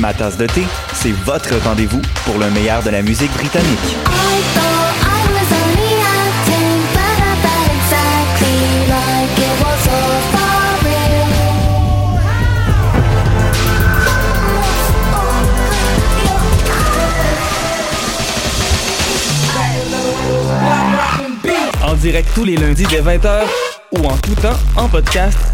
[0.00, 3.96] Ma tasse de thé, c'est votre rendez-vous pour le meilleur de la musique britannique.
[21.82, 23.42] En direct tous les lundis dès 20h
[23.92, 25.53] ou en tout temps en podcast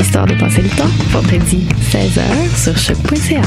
[0.00, 3.42] Histoire de passer le temps, vendredi 16h sur choc.ca.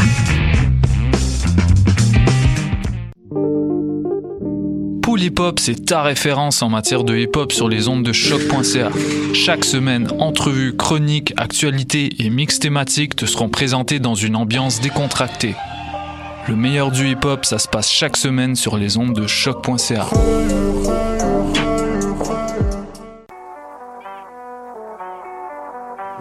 [5.02, 8.14] Pool Hip Hop, c'est ta référence en matière de hip hop sur les ondes de
[8.14, 8.90] choc.ca.
[9.34, 15.56] Chaque semaine, entrevues, chroniques, actualités et mix thématiques te seront présentés dans une ambiance décontractée.
[16.48, 20.06] Le meilleur du hip hop, ça se passe chaque semaine sur les ondes de choc.ca.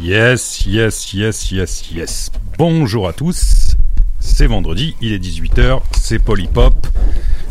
[0.00, 2.30] Yes, yes, yes, yes, yes.
[2.58, 3.76] Bonjour à tous.
[4.18, 6.74] C'est vendredi, il est 18h, c'est Polypop.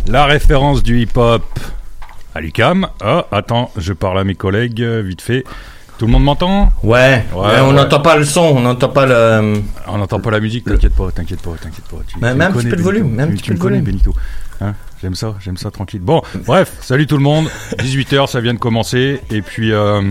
[0.07, 1.43] La référence du hip-hop
[2.35, 2.87] à l'UCAM.
[3.01, 5.45] Ah, attends, je parle à mes collègues euh, vite fait.
[5.97, 6.73] Tout le monde m'entend?
[6.83, 7.73] Ouais, Ouais, ouais, on ouais.
[7.73, 9.61] n'entend pas le son, on n'entend pas le.
[9.87, 11.97] On n'entend pas la musique, t'inquiète pas, t'inquiète pas, t'inquiète pas.
[12.05, 13.57] Tu- Mais- tu mais un petit peu de volume, mais un Tu- petit peu me
[13.57, 13.85] de connais, volume.
[13.91, 14.13] Benito.
[14.59, 14.73] Hein?
[15.01, 16.01] J'aime ça, j'aime ça tranquille.
[16.01, 17.47] Bon, bref, salut tout le monde.
[17.79, 19.19] 18h, ça vient de commencer.
[19.31, 19.71] Et puis.
[19.71, 20.01] euh,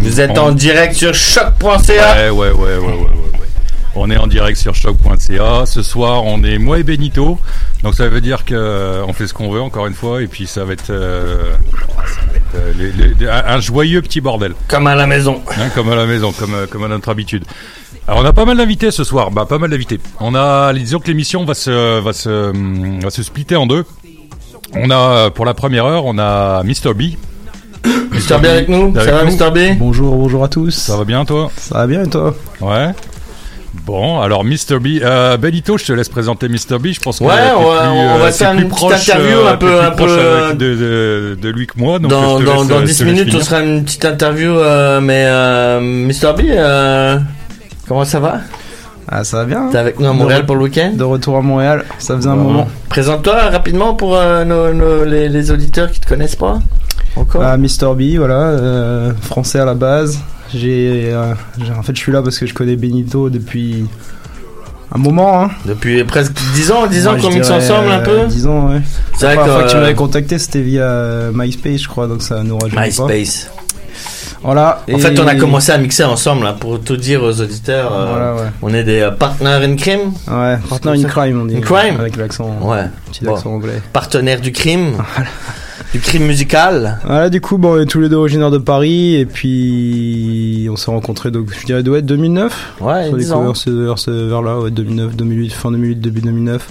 [0.00, 1.70] Vous êtes on- en direct sur choc.ca.
[1.70, 3.48] Ouais, ouais, ouais, ouais, ouais, ouais, ouais.
[3.94, 5.66] On est en direct sur choc.ca.
[5.66, 7.38] Ce soir, on est moi et Benito.
[7.82, 10.22] Donc ça veut dire que euh, on fait ce qu'on veut encore une fois.
[10.22, 11.52] Et puis ça va être, euh,
[12.06, 14.54] ça va être, euh, les- les- un, un joyeux petit bordel.
[14.68, 15.42] Comme à la maison.
[15.58, 17.44] Hein, comme à la maison, comme, comme à notre habitude.
[18.06, 20.00] Alors on a pas mal d'invités ce soir, bah pas mal d'invités.
[20.20, 23.84] On a, disons que l'émission va se, va se, hum, va se splitter en deux.
[24.74, 27.02] On a pour la première heure, on a Mr B.
[27.84, 28.38] Mr.
[28.42, 29.50] B avec nous Ça va, avec nous Mr.
[29.74, 30.70] B Bonjour, bonjour à tous.
[30.74, 32.88] Ça va bien toi Ça va bien et toi Ouais.
[33.86, 34.78] Bon, alors Mr.
[34.80, 36.78] B, euh, Benito, je te laisse présenter Mr.
[36.80, 36.88] B.
[36.88, 38.78] Je pense que Ouais, on va- plus, on va euh, faire t'es plus une petite
[38.88, 41.98] proche, interview euh, un peu- un peu, euh, de, de, de lui que moi.
[41.98, 43.60] Donc Dans, je te dans, laisse, dans euh, 10 je te laisse minutes, ce sera
[43.62, 46.32] une petite interview, euh, mais euh, Mr.
[46.36, 47.18] B, euh,
[47.86, 48.38] comment ça va?
[49.10, 49.68] Ah, ça va bien.
[49.72, 52.36] T'es avec nous à Montréal pour le week-end De retour à Montréal, ça faisait un
[52.36, 52.42] Bon.
[52.44, 52.68] moment.
[52.90, 56.58] Présente-toi rapidement pour euh, nos, nos- les, les auditeurs qui te connaissent pas.
[57.16, 57.94] Encore Ah, Mr.
[57.96, 60.18] B, voilà, euh, français à la base.
[60.54, 61.32] J'ai, euh,
[61.78, 63.86] en fait, je suis là parce que je connais Benito depuis
[64.94, 65.42] un moment.
[65.42, 65.50] Hein.
[65.66, 68.80] Depuis presque 10 ans, 10 ans qu'on mixe ensemble un peu euh, 10 ans, ouais.
[69.16, 72.42] C'est La première fois que tu m'avais contacté, c'était via MySpace, je crois, donc ça
[72.42, 72.84] nous rajeunit pas.
[73.06, 73.50] MySpace.
[74.42, 74.82] Voilà.
[74.92, 77.92] En et- fait, on a commencé à mixer ensemble, hein, pour tout dire aux auditeurs.
[77.92, 78.48] euh, Voilà, ouais.
[78.62, 80.12] On est des euh, partners in crime.
[80.28, 81.56] Ouais, partner in crime, on dit.
[81.56, 82.50] In crime Avec l'accent.
[82.62, 82.84] Ouais.
[83.10, 83.34] Petit Bon.
[83.34, 83.80] accent anglais.
[83.92, 84.92] Partenaires du crime.
[85.92, 86.98] du crime musical.
[87.04, 90.76] Voilà, du coup, bon, on est tous les deux originaires de Paris, et puis on
[90.76, 92.74] s'est rencontrés, donc je dirais, doit être 2009.
[92.80, 93.52] Ouais, On s'est 10 ans.
[93.52, 96.68] découvert vers là, ouais, 2009, 2008, fin 2008, début 2009.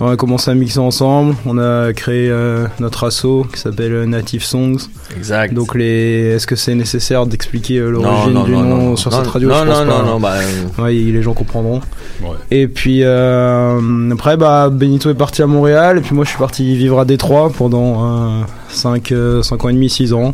[0.00, 1.36] On a commencé à mixer ensemble.
[1.46, 4.78] On a créé euh, notre asso qui s'appelle Native Songs.
[5.16, 5.54] Exact.
[5.54, 6.32] Donc, les...
[6.34, 9.48] est-ce que c'est nécessaire d'expliquer euh, l'origine du non, nom non, sur non, cette radio
[9.48, 9.98] non, Je pense non, pas.
[9.98, 11.80] non, non, bah, euh, Ouais, les gens comprendront.
[12.20, 12.30] Ouais.
[12.50, 15.98] Et puis euh, après, bah, Benito est parti à Montréal.
[15.98, 20.12] Et puis moi, je suis parti vivre à Détroit pendant 5, ans et demi, 6
[20.12, 20.32] ans.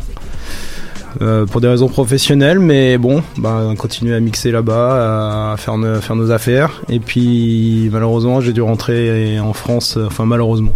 [1.21, 5.77] Euh, pour des raisons professionnelles, mais bon, bah, on continue à mixer là-bas, à faire,
[5.77, 6.81] nos- faire nos affaires.
[6.89, 10.71] Et puis malheureusement, j'ai dû rentrer en France, enfin malheureusement.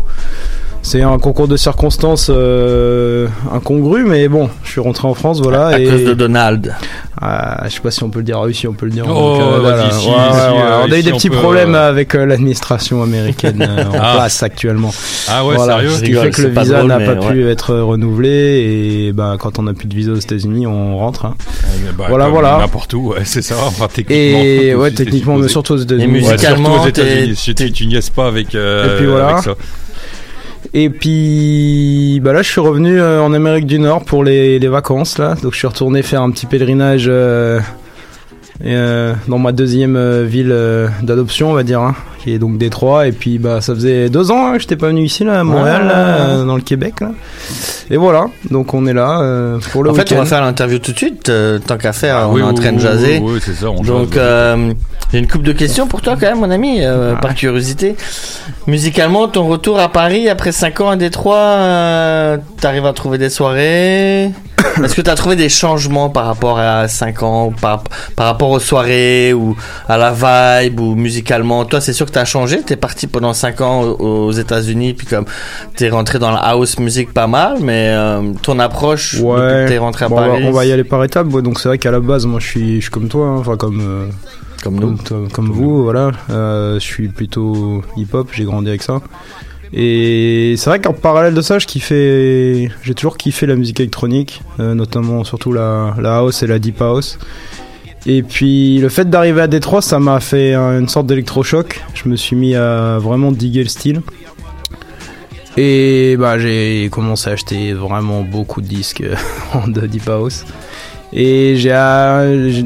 [0.88, 5.66] C'est un concours de circonstances euh, incongru, mais bon, je suis rentré en France, voilà.
[5.70, 5.86] à et...
[5.88, 6.76] cause de Donald.
[7.20, 8.38] Ah, je sais pas si on peut le dire.
[8.40, 9.06] Ah oui, si on peut le dire.
[9.10, 9.90] Oh, Donc, euh, vas-y, voilà.
[9.90, 10.62] si, Ouais, si, ouais, ouais.
[10.62, 13.94] euh, On a eu ici, des petits peut, problèmes avec euh, l'administration américaine euh, en
[14.00, 14.14] Ah.
[14.14, 14.94] place actuellement.
[15.28, 17.32] Ah ouais, Voilà, sérieux Ce qui rigole, fait que le visa n'a pas ouais.
[17.34, 21.26] pu être renouvelé et bah quand on a plus de visa aux États-Unis, on rentre.
[21.26, 21.36] hein.
[21.66, 22.58] Euh, bah, Voilà, voilà.
[22.60, 23.56] N'importe où, ouais, c'est ça.
[23.66, 24.40] Enfin, techniquement.
[24.44, 26.04] Et ouais, techniquement, mais surtout aux États-Unis.
[26.04, 27.36] Et Ouais, musicalement, surtout aux États-Unis.
[27.36, 29.42] Si tu, niaises pas avec, euh, Et puis voilà.
[30.78, 35.18] Et puis bah là, je suis revenu euh, en Amérique du Nord pour les, vacances
[35.18, 35.36] là.
[35.42, 37.62] Donc je suis retourné faire un petit pèlerinage euh,
[38.66, 40.54] euh, dans ma deuxième ville
[41.02, 41.96] d'adoption, on va dire, hein,
[42.26, 43.08] qui est donc Détroit.
[43.08, 45.44] Et puis bah ça faisait deux ans hein, que j'étais pas venu ici là, à
[45.44, 47.00] Montréal, là, dans le Québec.
[47.00, 47.12] Là.
[47.90, 50.24] Et voilà, donc on est là euh, pour le En fait, on week-end.
[50.24, 52.50] va faire l'interview tout de suite, euh, tant qu'à faire, Ah on oui, est en
[52.50, 53.20] oui, train de jaser.
[53.22, 53.70] Oui, oui, c'est ça.
[53.70, 54.74] On Donc, euh,
[55.12, 57.22] j'ai une coupe de questions pour toi quand même, mon ami, euh, Ah.
[57.22, 57.96] par curiosité.
[58.68, 63.30] Musicalement, ton retour à Paris après 5 ans à Détroit, euh, t'arrives à trouver des
[63.30, 64.32] soirées?
[64.84, 67.84] Est-ce que t'as trouvé des changements par rapport à 5 ans, par,
[68.16, 69.56] par rapport aux soirées ou
[69.88, 70.12] à la
[70.64, 71.64] vibe ou musicalement?
[71.66, 72.62] Toi, c'est sûr que t'as changé?
[72.62, 75.26] T'es parti pendant 5 ans aux États-Unis, puis comme
[75.76, 80.06] t'es rentré dans la house music pas mal, mais euh, ton approche que t'es rentré
[80.06, 81.28] à Bon, on va- Paris, on va y aller par étapes.
[81.34, 81.42] ouais.
[81.42, 83.58] Donc c'est vrai qu'à la base, moi, je suis, je suis comme toi, hein, enfin
[83.58, 84.08] comme euh,
[84.64, 84.96] comme nous.
[85.08, 86.12] comme, comme vous, voilà.
[86.30, 88.30] Euh, je suis plutôt hip-hop.
[88.34, 89.02] J'ai grandi avec ça.
[89.74, 94.42] Et c'est vrai qu'en parallèle de ça, je kiffais, j'ai toujours kiffé la musique électronique,
[94.60, 97.18] euh, notamment surtout la, la house et la deep house.
[98.08, 101.82] Et puis le fait d'arriver à Détroit, ça m'a fait un- une sorte d'électrochoc.
[101.96, 104.02] Je me suis mis à vraiment diguer le style.
[105.58, 109.16] Et bah j'ai commencé à acheter vraiment beaucoup de disques euh,
[109.68, 110.46] de Deep House.
[111.14, 112.66] Et j'ai, euh, j'ai-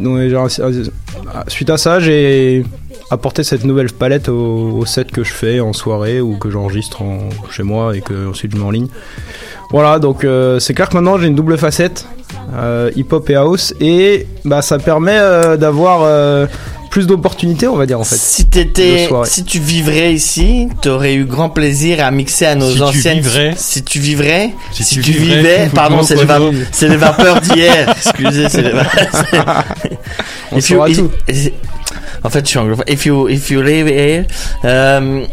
[1.48, 2.66] suite à ça, j'ai
[3.12, 7.02] apporté cette nouvelle palette au, au set que je fais en soirée ou que j'enregistre
[7.02, 8.88] en- chez moi et que ensuite je mets en ligne.
[9.72, 12.08] Voilà, donc euh, c'est clair que maintenant j'ai une double facette,
[12.56, 16.48] euh, hip-hop et house, et bah ça permet euh, d'avoir euh,
[16.90, 18.16] plus d'opportunités, on va dire en fait.
[18.16, 19.08] Si t'étais,
[19.46, 23.20] tu vivrais ici, t'aurais eu grand plaisir à mixer à nos Si tu anciennes.
[23.20, 23.54] vivrais.
[23.58, 24.50] Si tu vivrais.
[24.72, 25.70] Si Si, tu tu vivrais, vivais.
[25.72, 26.26] Pardon, c'est les,
[26.98, 27.90] vapeurs d'hier.
[27.96, 29.66] Excusez, c'est les vapeurs.
[30.52, 31.12] On If you- saura tout.
[32.24, 32.86] En fait, je suis anglophone.
[32.88, 34.26] If you, if you live here,
[34.66, 35.24] euh,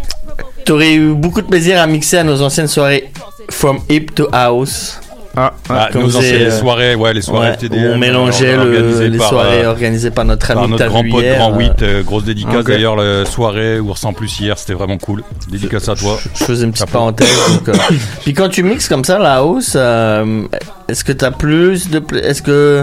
[0.64, 3.10] t'aurais eu beaucoup de plaisir à mixer à nos anciennes soirées
[3.50, 5.00] from hip to house.
[5.38, 9.06] Ah, Ah, nos c'est, anciennes euh, soirées, ouais, les soirées Ouais, on mélangeait euh, le-
[9.06, 11.82] les par, soirées euh, organisées par notre ami par notre grand pote hier, Grand 8,
[11.82, 15.22] euh, grosse dédicace d'ailleurs, la soirée où ressemble plus hier, c'était vraiment cool.
[15.50, 16.18] Dédicace à toi.
[16.34, 17.28] Je faisais une petite parenthèse.
[17.52, 17.74] donc, euh,
[18.22, 20.44] Puis quand tu mixes comme ça la house, euh,
[20.88, 22.82] est-ce que t'as plus de, est-ce que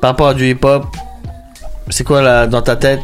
[0.00, 0.86] par rapport à du hip-hop,
[1.90, 3.00] c'est quoi là dans ta tête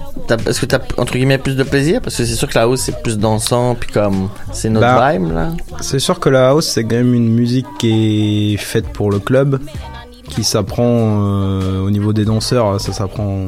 [0.47, 2.00] Est-ce que t'as entre guillemets plus de plaisir?
[2.00, 5.12] Parce que c'est sûr que la house c'est plus dansant, puis comme c'est notre Bah,
[5.12, 5.49] vibe là.
[5.81, 9.19] C'est sûr que la house, c'est quand même une musique qui est faite pour le
[9.19, 9.61] club,
[10.31, 12.81] qui s'apprend euh, au niveau des danseurs.
[12.81, 13.47] Ça s'apprend.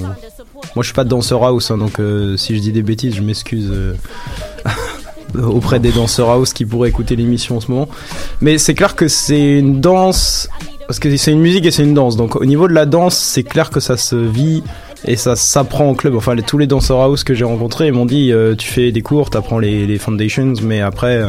[0.74, 3.22] Moi, je suis pas danseur house, hein, donc euh, si je dis des bêtises, je
[3.22, 3.94] m'excuse euh,
[5.42, 7.88] auprès des danseurs house qui pourraient écouter l'émission en ce moment.
[8.40, 10.48] Mais c'est clair que c'est une danse.
[10.86, 12.16] Parce que c'est une musique et c'est une danse.
[12.16, 14.62] Donc au niveau de la danse, c'est clair que ça se vit
[15.06, 16.14] et ça s'apprend en club.
[16.14, 19.30] Enfin, tous les danseurs house que j'ai rencontrés m'ont dit euh, tu fais des cours,
[19.30, 21.28] t'apprends les, les foundations, mais après euh,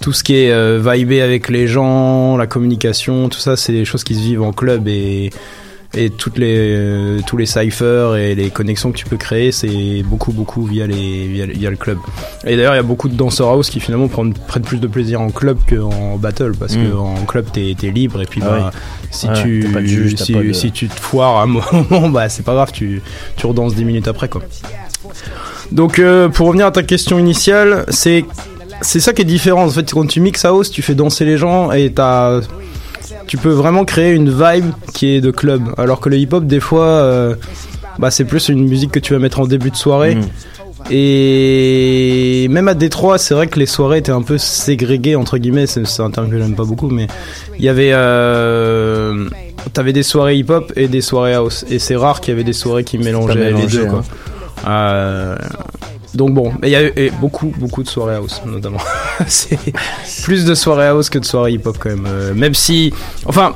[0.00, 4.04] tout ce qui est euh, avec les gens, la communication, tout ça, c'est des choses
[4.04, 5.30] qui se vivent en club et
[5.92, 10.02] et toutes les euh, tous les cyphers et les connexions que tu peux créer, c'est
[10.04, 11.98] beaucoup beaucoup via les via, via le club.
[12.46, 14.86] Et d'ailleurs, il y a beaucoup de danseurs house qui finalement prennent, prennent plus de
[14.86, 16.84] plaisir en club qu'en battle parce Mm.
[16.90, 18.70] que en club t'es es libre et puis Ah bah,
[19.10, 21.38] si Ouais, tu t'as pas de juge, t'as si, pas de- si tu te foires
[21.38, 21.46] à un
[21.90, 23.02] moment, bah c'est pas grave, tu
[23.36, 24.42] tu redanses 10 minutes après quoi.
[25.72, 28.24] Donc euh, pour revenir à ta question initiale, c'est
[28.82, 29.64] c'est ça qui est différent.
[29.64, 32.40] En fait, quand tu mixes house, tu fais danser les gens et t'as
[33.26, 35.62] tu peux vraiment créer une vibe qui est de club.
[35.78, 37.34] Alors que le hip-hop, des fois, euh,
[37.98, 40.16] bah, c'est plus une musique que tu vas mettre en début de soirée.
[40.16, 40.24] Mm.
[40.90, 45.66] Et même à Détroit, c'est vrai que les soirées étaient un peu ségrégées, entre guillemets,
[45.66, 47.06] c'est un terme que j'aime pas beaucoup, mais
[47.58, 47.90] il y avait...
[47.92, 49.28] Euh,
[49.74, 51.66] T'avais des soirées hip-hop et des soirées house.
[51.68, 54.02] Et c'est rare qu'il y avait des soirées qui mélangeaient les deux, quoi.
[54.64, 54.70] hein.
[54.70, 55.36] Euh,
[56.14, 58.80] donc bon, il y a eu et beaucoup, beaucoup de soirées house, notamment.
[59.26, 59.58] c'est
[60.24, 62.06] plus de soirées house que de soirées hip-hop quand même.
[62.08, 62.92] Euh, même si,
[63.26, 63.54] enfin,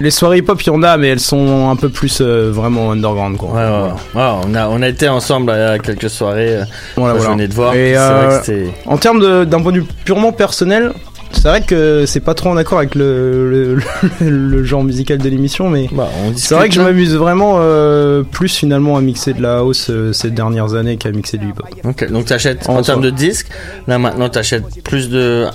[0.00, 2.92] les soirées hip-hop, il y en a, mais elles sont un peu plus euh, vraiment
[2.92, 3.50] underground, quoi.
[3.50, 4.32] Ouais, ouais, ouais.
[4.46, 6.56] on, a, on a été ensemble à quelques soirées.
[6.56, 6.64] euh,
[6.96, 7.30] Voilà, voilà.
[7.30, 7.74] Je venais de voir.
[7.74, 8.66] Et, vrai euh, que.
[8.86, 10.92] En termes d'un point de vue purement personnel,
[11.32, 13.74] c'est vrai que c'est pas trop en accord avec le, le,
[14.20, 18.22] le- le genre musical de l'émission, mais Bah, c'est vrai que je m'amuse vraiment euh,
[18.22, 21.66] plus finalement à mixer de la house euh, ces dernières années qu'à mixer du hip-hop.
[21.84, 23.48] Ok, donc t'achètes En en, termes de disques.
[23.86, 25.46] Là maintenant t'achètes plus de.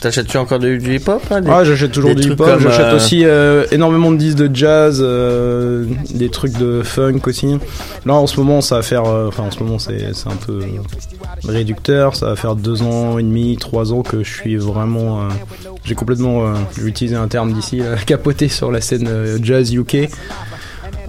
[0.00, 3.24] T'achètes-tu encore du, du hip-hop des- Ah, j'achète toujours du hip-hop, j'achète euh, aussi
[3.74, 5.00] énormément de disques de jazz,
[6.14, 7.58] des trucs de funk aussi.
[8.06, 10.60] Là en ce moment ça va faire, enfin en ce moment c'est c'est un peu
[11.46, 15.28] réducteur, ça va faire deux ans et demi, trois ans que je suis vraiment, euh,
[15.84, 16.54] j'ai complètement, euh,
[16.84, 19.08] utiliser un terme d'ici, euh, capoté sur la scène
[19.42, 20.08] jazz UK.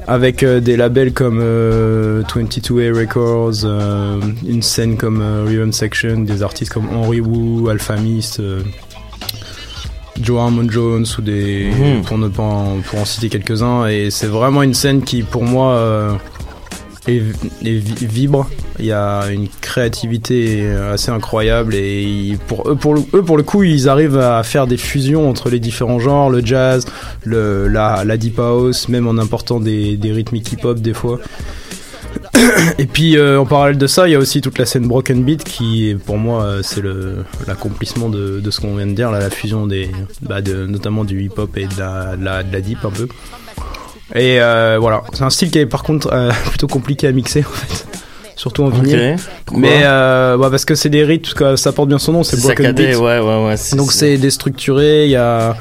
[0.05, 6.43] Avec euh, des labels comme euh, 22A Records, euh, une scène comme Rhythm Section, des
[6.43, 8.61] artistes comme Henry Wu, Alpha Mist, euh,
[10.21, 12.01] Joe Harmon Jones ou des Mhm.
[12.03, 15.43] pour ne pas en, pour en citer quelques-uns et c'est vraiment une scène qui pour
[15.43, 15.73] moi
[17.07, 17.19] est
[17.65, 23.23] vi- vibre il y a une créativité assez incroyable et pour eux pour le, eux
[23.23, 26.85] pour le coup ils arrivent à faire des fusions entre les différents genres le jazz
[27.25, 31.19] la, deep house même en important des, rythmiques hip hop des fois
[32.77, 35.23] et puis euh, en parallèle de ça, il y a aussi toute la scène Broken
[35.23, 36.81] Beat qui, pour moi, euh, c'est
[37.47, 39.89] l'accomplissement de, ce qu'on vient de dire, la fusion des,
[40.21, 43.07] bah, notamment du hip hop et de la deep un peu.
[44.15, 47.39] Et euh, voilà, c'est un style qui est par contre euh, plutôt compliqué à mixer
[47.41, 47.85] en fait,
[48.35, 49.15] surtout en vinyle.
[49.53, 52.37] Mais euh, bah, parce que c'est des rythmes, que ça porte bien son nom, c'est
[52.37, 52.97] Broken saccadé, Beat.
[52.97, 53.55] ouais, ouais, ouais.
[53.75, 55.55] Donc c'est déstructuré, il y a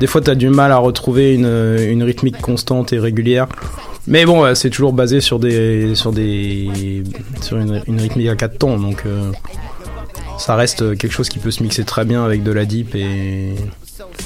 [0.00, 3.46] des fois t'as du mal à retrouver une, une rythmique constante et régulière.
[4.08, 7.04] Mais bon, c'est toujours basé sur des sur des
[7.40, 9.30] sur une, une rythmique à 4 temps, donc euh,
[10.38, 13.54] ça reste quelque chose qui peut se mixer très bien avec de la deep et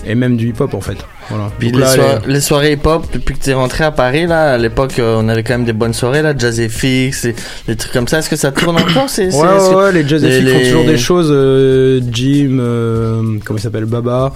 [0.06, 0.96] et même du hip hop en fait.
[1.28, 1.50] Voilà.
[1.58, 4.98] Puis les, là, les soirées hip-hop, depuis que t'es rentré à Paris, là, à l'époque,
[4.98, 7.34] euh, on avait quand même des bonnes soirées, là, Jazz FX, et
[7.66, 8.18] des trucs comme ça.
[8.20, 10.64] Est-ce que ça tourne encore c'est, Ouais, c'est- ouais, les Jazz les- FX font les-
[10.66, 11.28] toujours des choses.
[11.30, 14.32] euh, Jim, euh, comment il s'appelle, Baba.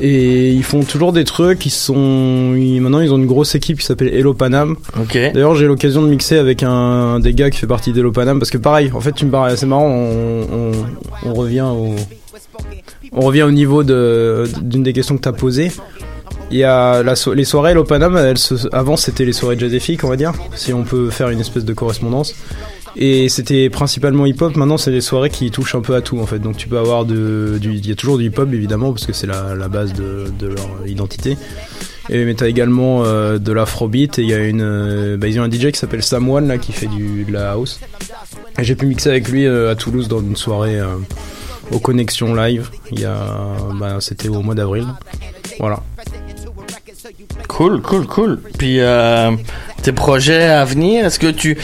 [0.00, 1.64] Et ils font toujours des trucs.
[1.66, 4.74] Ils sont, ils- maintenant ils ont une grosse équipe qui s'appelle Hello Panam.
[4.98, 5.16] Ok.
[5.34, 8.50] D'ailleurs, j'ai l'occasion de mixer avec un des gars qui fait partie d'Hello Panam parce
[8.50, 9.86] que pareil, en fait, tu me parles, c'est marrant.
[9.86, 10.72] On, on,
[11.30, 11.94] on revient au,
[13.12, 15.70] on revient au niveau de d'une des questions que t'as posées.
[16.50, 18.16] Il y a les soirées Hello Panam.
[18.16, 21.40] Elles se- avant, c'était les soirées jazzifiques, on va dire, si on peut faire une
[21.40, 22.34] espèce de correspondance.
[22.94, 24.54] Et c'était principalement hip-hop.
[24.56, 26.38] Maintenant, c'est des soirées qui touchent un peu à tout, en fait.
[26.38, 29.14] Donc, tu peux avoir de, du, il y a toujours du hip-hop, évidemment, parce que
[29.14, 31.38] c'est la, base de, leur identité.
[32.10, 34.18] Et mais t'as également euh, de l'afrobeat.
[34.18, 36.58] Et il y a une, euh, bah, ils ont un DJ qui s'appelle Sam là,
[36.58, 37.80] qui fait du, de la house.
[38.58, 40.78] Et j'ai pu mixer avec lui euh, à Toulouse dans une soirée
[41.72, 42.70] aux Connexions Live.
[42.90, 43.16] Il y a,
[43.74, 44.86] bah, c'était au mois d'avril.
[45.58, 45.80] Voilà.
[47.48, 48.40] Cool, cool, cool.
[48.58, 49.32] Puis euh,
[49.82, 51.58] tes projets à venir, est-ce que tu,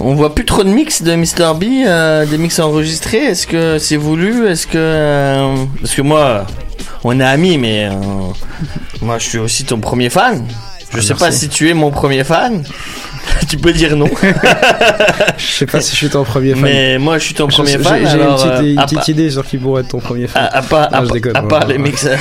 [0.00, 3.24] on voit plus trop de mix de Mr B, euh, des mix enregistrés.
[3.24, 4.46] Est-ce que c'est voulu?
[4.46, 6.46] Est-ce que, euh, parce que moi,
[7.04, 7.88] on est amis, mais
[9.00, 10.46] moi je suis aussi ton premier fan.
[10.92, 11.40] Je Ah, sais pas merci.
[11.40, 12.62] si tu es mon premier fan.
[13.48, 14.08] tu peux dire non.
[15.36, 16.62] Je sais pas si je suis ton premier fan.
[16.62, 19.30] Mais moi, je suis ton Je- premier fan, J'ai une petite, euh, une petite idée
[19.30, 20.42] sur qui pourrait être ton premier fan.
[20.52, 21.72] À, à Non, à, je déconne, à ouais, part ouais.
[21.74, 22.06] les mix.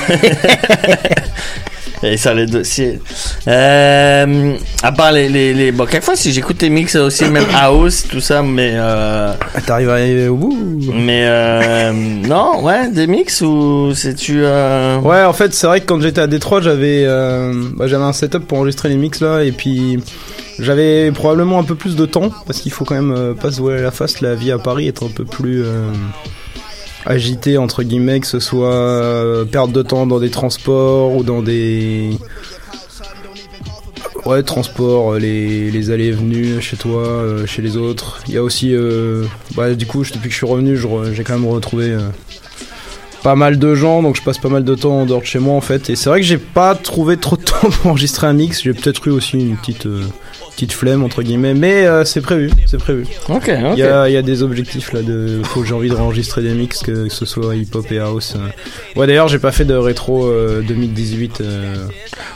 [2.05, 2.99] Et ça, les dossiers.
[3.47, 8.03] Euh, à part les, les, les, bon, quelquefois, si j'écoute tes mix aussi, même house,
[8.09, 10.53] tout ça, mais, euh, Ah, T'arrives à arriver au bout
[10.93, 15.85] mais, euh, non, ouais, des mix ou c'est-tu, euh, Ouais, en fait, c'est vrai que
[15.85, 19.53] quand j'étais à Détroit, j'avais bah, j'avais un setup pour enregistrer les mix là, et
[19.53, 19.99] puis
[20.59, 23.59] j'avais probablement un peu plus de temps parce qu'il faut quand même euh, pas se
[23.59, 24.21] voiler la face.
[24.21, 25.91] La vie à Paris est un peu plus euh,
[27.05, 31.41] agitée entre guillemets, que ce soit euh, perte de temps dans des transports ou dans
[31.41, 32.17] des
[34.25, 38.21] Ouais, transport, euh, les, les allées et venues chez toi, chez les autres.
[38.27, 38.73] Il y a aussi,
[39.55, 40.77] bah, du coup, depuis que je suis revenu,
[41.13, 41.93] j'ai quand même retrouvé
[43.21, 45.39] pas mal de gens, donc je passe pas mal de temps en dehors de chez
[45.39, 45.89] moi en fait.
[45.89, 48.63] Et c'est vrai que j'ai pas trouvé trop de temps pour enregistrer un mix.
[48.63, 49.87] J'ai peut-être eu aussi une petite,
[50.55, 53.05] petite flemme entre guillemets, mais euh, c'est prévu, c'est prévu.
[53.29, 53.51] Ok.
[53.73, 55.95] Il y a, il y a des objectifs là de, faut que j'ai envie de
[55.95, 58.35] enregistrer des mix, que, que ce soit hip hop et house.
[58.35, 58.99] euh.
[58.99, 61.41] Ouais, d'ailleurs, j'ai pas fait de rétro euh, 2018.
[61.41, 61.75] euh,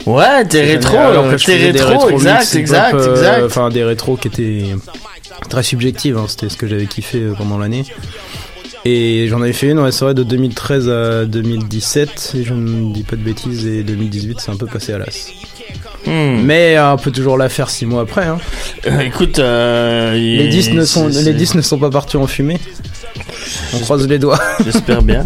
[0.05, 0.93] Ouais, t'es rétro,
[1.45, 3.43] t'es rétro, exact, mix exact, exact.
[3.45, 4.63] Enfin, des rétros qui étaient
[5.50, 6.17] très subjectives.
[6.17, 7.83] hein, C'était ce que j'avais kiffé pendant l'année.
[8.86, 12.93] Et j'en avais fait une, ouais, c'est vrai, de 2013 à 2017, si je ne
[12.93, 15.27] dis pas de bêtises, et 2018, c'est un peu passé à l'as.
[16.08, 16.42] Hmm.
[16.44, 18.26] Mais euh, on peut toujours la faire six mois après.
[18.26, 18.38] Hein.
[18.88, 22.18] Euh, écoute, euh, Les 10 ne sont, c'est- les c'est- 10 ne sont pas partis
[22.18, 22.60] en fumée.
[23.74, 24.40] On croise les doigts.
[24.66, 25.26] J'espère bien.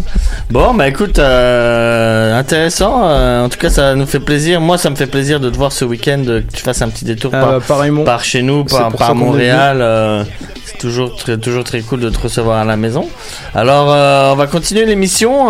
[0.50, 3.02] Bon, bah écoute, euh, intéressant.
[3.04, 4.60] euh, en tout cas, ça nous fait plaisir.
[4.60, 7.04] Moi, ça me fait plaisir de te voir ce week-end, que tu fasses un petit
[7.04, 7.58] détour Ah,
[8.04, 9.78] par, chez nous, par, par Montréal.
[9.80, 10.24] euh,
[10.64, 13.08] c'est toujours très, toujours très cool de te recevoir à la maison.
[13.54, 15.48] Alors, euh, on va continuer l'émission.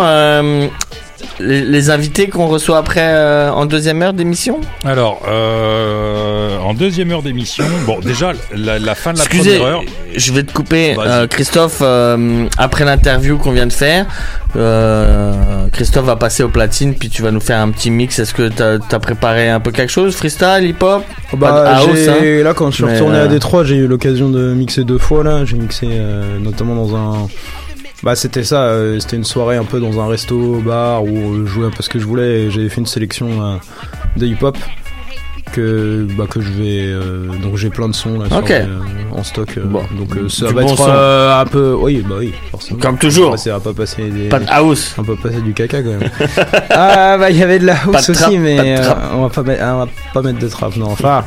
[1.41, 4.61] Les, les invités qu'on reçoit après euh, en deuxième heure d'émission.
[4.85, 9.75] Alors, euh, en deuxième heure d'émission, bon, déjà, la, la fin de la Excusez, première
[9.77, 9.83] heure.
[10.17, 10.97] je vais te couper.
[10.99, 14.07] Euh, Christophe, euh, après l'interview qu'on vient de faire,
[14.57, 15.33] euh,
[15.73, 18.19] Christophe va passer au platine, puis tu vas nous faire un petit mix.
[18.19, 20.15] Est-ce que t'as as préparé un peu quelque chose?
[20.15, 21.05] Freestyle, hip-hop?
[21.35, 22.43] Bah, house, hein?
[22.43, 24.99] là, quand je suis Mais, retourné euh, à Détroit, j'ai eu l'occasion de mixer deux
[24.99, 25.25] fois.
[25.25, 27.29] Là, j'ai mixé euh, notamment dans un.
[28.03, 28.63] Bah, c'était ça.
[28.63, 31.83] euh, c'était une soirée un peu dans un resto bar où je jouais un peu
[31.83, 32.43] ce que je voulais.
[32.45, 33.57] et J'avais fait une sélection euh,
[34.17, 34.57] de hip-hop
[35.53, 36.81] que bah que je vais.
[36.87, 38.79] euh, donc j'ai plein de sons là sur euh,
[39.13, 39.59] en stock.
[39.59, 39.83] euh, Bon.
[39.99, 41.75] donc euh, ça Du va bon être euh, un peu.
[41.79, 42.81] Oui, bah oui, forcément.
[42.81, 43.39] Comme toujours.
[43.39, 44.29] Ça va pas passer des.
[44.29, 44.95] Pas de house.
[44.99, 46.11] On peut passer du caca quand même.
[46.71, 49.63] ah bah il y avait de la house aussi, mais euh, on va pas mettre,
[49.63, 50.87] on va pas mettre de trap, non.
[50.87, 51.23] Enfin,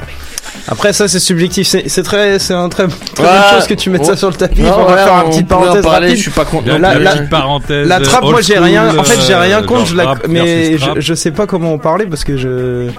[0.67, 1.67] après ça c'est subjectif.
[1.67, 3.29] C'est très, c'est un très, très Ouais.
[3.29, 4.07] bonne chose que tu mettes Oh.
[4.07, 4.61] ça sur le tapis.
[4.61, 6.17] Non, on va faire une petite parenthèse parler, rapide.
[6.17, 7.87] je suis pas con- La, La- la la- petite parenthèse.
[7.87, 8.97] La trappe, moi j'ai rien.
[8.97, 9.85] En fait, j'ai rien euh, contre.
[9.85, 12.89] genre Je la, mais je, je sais pas comment en parler parce que je,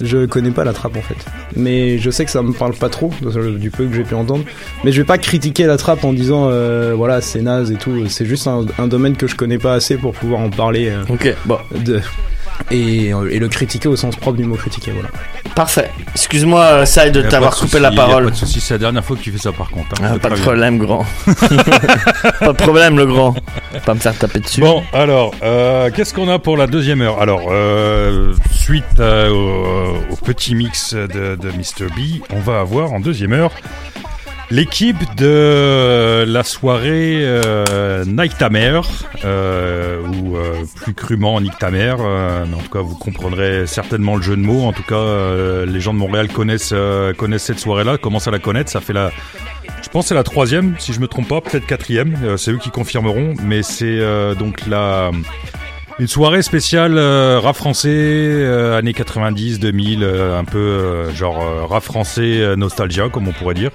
[0.00, 1.16] je connais pas la trappe en fait.
[1.56, 3.10] Mais je sais que ça me parle pas trop
[3.58, 4.44] du peu que j'ai pu entendre.
[4.84, 8.06] Mais je vais pas critiquer la trappe en disant euh, voilà c'est naze et tout.
[8.08, 10.88] C'est juste un, un domaine que je connais pas assez pour pouvoir en parler.
[10.90, 11.58] euh, Ok, bon.
[11.74, 12.00] de
[12.70, 15.08] et, euh, et le critiquer au sens propre du mot critiquer voilà.
[15.54, 15.90] Parfait.
[16.14, 18.24] Excuse-moi, euh, Sai, de t'avoir coupé souci, la y a parole.
[18.26, 19.88] Pas de soucis, c'est la dernière fois que tu fais ça par contre.
[20.02, 20.12] hein.
[20.14, 21.04] Ah, pas de problème, grand.
[22.40, 23.34] pas de problème, le grand.
[23.84, 24.60] Pas me faire taper dessus.
[24.60, 27.20] Bon, alors, euh, qu'est-ce qu'on a pour la deuxième heure?
[27.20, 31.86] Alors, euh, suite euh, au, au petit mix de, de Mr.
[31.96, 33.52] B, on va avoir en deuxième heure
[34.50, 38.88] l'équipe de la soirée euh, Nightmare,
[39.24, 44.22] euh, ou euh, plus crûment Nightmare, euh, mais en tout cas, vous comprendrez certainement le
[44.22, 44.64] jeu de mots.
[44.64, 46.74] En tout cas, les gens de Montréal connaissent,
[47.16, 48.70] connaissent cette soirée-là, commencent à la connaître.
[48.70, 49.10] Ça fait la,
[49.82, 52.36] je pense c'est la troisième, si je me trompe pas, peut-être quatrième.
[52.36, 54.00] C'est eux qui confirmeront, mais c'est
[54.36, 55.10] donc la
[55.98, 58.46] une soirée spéciale euh, rap français
[58.76, 63.70] années 90, 2000, euh, un peu genre rap français nostalgia comme on pourrait dire.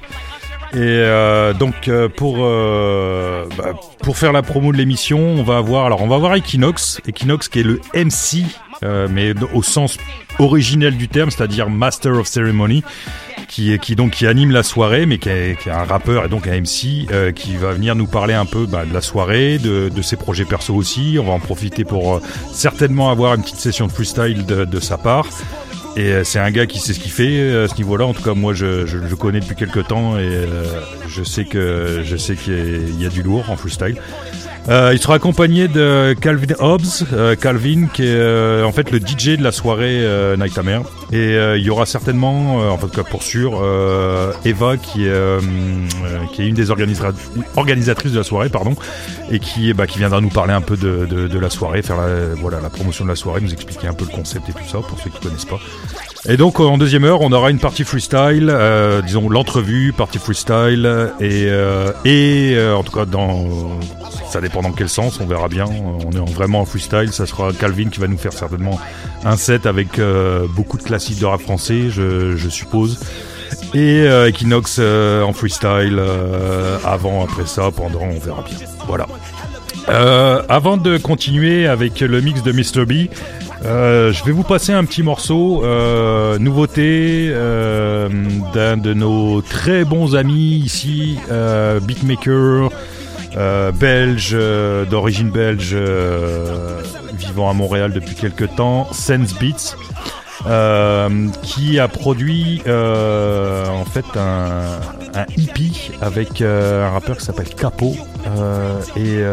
[0.73, 5.57] Et euh, donc euh, pour euh, bah, pour faire la promo de l'émission, on va
[5.57, 8.45] avoir alors on va avoir Equinox, Equinox qui est le MC
[8.83, 9.97] euh, mais au sens
[10.39, 12.83] originel du terme, c'est-à-dire Master of Ceremony
[13.47, 16.27] qui, qui donc qui anime la soirée, mais qui est, qui est un rappeur et
[16.27, 19.59] donc un MC euh, qui va venir nous parler un peu bah, de la soirée,
[19.59, 21.17] de, de ses projets perso aussi.
[21.19, 24.79] On va en profiter pour euh, certainement avoir une petite session de freestyle de, de
[24.79, 25.27] sa part.
[25.95, 28.05] Et euh, c'est un gars qui sait ce qu'il fait euh, à ce niveau-là.
[28.07, 32.01] En tout cas, moi, je, je, connais depuis quelques temps et euh, je sais que
[32.03, 33.97] je sais qu'il y, a- il y a du lourd en freestyle.
[34.69, 38.99] Euh, il sera accompagné de Calvin Hobbs, euh, Calvin qui est euh, en fait le
[38.99, 40.83] DJ de la soirée euh, Nightmare.
[41.11, 43.61] Et euh, il y aura certainement, euh, en tout cas pour sûr,
[44.45, 45.13] Eva qui est,
[46.31, 48.75] qui est une des organisatrices de la soirée, pardon,
[49.31, 51.97] et qui, bah, qui viendra nous parler un peu de, de, de la soirée, faire
[51.97, 54.67] la, voilà, la promotion de la soirée, nous expliquer un peu le concept et tout
[54.67, 55.59] ça pour ceux qui connaissent pas.
[56.29, 61.09] Et donc en deuxième heure, on aura une partie freestyle, euh, disons l'entrevue, partie freestyle,
[61.19, 63.45] et, euh, et euh, en tout cas dans,
[64.29, 65.65] ça dépend dans quel sens, on verra bien.
[65.65, 68.79] On est en- vraiment en freestyle, ça sera Calvin qui va nous faire certainement
[69.25, 69.99] un set avec
[70.55, 72.99] beaucoup de classiques de rap français, je, suppose.
[73.73, 76.01] Et Equinox en freestyle,
[76.85, 78.57] avant, après ça, pendant, on verra bien.
[78.87, 79.07] Voilà.
[80.49, 82.85] Avant de continuer avec le mix de Mr.
[82.85, 83.09] B,
[83.65, 88.09] euh, je vais vous passer un petit morceau, euh, nouveauté euh,
[88.53, 91.17] d'un de nos très bons amis ici,
[91.81, 92.69] beatmaker,
[93.73, 94.37] belge,
[94.89, 95.77] d'origine belge,
[97.13, 99.75] vivant à Montréal depuis quelques temps, Sense Beats.
[101.41, 104.79] qui a produit en fait un,
[105.15, 105.71] un EP
[106.01, 107.95] avec un rappeur qui s'appelle Capo
[108.97, 109.23] et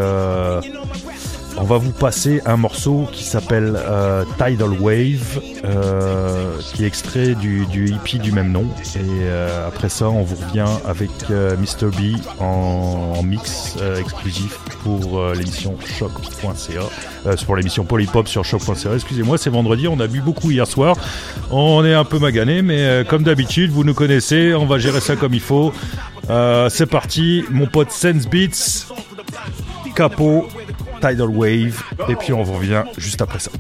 [1.57, 7.35] on va vous passer un morceau qui s'appelle euh, Tidal Wave, euh, qui est extrait
[7.35, 8.67] du, du EP du même nom.
[8.97, 11.89] Et euh, après ça, on vous revient avec Mr.
[11.89, 18.95] B en, mix exclusif pour l'émission choc.ca, pour l'émission Polypop sur choc.ca.
[18.95, 20.97] Excusez-moi, c'est vendredi, on a bu beaucoup hier soir.
[21.51, 25.17] On est un peu magané, mais comme d'habitude, vous nous connaissez, on va gérer ça
[25.17, 25.73] comme il faut.
[26.71, 28.87] C'est parti, mon pote Sense Beats,
[29.95, 30.49] Capo,
[31.01, 33.51] Tidal Wave, et puis on revient juste après ça.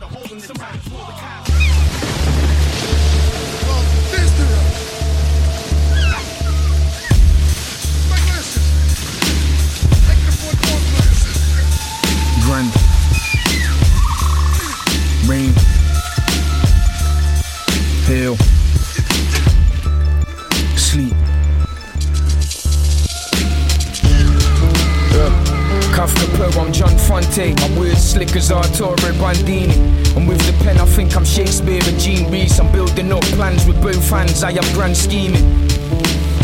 [26.80, 27.52] Dante.
[27.54, 29.74] My words slick as Arturo Bandini.
[30.16, 32.58] And with the pen, I think I'm Shakespeare and Gene Reese.
[32.58, 35.68] I'm building up plans with both hands, I am grand scheming.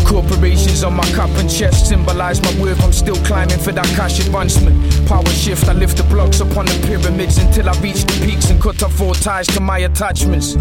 [0.05, 2.81] Corporations on my cup and chest symbolize my worth.
[2.83, 5.07] I'm still climbing for that cash advancement.
[5.07, 8.61] Power shift, I lift the blocks upon the pyramids until I reach the peaks and
[8.61, 10.55] cut off all ties to my attachments.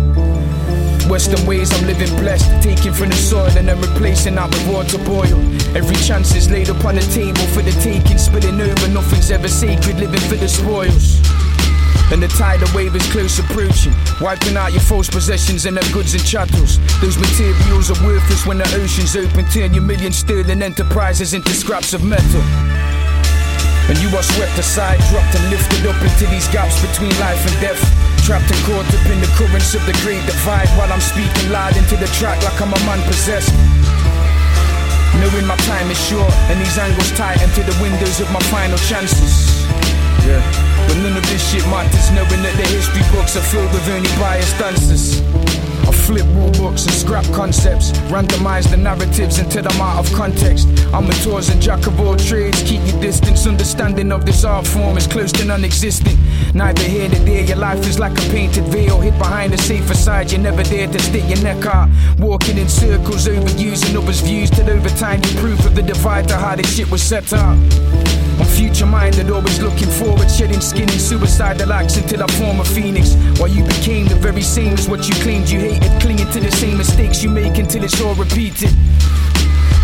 [1.09, 2.47] Western ways, I'm living blessed.
[2.63, 5.39] Taking from the soil and then replacing that with water boil.
[5.77, 8.89] Every chance is laid upon the table for the taking, spilling over.
[8.89, 11.23] Nothing's ever sacred, living for the spoils.
[12.13, 16.15] And the tidal wave is close approaching, wiping out your false possessions and their goods
[16.15, 16.79] and chattels.
[17.01, 19.45] Those materials are worthless when the ocean's open.
[19.51, 22.43] Turn your million sterling enterprises into scraps of metal.
[23.91, 27.61] And you are swept aside, dropped and lifted up into these gaps between life and
[27.61, 28.06] death.
[28.27, 31.77] Trapped and caught up in the currents of the great divide while I'm speaking loud
[31.77, 33.55] into the track like I'm a man possessed.
[35.23, 38.79] Knowing my time is short and these angles tighten to the windows of my final
[38.91, 39.63] chances.
[40.27, 40.43] Yeah.
[40.91, 44.11] But none of this shit matters, knowing that the history books are filled with only
[44.19, 45.23] biased answers.
[45.87, 50.67] I flip rule books and scrap concepts, randomize the narratives until I'm out of context.
[50.93, 53.47] I'm a tours and jack of all trades, keep your distance.
[53.47, 56.19] Understanding of this art form is close to non existent.
[56.55, 59.85] Neither here nor there, your life is like a painted veil, hid behind a safe
[59.85, 60.33] facade.
[60.33, 61.89] You never dare to stick your neck out.
[62.19, 66.37] Walking in circles, overusing others' views, till over time you proof of the divide to
[66.37, 67.57] how this shit was set up.
[68.39, 72.65] I'm future minded, always looking forward, shedding skin in suicidal acts until I form a
[72.65, 73.15] phoenix.
[73.39, 76.53] While you became the very same as what you claimed you hated, clinging to the
[76.53, 78.71] same mistakes you make until it's all repeated.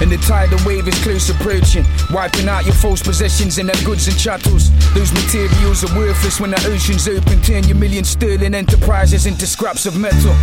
[0.01, 4.09] And the tidal wave is close approaching, wiping out your false possessions and their goods
[4.09, 4.71] and chattels.
[4.95, 9.87] Those materials are worthless when the ocean's open, turn your million sterling enterprises into scraps
[9.87, 10.35] of metal.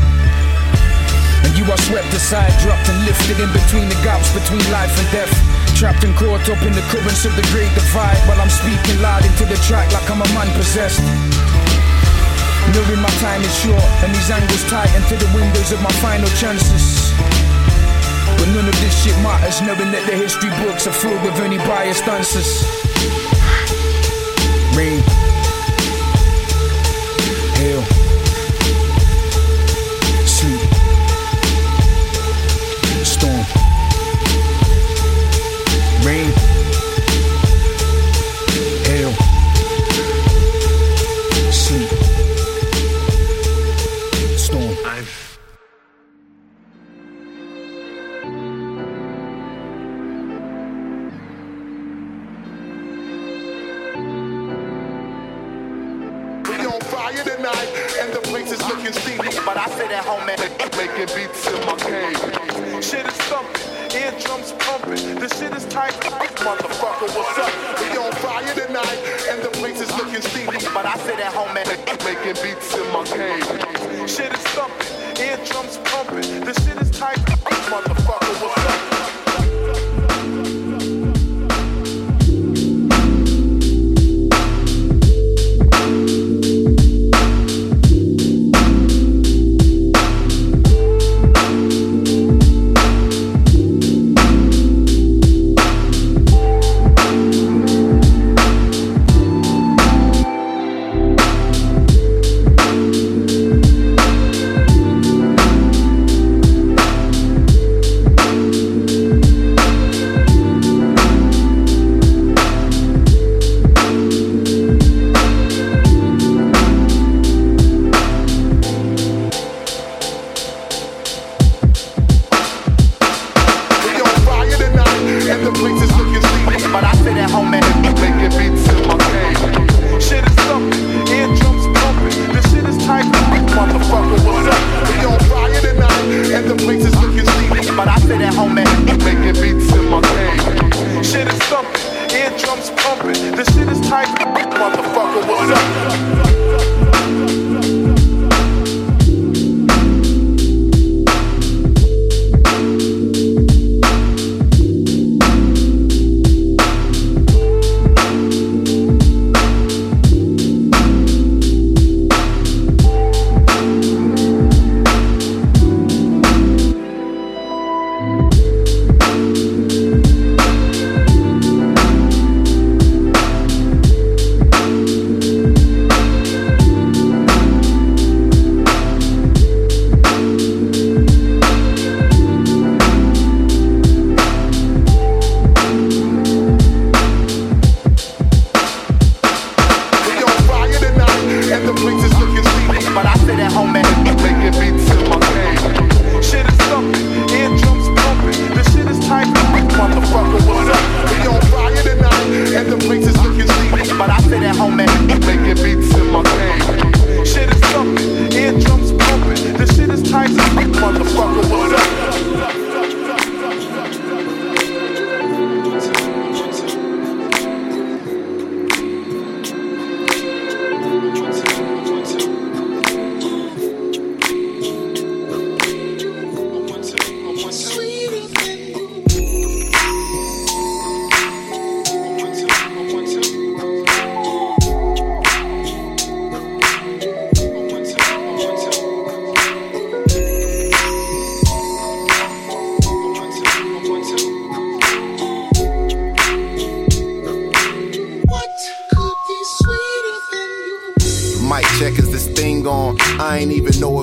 [1.43, 5.07] And you are swept aside, dropped and lifted in between the gaps between life and
[5.11, 5.31] death.
[5.75, 9.23] Trapped and caught up in the currents of the great divide while I'm speaking loud
[9.23, 10.99] into the track like I'm a man possessed.
[12.75, 16.29] Knowing my time is short and these angles tighten to the windows of my final
[16.35, 16.98] chances.
[18.39, 21.57] But none of this shit matters, knowing that the history books are filled with any
[21.57, 22.63] biased answers.
[24.75, 25.28] Rain.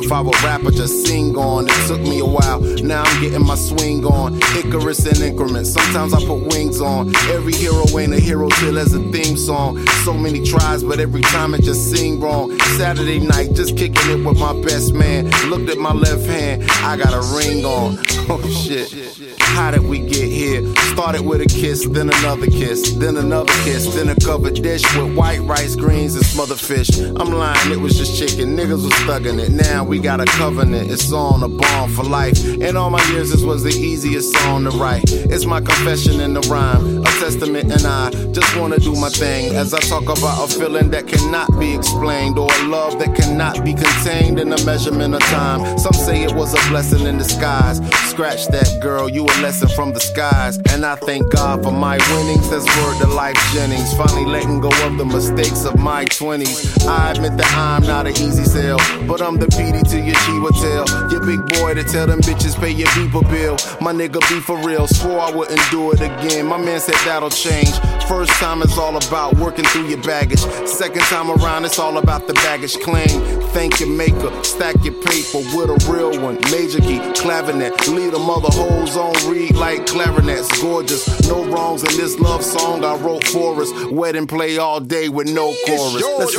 [0.07, 1.67] If I were rapper, just sing on.
[1.69, 4.41] It took me a while, now I'm getting my swing on.
[4.57, 7.15] Icarus in increments, sometimes I put wings on.
[7.29, 9.85] Every hero ain't a hero till there's a theme song.
[10.05, 12.57] So many tries, but every time it just sing wrong.
[12.79, 15.29] Saturday night, just kicking it with my best man.
[15.51, 17.99] Looked at my left hand, I got a ring on.
[18.29, 18.93] Oh shit.
[19.41, 20.61] How did we get here?
[20.97, 25.15] Started with a kiss, then another kiss, then another kiss, then a covered dish with
[25.15, 26.89] white rice, greens, and smothered fish.
[26.99, 28.57] I'm lying, it was just chicken.
[28.57, 29.51] Niggas was in it.
[29.51, 30.91] Now we got a covenant.
[30.91, 32.43] It's on a bond for life.
[32.47, 35.05] In all my years, this was the easiest song to write.
[35.13, 39.55] It's my confession in the rhyme, a testament, and I just wanna do my thing
[39.55, 43.63] as I talk about a feeling that cannot be explained or a love that cannot
[43.63, 45.79] be contained in a measurement of time.
[45.79, 47.87] Some say it was a blessing in disguise.
[48.09, 50.57] Scratch that, girl, you a lesson from the skies.
[50.71, 52.49] And I thank God for my winnings.
[52.49, 53.93] That's word to Life Jennings.
[53.95, 56.87] Finally letting go of the mistakes of my 20s.
[56.87, 60.51] I admit that I'm not an easy sell, but I'm the PD to your Chiwa
[60.63, 61.11] tell.
[61.11, 63.57] Your big boy to tell them bitches pay your people bill.
[63.81, 66.47] My nigga be for real, swore I wouldn't do it again.
[66.47, 67.75] My man said that'll change.
[68.07, 70.39] First time it's all about working through your baggage.
[70.69, 73.09] Second time around, it's all about the baggage claim.
[73.51, 76.37] Thank your maker, stack your paper with a real one.
[76.53, 80.49] Major key, clavinet, lead a mother hoes on read like clarinets.
[80.77, 83.73] Gorgeous, no wrongs in this love song I wrote for us.
[83.87, 86.05] Wedding play all day with no chorus.
[86.19, 86.37] Let's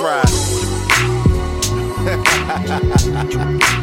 [3.57, 3.73] ride.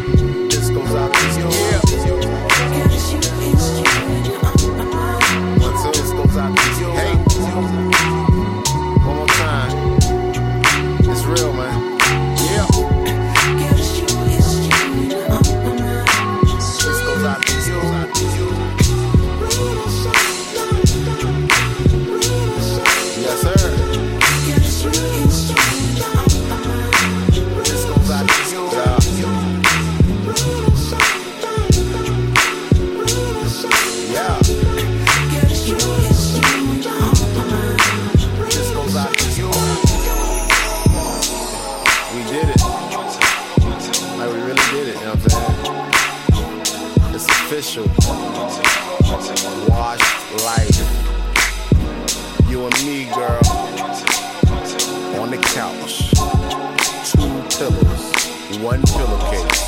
[58.64, 59.60] One pillowcase.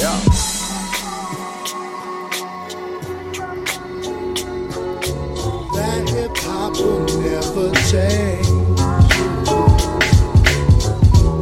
[0.00, 0.18] Yeah.
[5.74, 8.46] That hip hop will never change.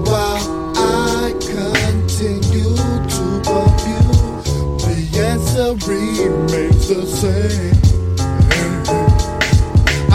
[0.08, 0.44] While
[0.76, 2.74] I continue
[3.14, 3.24] to
[3.62, 4.50] abuse,
[4.82, 7.83] the answer remains the same.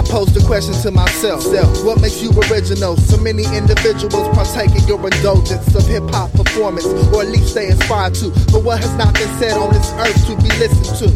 [0.09, 1.45] Pose the question to myself
[1.85, 2.97] What makes you original?
[2.97, 7.67] So many individuals partake in your indulgence of hip hop performance, or at least they
[7.67, 8.29] aspire to.
[8.51, 11.07] But what has not been said on this earth to be listened to?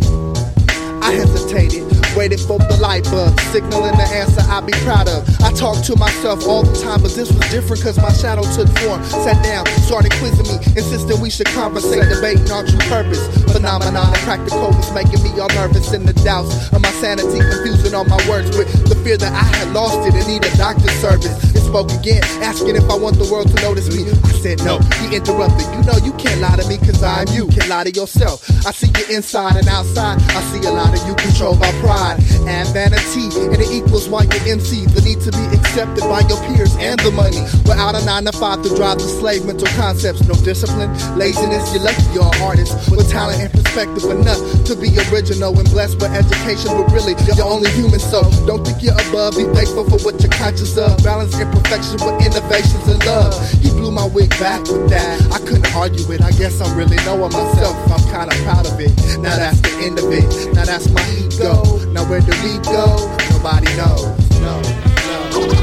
[1.01, 5.25] I hesitated, waited for the light bulb, signaling the answer I'd be proud of.
[5.41, 8.69] I talk to myself all the time, but this was different cause my shadow took
[8.79, 9.03] form.
[9.25, 13.21] Sat down, started quizzing me, insisting we should conversate, debating our true purpose.
[13.51, 17.93] Phenomenon and practical was making me all nervous in the doubts of my sanity, confusing
[17.93, 20.93] all my words with the fear that I had lost it and need a doctor's
[21.01, 21.33] service.
[21.53, 24.09] It spoke again, asking if I want the world to notice me.
[24.23, 24.79] I said no.
[25.01, 27.47] He interrupted, you know you can't lie to me cause I'm you.
[27.47, 28.45] Can't lie to yourself.
[28.65, 30.21] I see you inside and outside.
[30.21, 33.31] I see a lot of you controlled by pride and vanity.
[33.47, 34.85] And it equals why you're MC.
[34.85, 37.39] The need to be accepted by your peers and the money.
[37.63, 40.27] Without a nine to five to drive the slave mental concepts.
[40.27, 41.73] No discipline, laziness.
[41.73, 46.01] You're lucky you're an artist with talent and perspective enough to be original and blessed
[46.01, 46.75] with education.
[46.75, 49.37] But really, you're only human, so don't think you're above.
[49.37, 50.97] Be thankful for what you're conscious of.
[51.03, 53.33] Balance imperfection with innovations and love.
[53.61, 55.21] He blew my wig back with that.
[55.31, 56.21] I couldn't argue it.
[56.21, 57.75] I guess I'm really knowing myself.
[57.91, 58.91] I'm kinda proud of it.
[59.19, 60.53] Now that's the end of it.
[60.53, 61.63] Now that's my ego.
[61.93, 62.97] Now where do we go?
[63.29, 64.01] Nobody knows.
[64.41, 65.53] No, no, no.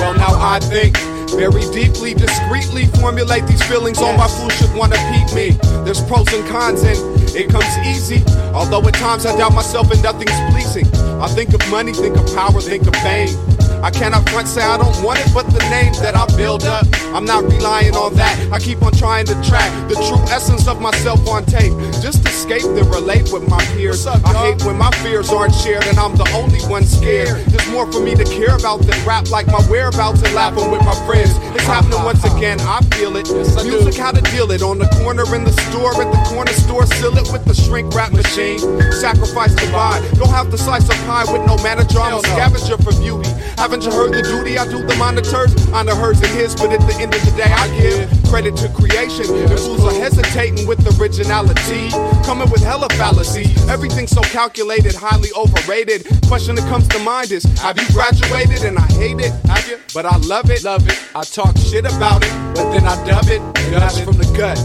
[0.00, 0.96] Well, now I think
[1.32, 5.50] very deeply, discreetly formulate these feelings on my fools should wanna peep me.
[5.84, 6.96] There's pros and cons, and
[7.34, 8.22] it comes easy.
[8.54, 10.86] Although at times I doubt myself and nothing's pleasing.
[11.20, 13.51] I think of money, think of power, think of fame.
[13.82, 16.86] I cannot front say I don't want it, but the name that I build up,
[17.10, 18.38] I'm not relying on that.
[18.52, 21.74] I keep on trying to track the true essence of myself on tape.
[21.98, 24.06] Just escape then relate with my peers.
[24.06, 27.44] I hate when my fears aren't shared and I'm the only one scared.
[27.50, 30.84] There's more for me to care about than rap like my whereabouts and laughing with
[30.84, 31.34] my friends.
[31.50, 33.26] It's happening once again, I feel it.
[33.66, 34.62] Music, how to deal it.
[34.62, 37.92] On the corner in the store, at the corner store, seal it with the shrink
[37.94, 38.60] wrap machine.
[38.92, 40.06] Sacrifice divide.
[40.14, 41.98] Don't have to slice a pie with no manager.
[41.98, 43.28] I'm a scavenger for beauty.
[43.72, 44.58] Haven't you heard the duty?
[44.58, 47.30] I do the monitors on the hers and his, but at the end of the
[47.30, 49.24] day, I give credit to creation.
[49.24, 51.88] The fools are hesitating with originality,
[52.22, 53.48] coming with hella fallacy.
[53.72, 56.04] Everything so calculated, highly overrated.
[56.28, 58.62] Question that comes to mind is, have you graduated?
[58.62, 59.78] And I hate it, have you?
[59.94, 61.00] But I love it, love it.
[61.16, 63.40] I talk shit about it, but then I dub it,
[63.72, 64.60] that's from the gut.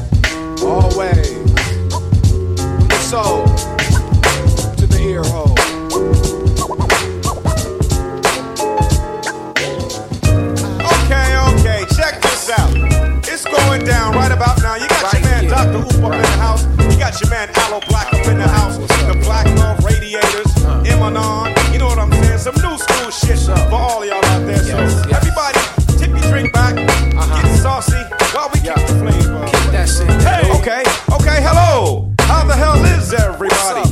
[0.61, 1.31] Always.
[1.95, 3.45] From the soul
[4.75, 5.46] to the ear hole.
[13.88, 14.76] Down right about now.
[14.76, 15.80] You got your man Dr.
[15.80, 16.63] Oop up in the house.
[16.91, 18.78] You got your man Aloe Black up in the house.
[19.08, 20.84] The Black Love Radiators, uh-huh.
[20.84, 21.56] Emanon.
[21.71, 22.39] You know what I'm saying?
[22.39, 24.60] Some new school shit for all y'all out there.
[24.60, 24.78] So
[25.10, 25.60] everybody,
[25.97, 27.41] tip your drink back, uh-huh.
[27.41, 28.04] get saucy
[28.36, 29.45] while we keep the flavor.
[29.47, 30.12] Keep that shit.
[30.21, 30.84] Hey, okay,
[31.15, 32.12] okay, hello.
[32.28, 33.87] How the hell is everybody?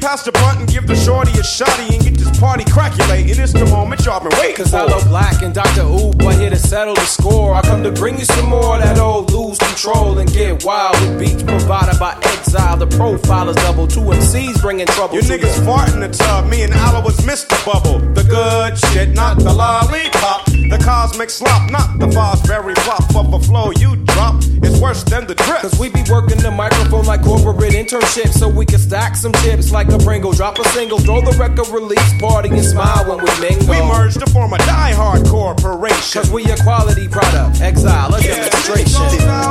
[0.00, 3.28] Pass the blunt and give the shorty a shotty and get this party crackulating.
[3.38, 4.78] It's the moment y'all been waiting Cause for.
[4.78, 5.82] I love Black and Dr.
[5.82, 7.54] Are here to settle the score.
[7.54, 10.94] I come to bring you some more of that old lose control and get wild
[11.00, 12.76] with beats provided by Exile.
[12.76, 13.86] The profile is double.
[13.86, 15.16] Two MCs bringing trouble.
[15.16, 16.46] You to niggas fart in the tub.
[16.48, 17.56] Me and Aloe was Mr.
[17.66, 17.98] Bubble.
[18.14, 20.46] The good shit, not the lollipop.
[20.46, 24.42] The cosmic slop, not the Fosberry flop But a flow you drop.
[24.62, 25.62] It's worse than the drip.
[25.62, 29.72] Cause we be working the microphone like corporate internships so we can stack some chips
[29.72, 30.32] like a Pringle.
[30.32, 33.68] Drop a single, throw the record release party and smile when we mingle.
[33.68, 36.22] We merge to form a die-hard corporation.
[36.22, 39.02] Cause we a quality product, exile, a demonstration.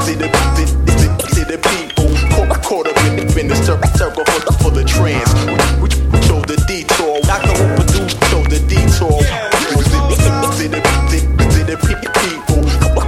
[0.04, 3.82] See the, see, see, see the people caught, caught up in the, in the cir-
[3.98, 5.34] circle full, full of trends.
[5.46, 7.22] We, we, we chose the detour.
[7.22, 7.54] Dr.
[7.58, 7.86] Hooper
[8.30, 9.22] chose the detour.
[9.68, 10.70] See, see
[11.08, 11.22] see,
[11.52, 12.08] see the people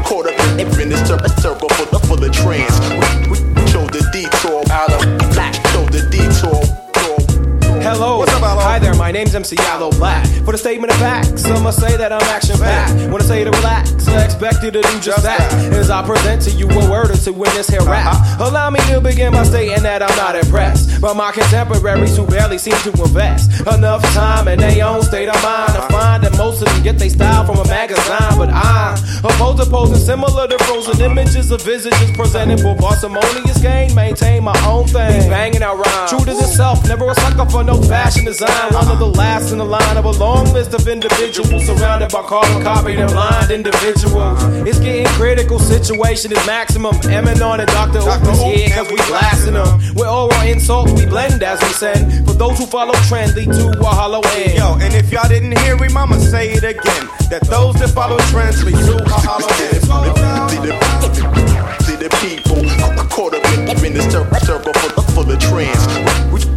[0.03, 0.97] caught up in, in the
[1.41, 1.88] circle full, full
[9.09, 10.23] my name's MC Yellow Black.
[10.45, 12.93] For the statement of facts, some must say that I'm action packed.
[13.11, 15.41] When I say to relax, I expect you to do just that.
[15.73, 18.13] As I present to you a word or two in this here rap.
[18.13, 18.49] Uh-huh.
[18.49, 22.59] Allow me to begin by stating that I'm not impressed by my contemporaries who barely
[22.59, 26.61] seem to invest enough time in their own state of mind to find that most
[26.61, 28.37] of them get their style from a magazine.
[28.37, 28.93] But I'm
[29.25, 31.09] opposed to posing similar to frozen uh-huh.
[31.09, 33.95] images of visages presented for parsimonious gain.
[33.95, 36.11] Maintain my own thing, banging out rhymes.
[36.11, 38.73] True to self, never a sucker for no fashion design.
[38.99, 42.99] The last in the line of a long list of individuals surrounded by carbon copied
[42.99, 44.43] and blind individuals.
[44.67, 46.93] It's getting critical, situation is maximum.
[47.07, 47.99] Eminon and Dr.
[47.99, 49.79] Is here cause we blasting them.
[49.95, 52.27] With oral insults, we blend as we send.
[52.27, 54.57] For those who follow trend, lead to a hollow end.
[54.57, 57.07] Yo, and if y'all didn't hear him, I'ma say it again.
[57.29, 59.79] That those that follow trends lead to a hollow end.
[61.83, 62.67] See the, people
[63.07, 63.45] caught up
[63.83, 64.73] in, in cir- circle
[65.13, 66.48] full of trends.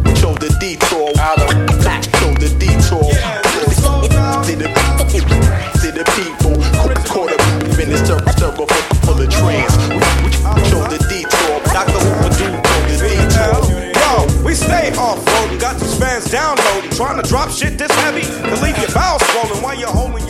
[8.67, 9.29] Cir- circle full, of
[9.89, 10.29] we, we
[10.89, 11.59] the detour.
[11.73, 11.99] Dr.
[11.99, 13.91] Hooper do chose the detour.
[13.93, 18.55] Yo, we stay off-roading, got these fans downloading, trying to drop shit this heavy to
[18.63, 20.22] leave your bowels swollen while you're holding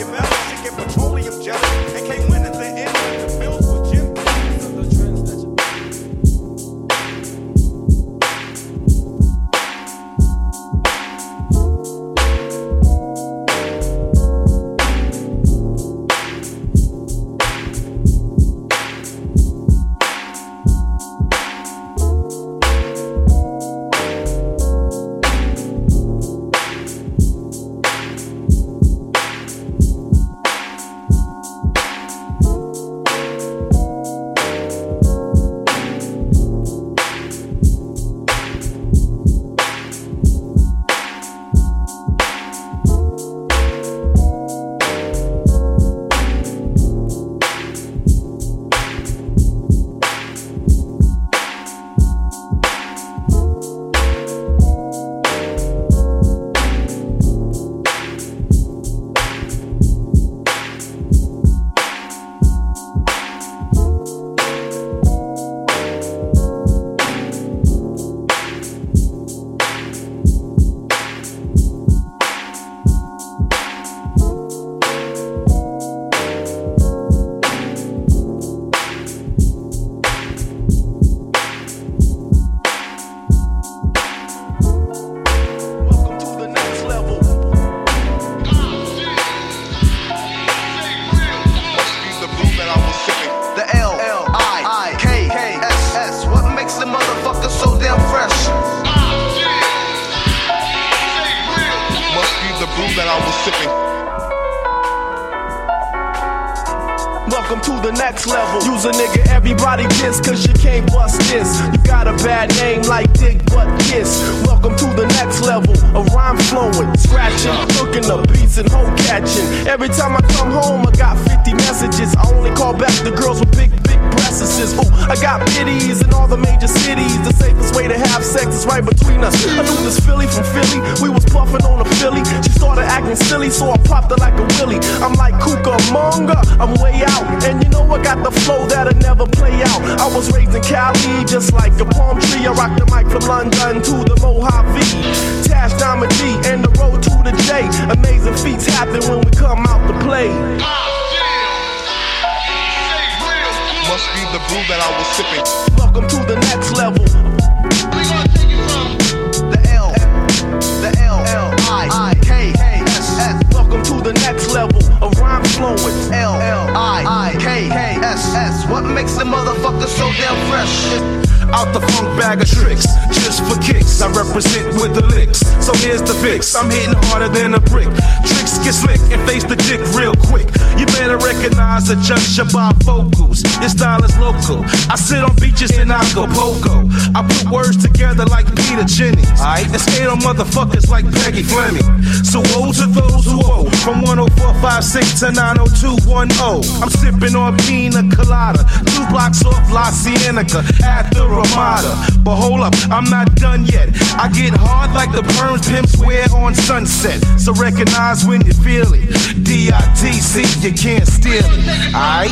[170.48, 171.23] fresh?
[171.54, 172.82] Out the funk bag of tricks,
[173.22, 174.02] just for kicks.
[174.02, 175.38] I represent with the licks.
[175.64, 176.52] So here's the fix.
[176.56, 177.86] I'm hitting harder than a brick.
[178.26, 180.50] Tricks get slick and face the dick real quick.
[180.74, 183.46] You better recognize the judge by vocals.
[183.62, 184.66] Your style is local.
[184.90, 186.90] I sit on beaches in Acapulco.
[187.14, 189.30] I put words together like Peter Jennings.
[189.38, 191.86] Alright, and skate on motherfuckers like Peggy Fleming.
[192.26, 193.70] So woe to those who owe.
[193.86, 196.82] From 10456 to 90210.
[196.82, 198.66] I'm sipping on pina colada.
[198.90, 201.94] Two blocks off La Cienega at the Ramada.
[202.24, 203.90] But hold up, I'm not done yet.
[204.16, 207.22] I get hard like the perms pimps wear on sunset.
[207.38, 209.44] So recognize when you feel it.
[209.44, 211.94] D-I-T-C, you can't steal it.
[211.94, 212.30] Alright?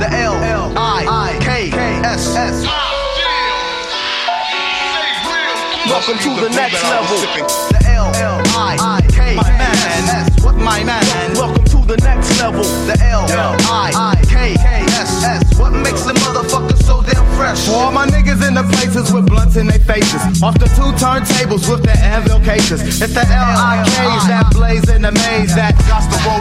[0.00, 1.70] The L, L, I, I, K,
[2.04, 2.64] S, S.
[5.86, 7.18] Welcome to the next level.
[7.68, 10.30] The L, L, I, I, K, my man.
[10.42, 11.32] What my man?
[11.34, 12.62] Welcome to the next level.
[12.62, 14.79] The L, L, I, I, K, K, S,
[15.22, 15.58] S.
[15.58, 17.66] What makes the motherfucker so damn fresh?
[17.66, 20.42] For all my niggas in the places with blunts in their faces.
[20.42, 22.80] Off the two turntables with the anvil cases.
[23.00, 26.40] It's the L-I-Ks that blaze in the maze that the roll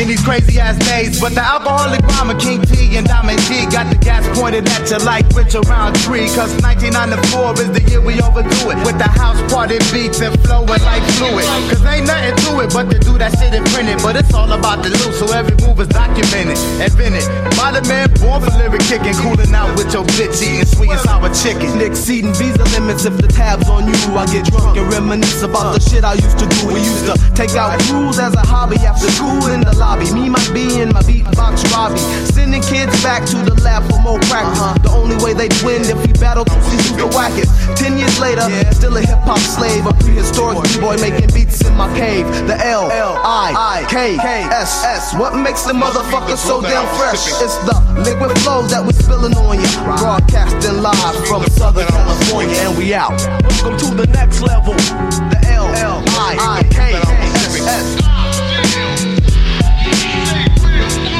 [0.00, 1.20] in these crazy ass days.
[1.20, 4.98] But the alcoholic mama, King T and Diamond G got the gas pointed at you
[5.04, 6.28] like Richard Roundtree.
[6.34, 8.78] Cause 1994 is the year we overdo it.
[8.86, 11.44] With the house party beats and flowing like fluid.
[11.70, 13.98] Cause ain't nothing to it but to do that shit and print it.
[14.02, 16.58] But it's all about the loot, so every move is documented.
[16.78, 17.26] Invented
[17.58, 21.00] by the man born for lyric kicking, cooling out with your bitch eating sweet and
[21.00, 21.80] sour chicken.
[21.80, 23.94] Exceeding visa limits if the tab's on you.
[24.14, 26.68] I get drunk and reminisce about the shit I used to do.
[26.68, 30.10] We used to take out rules as a hobby after school in the lobby.
[30.12, 31.98] Me my be and my beatbox Robbie.
[32.34, 34.60] Sending kids back to the lab for more practice.
[34.60, 34.78] Uh-huh.
[34.82, 37.50] The only way they'd win if we battled who's the wackest.
[37.76, 38.42] Ten years later,
[38.72, 42.26] still a hip hop slave, a prehistoric b-boy making beats in my cave.
[42.46, 45.14] The L, L, I, K, K, S, S.
[45.14, 47.28] What makes the motherfucker so damn fresh?
[47.42, 47.76] It's the
[48.08, 49.68] liquid flow that we spilling on you.
[49.84, 53.20] Broadcasting live from Southern California, and we out.
[53.60, 54.74] Welcome to the next level.
[54.74, 58.00] The L, L, I, K, S, S.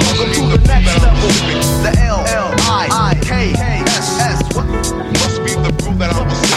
[0.01, 1.29] Welcome to the next level.
[1.85, 1.99] The.
[4.59, 6.48] Must be the brew that I was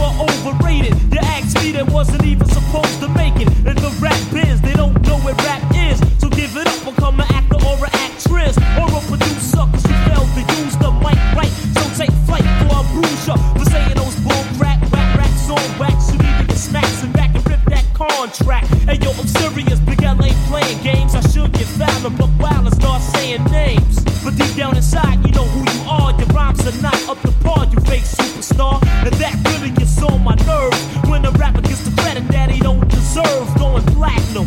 [0.00, 0.94] are overrated.
[1.12, 3.48] You asked me that wasn't even supposed to make it.
[3.66, 5.98] In the rap biz, they don't know what rap is.
[6.20, 8.56] So give it up, become an actor or an actress.
[8.78, 11.52] Or a producer, cause you failed to use the mic right.
[11.76, 13.36] So take flight for a bruiser.
[13.58, 16.07] For saying those bull rap, rap, raps on wax.
[17.98, 18.68] Contract.
[18.86, 21.16] Hey yo, I'm serious, Big L ain't playing games.
[21.16, 24.04] I should get and buck wild and start saying names.
[24.22, 26.12] But deep down inside, you know who you are.
[26.18, 28.80] Your rhymes are not up to par, you fake superstar.
[29.04, 30.80] And that really gets on my nerves.
[31.08, 34.46] When a rapper gets the credit that he don't deserve, going platinum.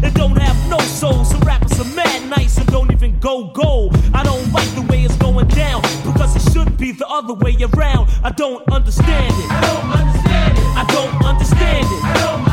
[0.00, 1.24] They don't have no soul.
[1.24, 3.96] Some rappers are mad nice and don't even go gold.
[4.12, 7.56] I don't like the way it's going down because it should be the other way
[7.60, 8.10] around.
[8.22, 9.50] I don't understand it.
[9.50, 10.64] I don't understand it.
[10.82, 12.04] I don't understand it.
[12.04, 12.49] I don't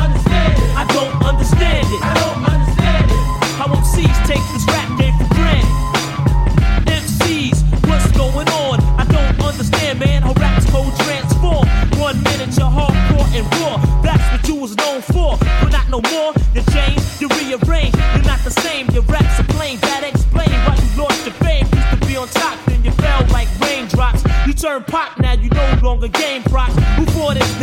[1.58, 2.02] understand it.
[2.02, 3.22] I don't understand it.
[3.58, 5.66] How MCs take this rap game for granted.
[6.86, 8.80] MCs, what's going on?
[8.98, 10.22] I don't understand, man.
[10.22, 11.66] How raps code transform.
[11.98, 13.76] One minute you're hardcore and raw.
[14.02, 15.36] That's what you was known for.
[15.60, 16.32] But not no more.
[16.54, 17.94] You change, you rearrange.
[18.14, 18.88] You're not the same.
[18.90, 19.78] Your raps are plain.
[19.80, 21.66] That explain why you lost your fame.
[21.66, 24.22] Used to be on top, then you fell like raindrops.
[24.46, 26.74] You turn pop, now you no longer game props.
[26.96, 27.57] Who fought is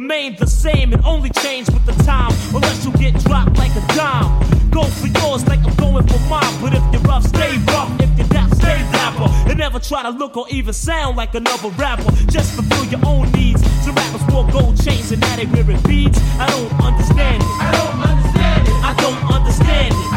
[0.00, 3.84] remain the same and only change with the time, unless you get dropped like a
[3.94, 4.30] dime.
[4.70, 7.90] Go for yours like I'm going for mine, but if you're rough, stay rough.
[8.00, 9.28] If you're dap, stay dapper.
[9.50, 13.30] And never try to look or even sound like another rapper, just fulfill your own
[13.32, 13.60] needs.
[13.84, 16.18] Some rappers wore gold chains and now they wearing beads.
[16.38, 17.48] I don't understand it.
[17.60, 18.74] I don't understand it.
[18.90, 20.09] I don't understand it.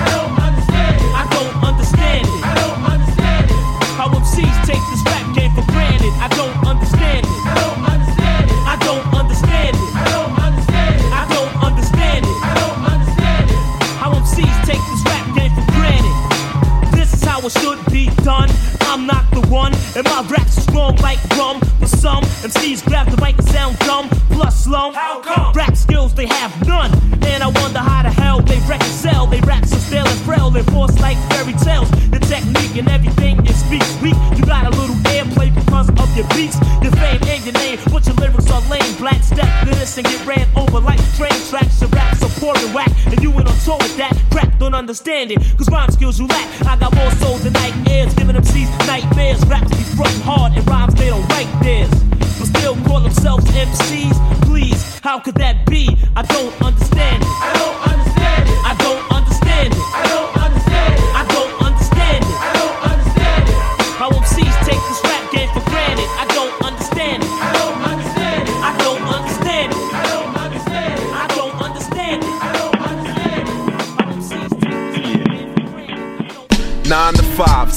[22.64, 24.93] MCs grab the mic and sound dumb, plus slum.
[24.93, 25.53] How come?
[25.53, 26.91] Rap skills they have none,
[27.26, 29.28] and I wonder how the hell they reconcile.
[29.28, 31.91] They rap so stale and frail, and force like fairy tales.
[32.09, 34.16] The technique and everything is speaks weak.
[34.38, 37.80] You got a little airplay because of your beats, your fame and your name.
[37.91, 38.95] But your lyrics are lame.
[38.95, 39.12] Black
[39.84, 41.82] this and get ran over like train tracks.
[41.82, 44.16] Your raps are poor and whack, and you ain't on tour with that.
[44.32, 46.48] Crap, don't understand it, cause rhyme skills you lack.
[46.66, 49.46] I got more soul than nightmares, giving MCs nightmares.
[49.46, 51.94] Raps be front hard and rhymes they don't write theirs.
[52.40, 54.16] But still call themselves MCs.
[54.48, 55.90] Please, how could that be?
[56.16, 57.28] I don't understand it.
[57.28, 58.12] I don't understand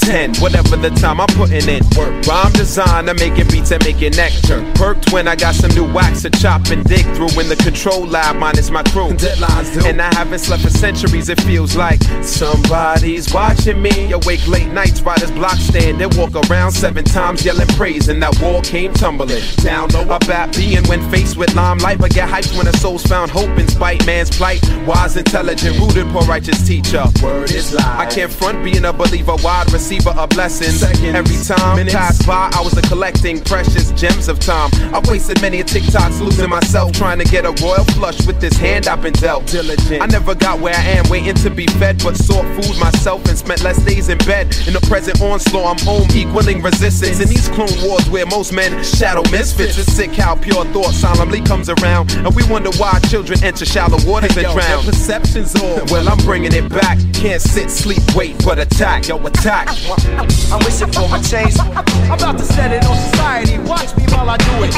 [0.07, 1.83] 10, whatever the time I'm putting in.
[1.97, 4.63] Work, rhyme design, I'm making beats and making nectar.
[4.75, 8.07] Perked when I got some new wax to chop and dig through in the control
[8.07, 9.09] lab, minus my crew.
[9.19, 14.13] Deadlines, and I haven't slept for centuries, it feels like somebody's watching me.
[14.13, 18.39] Awake late nights, riders block stand and walk around seven times yelling praise, and that
[18.41, 19.43] wall came tumbling.
[19.57, 23.29] Down low, about being when faced with limelight, but get hyped when a soul's found
[23.29, 24.63] hope in spite, man's plight.
[24.87, 27.03] Wise, intelligent, rooted, poor, righteous teacher.
[27.21, 27.85] Word is life.
[27.85, 30.83] I can't front being a believer, wide receiver of blessings.
[30.83, 34.69] Every time passed by, I was a collecting precious gems of time.
[34.93, 38.55] I've wasted many a TikToks, losing myself, trying to get a royal flush with this
[38.57, 39.47] hand I've been dealt.
[39.47, 40.01] Diligent.
[40.01, 43.37] I never got where I am, waiting to be fed, but sought food myself and
[43.37, 44.55] spent less days in bed.
[44.67, 47.19] In the present onslaught, I'm home, equaling resistance.
[47.19, 51.41] In these clone wars where most men shadow misfits, it's sick how pure thought solemnly
[51.41, 54.83] comes around, and we wonder why children enter shallow waters and drown.
[54.83, 55.79] Perceptions all.
[55.89, 56.97] Well, I'm bringing it back.
[57.13, 59.07] Can't sit, sleep, wait, but attack.
[59.07, 59.67] Yo, attack.
[59.87, 61.55] I'm wishing for a change.
[61.59, 63.57] I'm about to set it on society.
[63.59, 64.73] Watch me while I do it.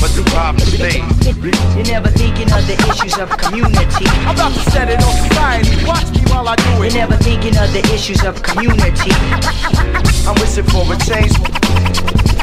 [0.00, 1.04] But the problem stays.
[1.76, 4.06] You're never thinking of the issues of community.
[4.24, 5.84] I'm about to set it on society.
[5.84, 6.94] Watch me while I do it.
[6.94, 9.12] You're never thinking of the issues of community.
[10.26, 12.37] I'm wishing for a change.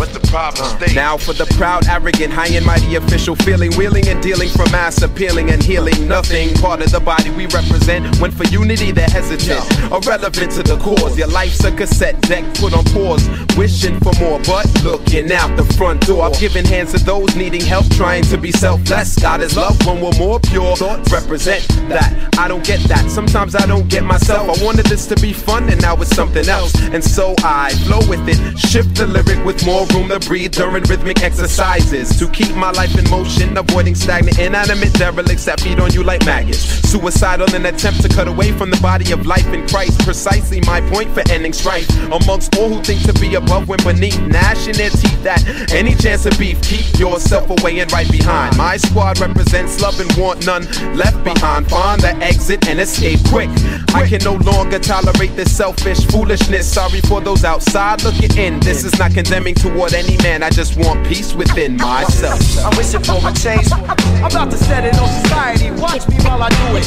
[0.00, 0.94] But the problem uh, stays.
[0.94, 5.02] Now for the proud, arrogant, high and mighty official feeling, wheeling and dealing from mass
[5.02, 6.08] appealing and healing.
[6.08, 8.16] Nothing part of the body we represent.
[8.18, 9.60] When for unity they're hesitant,
[9.92, 11.18] irrelevant to the cause.
[11.18, 13.28] Your life's a cassette deck put on pause,
[13.58, 16.24] wishing for more, but looking out the front door.
[16.24, 19.18] I've given hands to those needing help, trying to be selfless.
[19.20, 20.76] God is love when we're more pure.
[20.76, 22.10] Thoughts represent that.
[22.38, 23.10] I don't get that.
[23.10, 24.48] Sometimes I don't get myself.
[24.48, 26.72] I wanted this to be fun, and now it's something else.
[26.88, 30.82] And so I flow with it, shift the lyric with more room to breathe during
[30.84, 35.92] rhythmic exercises to keep my life in motion, avoiding stagnant, inanimate derelicts that feed on
[35.92, 36.58] you like maggots.
[36.90, 40.00] Suicidal in attempt to cut away from the body of life in Christ.
[40.00, 44.20] Precisely my point for ending strife amongst all who think to be above when beneath,
[44.22, 46.60] gnashing their teeth at any chance of beef.
[46.62, 48.56] Keep yourself away and right behind.
[48.56, 50.64] My squad represents love and want none
[50.96, 51.68] left behind.
[51.68, 53.50] Find the exit and escape quick.
[53.94, 56.70] I can no longer tolerate this selfish foolishness.
[56.72, 58.60] Sorry for those outside looking in.
[58.60, 60.42] This is not condemning toward any man.
[60.42, 62.40] I just want peace within myself.
[62.58, 63.72] I'm wishing for a change.
[63.72, 65.70] I'm about to set it on society.
[65.70, 66.86] Watch me while I do it.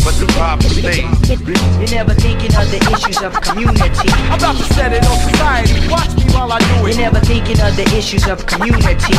[0.00, 1.28] But the problem stays.
[1.28, 4.08] You're never thinking of the issues of community.
[4.32, 5.88] I'm about to set it on society.
[5.88, 6.96] Watch me while I do it.
[6.96, 9.14] You're never thinking of the issues of community.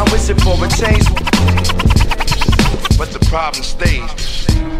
[0.00, 1.04] I'm wishing for a change.
[2.96, 4.79] But the problem stays.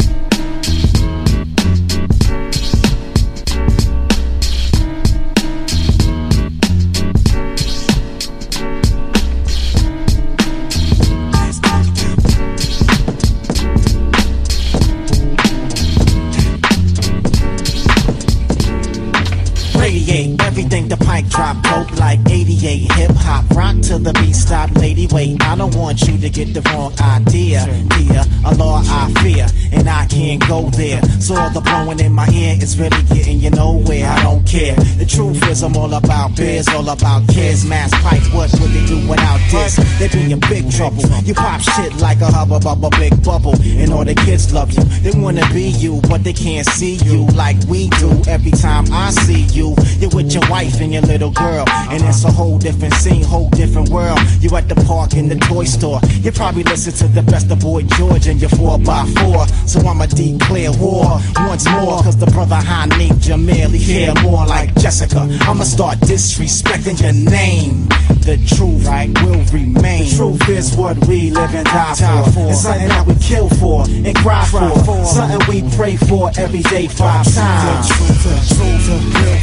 [20.70, 23.44] Everything the pike drop dope like 88 hip hop.
[23.56, 25.42] Rock to the beat, stop, lady, wait.
[25.42, 27.66] I don't want you to get the wrong idea.
[27.98, 31.02] Dear, a law I fear, and I can't go there.
[31.18, 34.06] So all the blowing in my ear is really getting you nowhere.
[34.06, 34.76] I don't care.
[34.76, 38.22] The truth is, I'm all about biz, all about kids, mass pipe.
[38.32, 39.74] What would they do without this?
[39.98, 41.02] They'd be in big trouble.
[41.24, 44.84] You pop shit like a hubba bubba big bubble, and all the kids love you.
[45.02, 48.22] They wanna be you, but they can't see you like we do.
[48.28, 52.24] Every time I see you, you're with your wife and your little girl, and it's
[52.24, 54.18] a whole different scene, whole different world.
[54.40, 56.00] You at the park in the toy store.
[56.20, 59.68] You probably listen to the best of Boy George and your 4x4.
[59.68, 64.46] So I'ma declare war once more, cause the brother high named Jamil, he care more
[64.46, 65.26] like Jessica.
[65.42, 67.88] I'ma start disrespecting your name.
[68.20, 70.04] The truth right will remain.
[70.04, 71.94] The truth is what we live and die
[72.34, 72.50] for.
[72.50, 75.04] It's something that we kill for and cry for.
[75.06, 77.88] Something we pray for every day five times.
[77.88, 78.90] The truth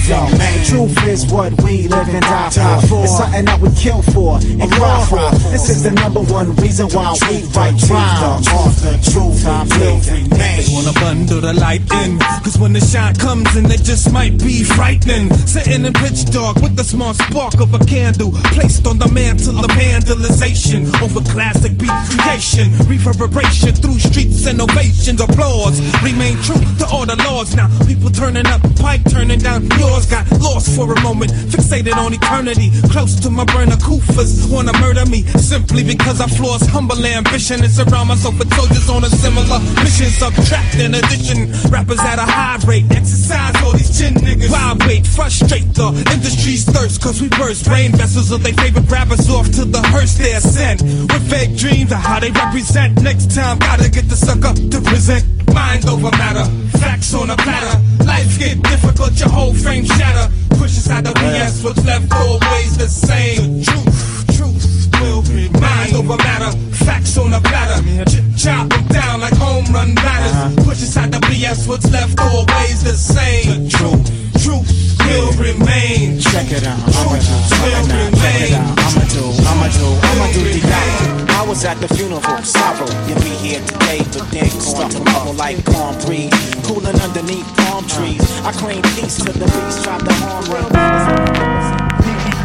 [0.07, 0.65] will remain.
[0.65, 3.03] Truth is what we live and die for.
[3.03, 5.32] It's something that we kill for and cry for.
[5.49, 8.45] This is the number one reason why we write rhymes.
[8.84, 10.30] The truth will remain.
[10.30, 14.38] They wanna bundle the light in, cause when the shine comes in, it just might
[14.38, 15.32] be frightening.
[15.47, 19.58] Sitting in pitch dark with the small spark of a candle, placed on the mantle
[19.60, 25.80] of vandalization over classic beat creation, reverberation through streets and ovations, applause.
[26.03, 27.55] Remain true to all the laws.
[27.55, 29.68] Now people turning up, pipe turning down.
[29.80, 33.78] Yours got lost for a moment, fixated on eternity, close to my burner.
[33.78, 38.89] Kufas wanna murder me simply because I flaws humble ambition and surround myself with soldiers
[38.89, 40.08] on a similar mission.
[40.08, 44.50] Subtract in addition, rappers at a high rate, exercise all these chin niggas.
[44.50, 49.50] Vibrate, frustrate the industry's thirst, cause we burst brain vessels of their favorite rappers off
[49.52, 50.82] to the hearse they're sent.
[50.82, 53.02] With fake dreams of how they represent.
[53.02, 55.26] Next time, gotta get the sucker to present.
[55.54, 56.45] Mind over matter,
[56.78, 57.82] facts on a platter.
[58.06, 60.32] Life get difficult, your whole frame shatter.
[60.58, 63.62] Push aside the BS, what's left always the same.
[63.64, 66.56] Truth, truth will be mind over matter.
[66.86, 67.84] Facts on a platter.
[68.06, 70.32] Ch- chop them down like home run batters.
[70.32, 70.64] Uh-huh.
[70.64, 73.68] Push aside the BS, what's left always the same.
[73.70, 76.20] Truth, truth will remain.
[76.20, 76.80] Check it out.
[77.04, 78.56] Truth will remain.
[78.80, 81.39] I'ma do, I'ma do, I'ma do the guy.
[81.39, 82.88] I was at the funeral, sorrow.
[83.08, 86.32] You'll be here today, but then gone tomorrow like palm breeze.
[86.64, 88.24] Cooling underneath palm trees.
[88.41, 90.68] I claim peace to the beast, drop the horn.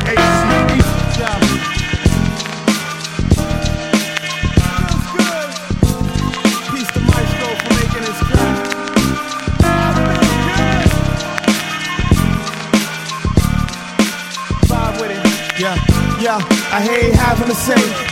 [0.06, 1.01] Peace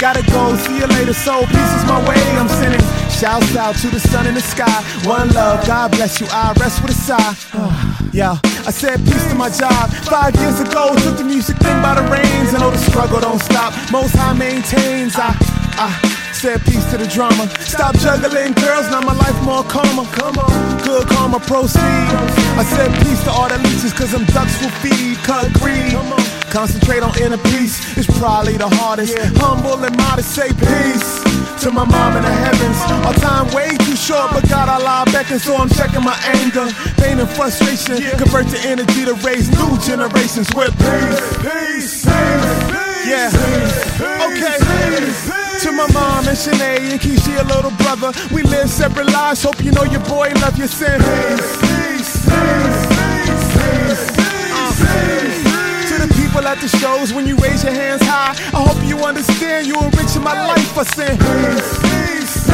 [0.00, 2.80] gotta go, see you later, so peace is my way, I'm sending
[3.12, 6.80] shouts out to the sun in the sky, one love, God bless you, I rest
[6.80, 7.36] with a sigh.
[8.12, 9.88] Yeah, I said peace to my job.
[10.10, 12.52] Five years ago, took the music thing by the reins.
[12.52, 13.72] I know the struggle don't stop.
[13.92, 15.14] Most high maintains.
[15.14, 15.30] I,
[15.78, 15.94] I
[16.34, 17.46] said peace to the drama.
[17.60, 20.10] Stop juggling girls, now my life more calmer.
[20.10, 21.78] Come on, good karma proceed.
[22.58, 25.94] I said peace to all the leeches, cause them ducks will feed, cut greed.
[26.50, 29.16] Concentrate on inner peace, it's probably the hardest.
[29.38, 31.22] Humble and modest, say peace
[31.62, 32.78] to my mom in the heavens.
[33.06, 36.66] Our time way too short, but God Allah beckons, so I'm checking my anger.
[36.96, 41.20] Pain and frustration convert to energy to raise new generations with peace.
[41.38, 43.06] Peace, peace, peace.
[43.06, 43.30] yeah.
[44.26, 44.58] Okay.
[45.62, 48.10] To my mom and Shanae and Kishi, a little brother.
[48.34, 49.42] We live separate lives.
[49.42, 50.98] Hope you know your boy love your sin.
[50.98, 52.69] Peace, peace, peace, peace,
[56.30, 59.74] people at the shows, when you raise your hands high, I hope you understand you
[59.74, 60.78] enriching my life.
[60.78, 62.46] I sing peace, peace,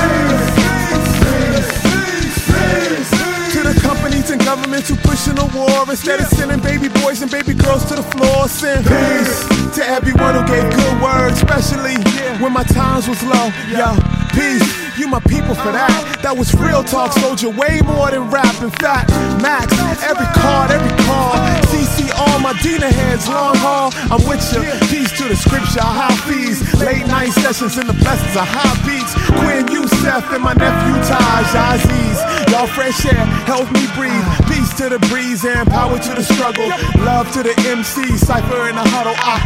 [2.56, 7.20] peace, To the companies and governments who pushing a war instead of sending baby boys
[7.20, 8.48] and baby girls to the floor.
[8.48, 9.44] Send peace
[9.76, 12.00] to everyone who gave good words, especially
[12.40, 13.52] when my times was low.
[13.68, 13.92] Yo,
[14.32, 14.86] peace.
[14.96, 15.92] You my people for that.
[16.24, 17.52] That was real talk, soldier.
[17.52, 18.48] Way more than rap.
[18.64, 19.12] In fact,
[19.44, 19.68] Max,
[20.00, 21.36] every card, every call.
[21.68, 23.92] CC all my Dina heads, long haul.
[24.10, 24.62] I'm with you.
[24.88, 26.62] Peace to the scripture, high fees.
[26.80, 29.12] Late night sessions in the blessings of high beats.
[29.40, 32.18] Quinn Youssef and my nephew Taj Aziz.
[32.52, 34.26] Y'all fresh air, help me breathe.
[34.48, 36.68] Peace to the breeze and power to the struggle.
[37.04, 39.16] Love to the MC, cipher in the huddle.
[39.18, 39.36] I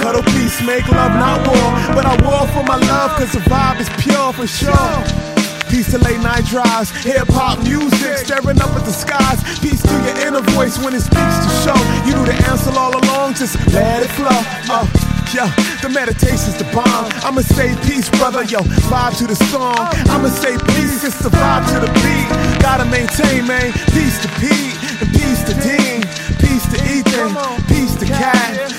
[0.00, 1.68] cuddle peace, make love, not war.
[1.94, 5.29] But I war for my love, cause the vibe is pure for sure.
[5.70, 9.38] Peace to late night drives, hip hop music, staring up at the skies.
[9.62, 11.78] Peace to your inner voice when it speaks to show.
[12.10, 14.34] You knew the answer all along, just let it flow.
[14.66, 14.90] Oh,
[15.30, 15.46] yo,
[15.78, 17.06] the meditation's the bomb.
[17.22, 19.78] I'ma say peace, brother, yo, vibe to the song.
[20.10, 22.26] I'ma say peace, it's the vibe to the beat.
[22.58, 23.70] Gotta maintain, man.
[23.94, 26.02] Peace to Pete, and peace to Dean,
[26.42, 27.30] peace to Ethan,
[27.70, 28.74] peace to Cat,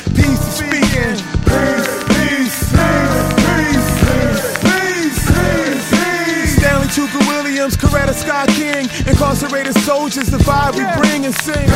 [10.02, 11.68] soldiers, the vibe we bring and sing.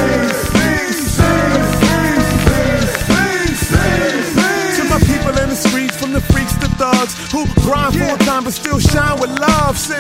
[4.76, 8.44] To my people in the streets, from the freaks to thugs who grind full time
[8.44, 9.78] but still shine with love.
[9.78, 9.98] Sing.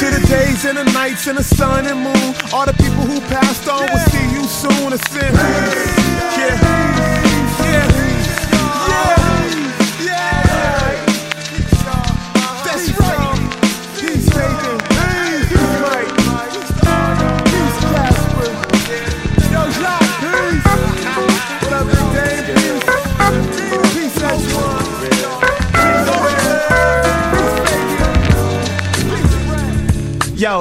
[0.00, 3.20] To the days and the nights and the sun and moon, all the people who
[3.22, 4.98] passed on will see you soon.
[4.98, 5.34] Sing.
[5.34, 6.60] Yeah.
[6.62, 6.95] Yeah.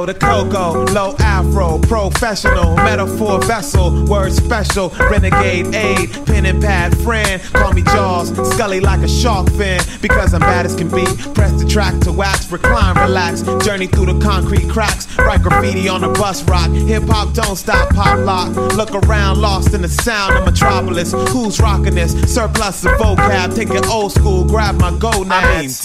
[0.05, 1.15] Yo, the Coco, low
[1.55, 7.41] afro, professional, metaphor vessel, word special, renegade aid, pen and pad friend.
[7.53, 11.05] Call me Jaws, scully like a shark fin, because I'm bad as can be.
[11.33, 16.01] Press the track to wax, recline, relax, journey through the concrete cracks, write graffiti on
[16.01, 16.69] the bus rock.
[16.71, 18.55] Hip hop don't stop, pop lock.
[18.75, 21.13] Look around, lost in the sound of metropolis.
[21.29, 22.11] Who's rocking this?
[22.33, 25.83] Surplus of vocab, take it old school, grab my gold nads.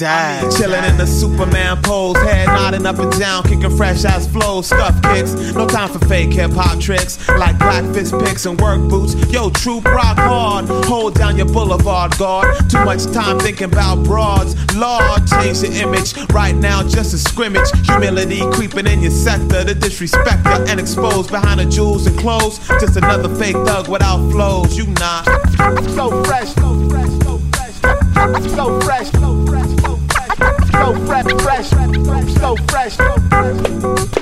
[0.56, 5.00] Chilling in the Superman pose, head nodding up and down, kicking fresh ass flows, stuff
[5.02, 5.34] kicks.
[5.61, 9.14] No time for fake hip hop tricks like black fist picks and work boots.
[9.30, 12.48] Yo, troop rock hard, hold down your boulevard guard.
[12.70, 14.54] Too much time thinking about broads.
[14.74, 16.16] Lord, change the image.
[16.32, 17.68] Right now, just a scrimmage.
[17.84, 19.62] Humility creeping in your sector.
[19.62, 22.58] The disrespecter and exposed behind the jewels and clothes.
[22.80, 24.74] Just another fake thug without flows.
[24.78, 25.26] You not.
[25.90, 29.68] So fresh, so fresh, so fresh, so fresh, so fresh, so fresh,
[30.72, 34.19] so fresh, fresh, so fresh, so fresh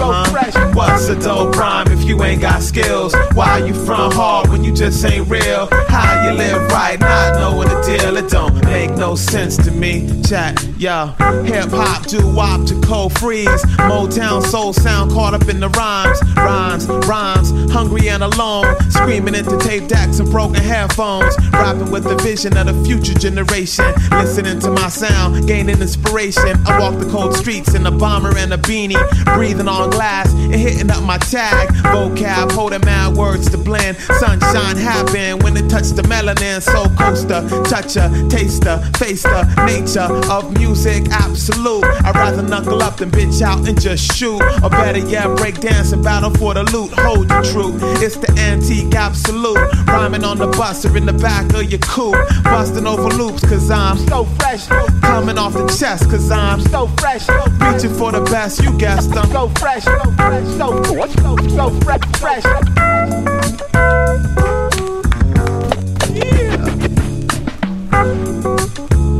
[0.00, 0.24] uh-huh.
[0.24, 0.67] so fresh.
[0.78, 3.12] What's a dope rhyme if you ain't got skills?
[3.34, 5.68] Why you front hard when you just ain't real?
[5.88, 8.16] How you live right, not knowing the deal?
[8.16, 10.08] It don't make no sense to me.
[10.22, 11.06] Chat, yo,
[11.42, 13.64] hip hop, do wop to cold freeze.
[13.90, 17.50] Motown soul sound caught up in the rhymes, rhymes, rhymes.
[17.72, 21.34] Hungry and alone, screaming into tape decks and broken headphones.
[21.52, 23.92] Rapping with the vision of the future generation.
[24.12, 26.54] Listening to my sound, gaining inspiration.
[26.68, 30.67] I walk the cold streets in a bomber and a beanie, breathing on glass and
[30.68, 31.68] hitting up my tag.
[31.92, 33.96] Vocab, holding mad words to blend.
[33.96, 36.60] Sunshine happen when it touch the melanin.
[36.62, 41.84] Soul coaster, toucher, taster, face the nature of music, absolute.
[42.04, 44.42] I'd rather knuckle up than bitch out and just shoot.
[44.62, 46.92] Or better yet, break dance and battle for the loot.
[46.92, 47.80] Hold the truth.
[48.02, 49.58] It's the antique absolute.
[49.86, 52.16] Rhyming on the bus or in the back of your coupe.
[52.44, 54.66] Busting over loops, cause I'm so fresh.
[54.66, 57.28] Coming off the chest, cause I'm so fresh.
[57.60, 62.00] Reaching for the best, you guessed I'm so fresh, so fresh, so so so fresh,
[62.18, 62.44] fresh.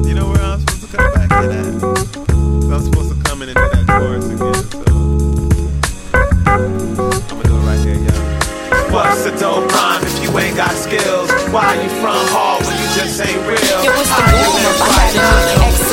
[0.05, 1.81] You know where I'm supposed to come back in at?
[1.81, 4.55] So I'm supposed to come in into that chorus again.
[6.97, 8.93] So I'm gonna do right here, y'all.
[8.93, 11.31] What's a dope rhyme if you ain't got skills?
[11.53, 13.85] Why you from hard when you just ain't real?
[13.85, 14.89] Yo, it's the How you warm live up.
[14.89, 15.88] I right, got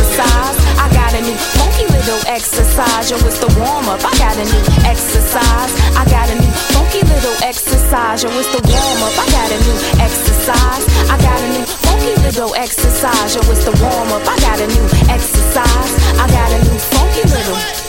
[2.06, 3.10] little exercise.
[3.10, 4.00] Yo, it's the warm up.
[4.06, 5.74] I got a new exercise.
[5.98, 8.22] I got a new funky little exercise.
[8.24, 9.18] Yo, it's the warm up.
[9.18, 10.86] I got a new exercise.
[11.10, 13.36] I got a new funky little exercise.
[13.36, 14.28] Yo, it's the warm up.
[14.28, 15.92] I got a new exercise.
[16.22, 17.85] I got a new funky little.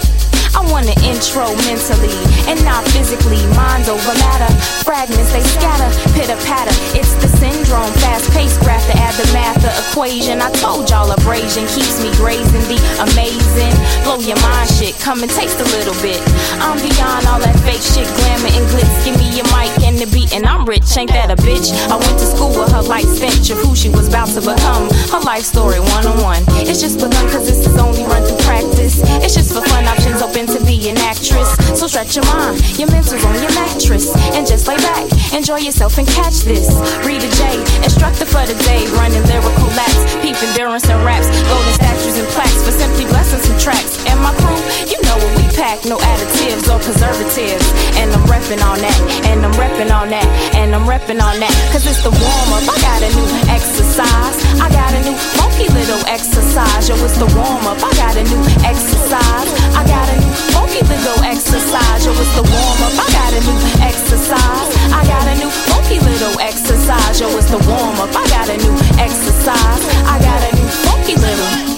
[0.57, 2.17] I want an intro mentally
[2.49, 3.45] and not physically.
[3.53, 4.49] Mind over matter.
[4.81, 6.73] Fragments they scatter, pitter patter.
[6.97, 7.93] It's the syndrome.
[8.01, 10.41] Fast paced graph to add the math, the equation.
[10.41, 13.77] I told y'all abrasion keeps me grazing the amazing.
[14.09, 14.97] Blow your mind shit.
[15.05, 16.25] Come and taste a little bit.
[16.65, 18.97] I'm beyond all that fake shit, glamour and glitz.
[19.05, 20.89] Give me your mic and the beat, and I'm rich.
[20.97, 21.69] Ain't that a bitch?
[21.93, 24.89] I went to school with her light stench who she was about to become.
[25.13, 26.43] Her life story one on one.
[26.65, 29.05] It's just begun cause this is only run through practice.
[29.21, 31.51] It's just for fun options open to be an actress.
[31.79, 34.15] So stretch your mind, your mental on your mattress.
[34.35, 36.71] And just lay back, enjoy yourself and catch this.
[37.03, 42.19] Rita J, instructor for the day, running lyrical laps, peep endurance and raps, golden statues
[42.19, 43.99] and plaques for simply blessing some tracks.
[44.07, 47.67] And my crew, you know what we pack, no additives or preservatives.
[47.99, 51.55] And I'm repping on that, and I'm repping on that, and I'm repping on that.
[51.73, 54.37] Cause it's the warm up, I got a new exercise.
[54.61, 56.89] I got a new funky little exercise.
[56.89, 59.51] Yo, it's the warm up, I got a new exercise.
[59.75, 60.36] I got a new
[60.77, 62.05] funky little exercise.
[62.05, 64.69] Yo, it's the warm up, I got a new exercise.
[64.93, 67.21] I got a new funky little exercise.
[67.21, 69.83] Yo, it's the warm up, I got a new exercise.
[70.05, 71.77] I got a new funky little.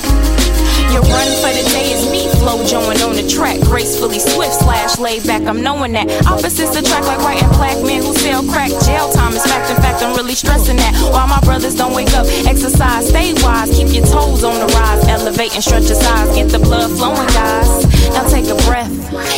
[0.90, 4.98] Your run for the day is me, flow join on the track, gracefully swift slash
[4.98, 5.42] laid back.
[5.42, 8.70] I'm knowing that opposites attract like writing black men who sell crack.
[8.82, 9.70] Jail time is fact.
[9.70, 10.96] In fact, I'm really stressing that.
[11.12, 15.06] While my brothers don't wake up, exercise, stay wise, keep your toes on the rise,
[15.06, 17.87] elevate and stretch your size, get the blood flowing, guys.
[18.14, 18.90] Now take a breath,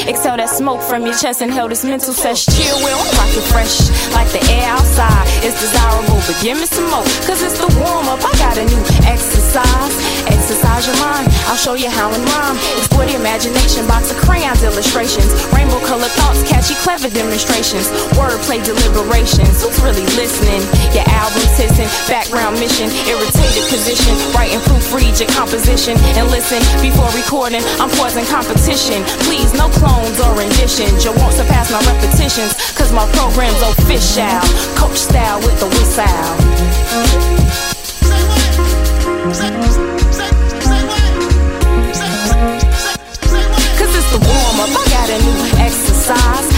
[0.08, 2.46] exhale that smoke from your chest, inhale this mental sesh.
[2.46, 5.26] Chill, I'm rocking fresh, like the air outside.
[5.44, 8.22] It's desirable, but give me some more, cause it's the warm up.
[8.24, 9.94] I got a new exercise,
[10.30, 11.28] exercise your mind.
[11.50, 12.56] I'll show you how in rhyme.
[12.78, 19.60] Explore the imagination, box of crayons, illustrations, rainbow colored thoughts, catchy, clever demonstrations, wordplay deliberations.
[19.60, 20.62] Who's really listening?
[20.94, 27.60] Your album's hissing, background mission, irritated position, writing proofread your composition, and listen before recording.
[27.82, 29.04] I'm pausing competition.
[29.26, 31.04] Please, no clones or renditions.
[31.04, 34.40] You won't surpass my repetitions, cause my program's official.
[34.74, 36.04] Coach style with the whistle.
[43.78, 44.70] Cause it's the warm up.
[44.74, 46.49] I got a new exercise.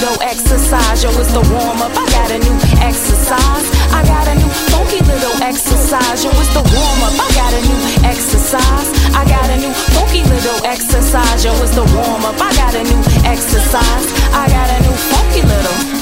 [0.00, 1.02] Little exercise.
[1.04, 1.92] Yo, it's the warm up.
[1.92, 3.68] I got a new exercise.
[3.92, 6.24] I got a new funky little exercise.
[6.24, 7.12] Yo, it's the warm up.
[7.20, 8.88] I got a new exercise.
[9.12, 11.44] I got a new funky little exercise.
[11.44, 12.40] Yo, it's the warm up.
[12.40, 14.06] I got a new exercise.
[14.32, 16.00] I got a new funky little.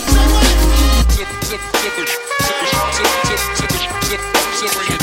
[4.59, 4.98] So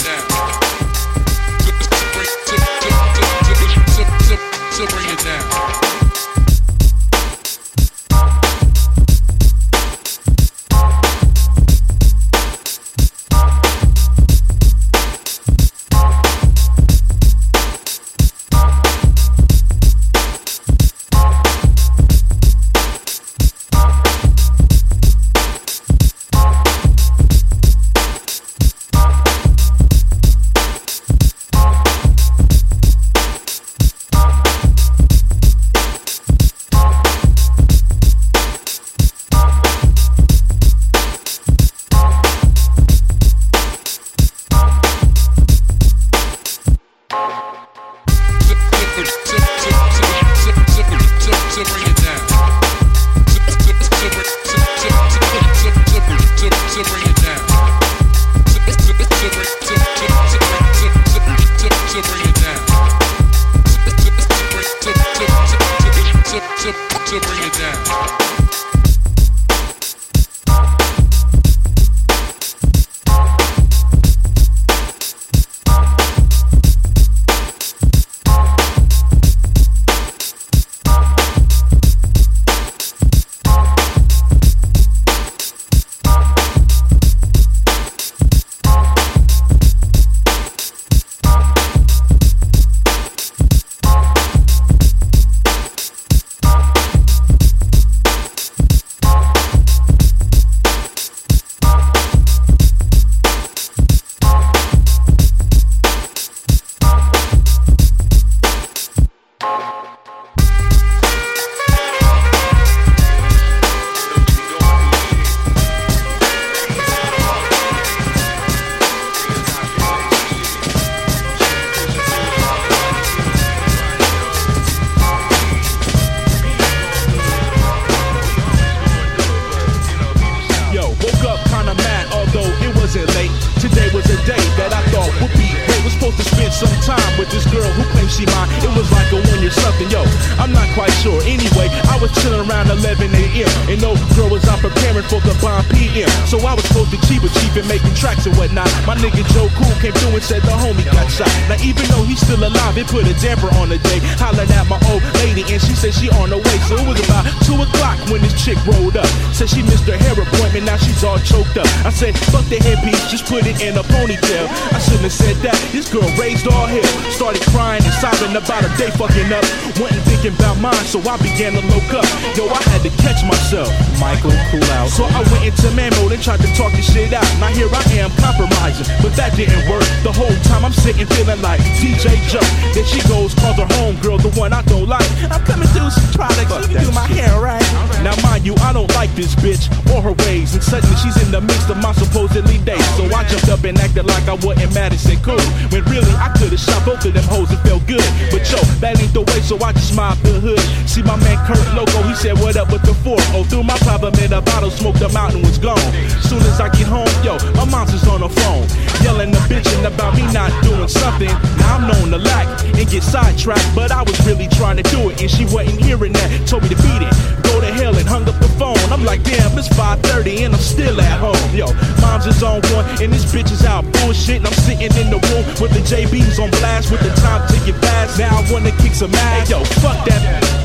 [146.26, 148.66] So I was supposed to cheap a cheap and making tracks and whatnot.
[148.90, 151.30] My nigga Joe Cool came through and said the homie got shot.
[151.46, 154.02] Now even though he's still alive, it put a damper on the day.
[154.18, 156.58] Hollered at my old lady and she said she on the way.
[156.66, 159.06] So it was about two o'clock when this chick rolled up.
[159.38, 161.70] Said she missed her hair appointment, now she's all choked up.
[161.86, 164.50] I said, fuck the headpiece, just put it in a ponytail.
[164.74, 165.58] I shouldn't have said that.
[165.70, 166.90] This girl raised all hell.
[167.14, 169.46] Started crying and sobbing about her day fucking up.
[169.78, 172.08] Wasn't thinking about mine, so I began to look up.
[172.34, 173.70] Yo, I had to catch myself.
[174.02, 174.90] Michael, cool out.
[174.90, 177.28] So I went into man mode and tried to talk this shit out.
[177.44, 179.84] Now here I am compromising, but that didn't work.
[180.00, 182.40] The whole time I'm sitting feeling like DJ Joe.
[182.72, 185.04] Then she goes, calls her homegirl, the one I don't like.
[185.28, 187.60] I'm coming through some products, you can do my hair right.
[188.00, 190.56] Now mind you, I don't like this bitch or her ways.
[190.56, 192.86] And suddenly she's in the midst of my supposedly days.
[192.96, 195.42] So I jumped up and acted like I wasn't mad and said cool.
[195.68, 198.08] When really I could've shot both of them hoes and felt good.
[198.32, 200.64] But yo, that ain't the way, so I just smiled the hood.
[200.88, 203.20] See my man Kurt Loco, he said what up with the four.
[203.36, 206.05] Oh, threw my problem in a bottle, smoked them out and was gone.
[206.22, 208.66] Soon as I get home, yo, my mom's is on the phone.
[209.04, 211.32] Yelling and bitching about me not doing something.
[211.60, 213.70] Now I'm known to lack and get sidetracked.
[213.76, 216.48] But I was really trying to do it and she wasn't hearing that.
[216.48, 217.14] Told me to beat it.
[217.44, 218.78] Go to hell and hung up the phone.
[218.92, 221.38] I'm like, damn, it's 5:30 and I'm still at home.
[221.54, 221.68] Yo,
[222.02, 224.46] mom's is on one, and this bitch is out bullshit.
[224.46, 228.20] I'm sitting in the room with the JBs on blast, with the time ticking fast.
[228.20, 229.50] Now I wanna kick some ass.
[229.50, 230.56] Yo, fuck that.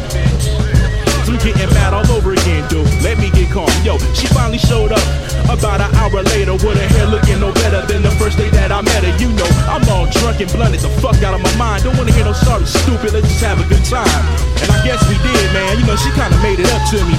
[1.31, 2.87] I'm getting mad all over again, dude.
[3.03, 3.71] Let me get calm.
[3.87, 5.03] Yo, she finally showed up
[5.49, 8.73] about an hour later with her hair looking no better than the first day that
[8.73, 9.15] I met her.
[9.17, 11.85] You know, I'm all drunk and blunted the fuck out of my mind.
[11.85, 13.13] Don't wanna hear no sorry, stupid.
[13.13, 14.23] Let's just have a good time.
[14.61, 15.79] And I guess we did, man.
[15.81, 17.17] You know, she kinda made it up to me.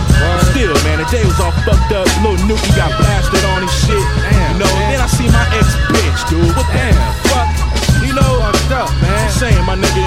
[0.53, 2.05] Still, man, the day was all fucked up.
[2.21, 3.97] Little Nuki got blasted on and shit.
[3.97, 6.53] you know, then I see my ex bitch, dude.
[6.53, 6.93] What the
[7.31, 7.49] fuck?
[8.05, 9.29] You know, fucked up, man.
[9.31, 10.05] Saying my nigga.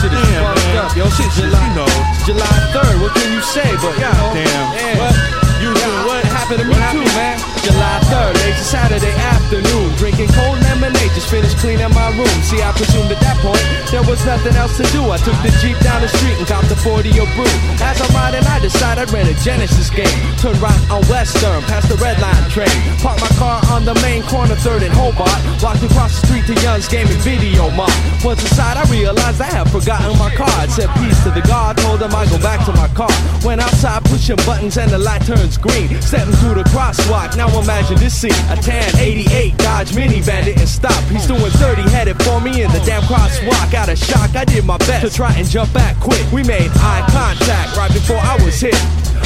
[0.00, 0.53] Shit is Damn, man.
[0.76, 1.08] Up, yo.
[1.10, 1.86] Shit, July- you know.
[2.26, 3.70] July 3rd, what can you say?
[3.76, 4.44] But Goddamn.
[4.74, 4.98] Yeah.
[4.98, 5.14] What?
[5.62, 5.70] You
[6.06, 7.53] what happened to me too, man?
[7.64, 12.36] July 3rd, late Saturday afternoon, drinking cold lemonade, just finished cleaning my room.
[12.44, 15.00] See, I presumed at that point there was nothing else to do.
[15.08, 17.48] I took the Jeep down the street and copped the 40 of brew.
[17.80, 20.12] As I'm riding, I decide I'd rent a Genesis game.
[20.36, 22.68] Turn right on Western, past the red line train.
[23.00, 25.40] Park my car on the main corner, 3rd and Hobart.
[25.64, 27.96] Walked across the street to Young's Gaming Video Mart.
[28.20, 30.68] Once inside, I realized I had forgotten my card.
[30.68, 33.14] Said peace to the guard, told him I go back to my car.
[33.40, 35.88] Went outside, pushing buttons, and the light turns green.
[36.04, 38.32] Stepping through the crosswalk, now imagine this scene.
[38.50, 41.02] A tan 88 Dodge minivan didn't stop.
[41.04, 43.74] He's doing 30 headed for me in the damn crosswalk.
[43.74, 46.24] Out of shock, I did my best to try and jump back quick.
[46.32, 48.74] We made eye contact right before I was hit.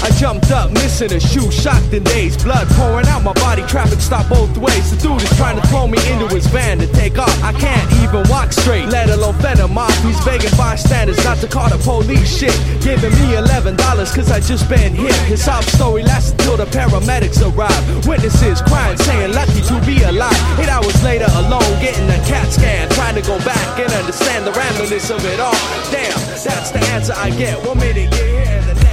[0.02, 2.36] I jumped up, missing a shoe, shocked in days.
[2.42, 4.90] Blood pouring out my body, traffic stopped both ways.
[4.90, 7.34] The dude is trying to throw me into his van to take off.
[7.42, 9.94] I can't even walk straight, let alone fend him off.
[10.04, 12.54] He's begging bystanders not to call the police shit.
[12.82, 13.76] Giving me $11
[14.14, 15.14] cause I just been hit.
[15.26, 18.06] His sob story lasted till the paramedics arrived.
[18.06, 20.36] Witnesses crying, saying lucky to be alive.
[20.58, 22.88] Eight hours later, alone, getting a CAT scan.
[22.90, 25.58] Trying to go back and understand the randomness of it all.
[25.90, 26.12] Damn,
[26.44, 27.58] that's the answer I get.
[27.66, 28.87] One minute you're and the next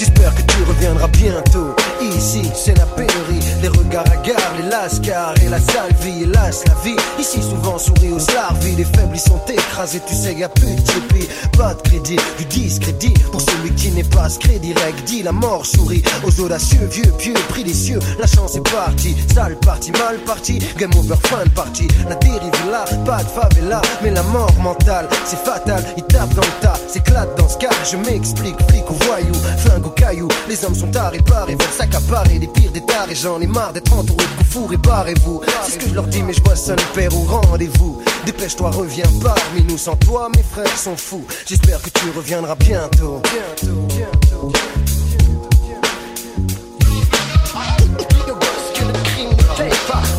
[0.00, 1.76] J'espère que tu reviendras bientôt.
[2.00, 3.39] Ici, c'est la pénurie.
[3.62, 6.22] Les regards hagards, les lascars et la sale vie.
[6.22, 6.96] Hélas, la vie.
[7.18, 8.76] Ici, souvent sourit aux larvis.
[8.76, 10.00] Les faibles, ils sont écrasés.
[10.06, 11.28] Tu sais, y a plus de tipi.
[11.58, 13.12] Pas de crédit, du discrédit.
[13.30, 15.04] Pour celui qui n'est pas ce crédit direct.
[15.04, 17.98] Dit la mort sourit aux audacieux, vieux, pieux, pris des cieux.
[18.18, 19.16] La chance est partie.
[19.34, 20.58] Sale partie, mal partie.
[20.78, 21.88] Game over, fin de partie.
[22.08, 23.82] La dérive est là, pas de favela.
[24.02, 25.84] Mais la mort mentale, c'est fatal.
[25.96, 27.70] Il tape dans le tas, s'éclate dans ce cas.
[27.90, 30.28] Je m'explique, flic ou voyou, flingue au caillou.
[30.48, 33.10] Les hommes sont à réparer, veulent s'accaparer les pires des tares.
[33.10, 35.42] Et j'en ai marre d'être entouré de fours et barrez-vous.
[35.64, 38.02] C'est ce que je leur dis, mais je vois ça ne perd au rendez-vous.
[38.24, 39.78] Dépêche-toi, reviens parmi nous.
[39.78, 41.24] Sans toi, mes frères sont fous.
[41.46, 43.20] J'espère que tu reviendras bientôt.
[43.24, 44.52] Bientôt, bientôt.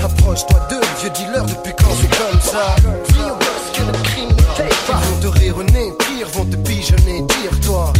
[0.03, 2.75] Approche-toi d'eux, vieux dealer, depuis quand c'est comme ça?
[4.87, 7.93] Vont te rire au pire, vont te pigeonner, tire-toi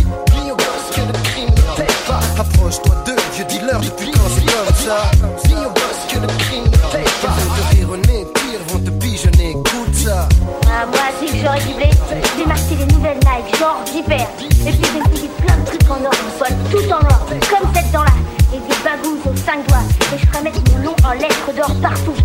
[2.38, 5.12] Approche-toi d'eux, vieux dealer, depuis quand c'est comme ça
[5.44, 8.28] Dis aux gosses que le crime ne paye pas Ils vont te rire au nez,
[8.34, 10.28] pire, vont te pigeonner, écoute ça
[10.68, 11.90] Ah, moi, si j'aurais du blé,
[12.38, 14.28] j'ai marqué les nouvelles Nike, genre j'hyper.
[14.40, 17.70] Et puis j'ai mis plein de trucs en or, une toile tout en or, comme
[17.74, 18.14] cette dent-là.
[18.54, 19.84] Et des bagouses aux cinq doigts.
[20.14, 22.16] Et je ferais mettre mon nom en lettres d'or partout.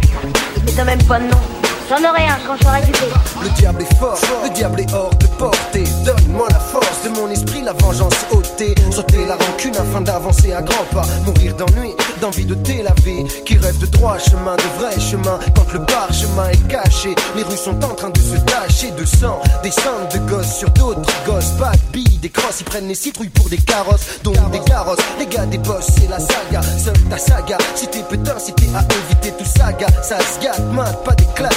[0.65, 1.66] Mais t'as même pas de nom.
[1.89, 3.09] J'en aurai un quand j'aurai du blé.
[3.43, 5.85] Le diable est fort, le diable est hors de portée.
[6.05, 8.75] Donne-moi la force de mon esprit, la vengeance ôtée.
[8.91, 11.07] Sauter la rancune afin d'avancer à grands pas.
[11.25, 13.25] Mourir d'ennui, d'envie de délaver.
[13.45, 15.39] Qui rêve de droit chemin, de vrai chemin.
[15.55, 19.41] Quand le parchemin est caché, les rues sont en train de se tacher de sang.
[19.63, 21.51] Des cendres de gosses sur d'autres gosses.
[21.59, 24.21] Pas de billes, des crosses, ils prennent les citrouilles pour des carrosses.
[24.25, 26.63] Donc des carrosses, les gars des boss, c'est la saga.
[26.63, 29.87] Seule ta saga, si t'es putain, si t'es à éviter tout saga.
[30.03, 31.51] Ça se gâte, mate, pas d'éclat,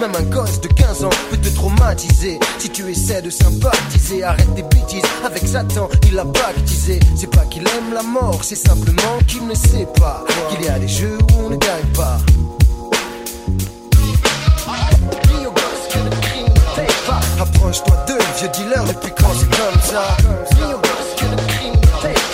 [0.00, 2.38] Même un gosse de 15 ans peut te traumatiser.
[2.58, 5.02] Si tu essaies de sympathiser, arrête tes bêtises.
[5.24, 7.00] Avec Satan, il a baptisé.
[7.16, 10.78] C'est pas qu'il aime la mort, c'est simplement qu'il ne sait pas qu'il y a
[10.78, 12.18] des jeux où on ne gagne pas.
[17.40, 20.16] Approche-toi d'eux, vieux dealer, depuis quand c'est comme ça.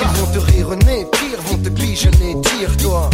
[0.01, 3.09] Ils vont te rire au nez, pire, vont te pigeonner, tire-toi.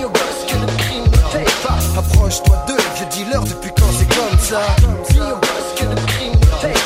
[0.00, 1.69] Gosses que le ne.
[1.96, 4.60] Approche-toi d'eux, vieux dealer, depuis quand c'est comme ça?
[5.10, 5.18] Dis.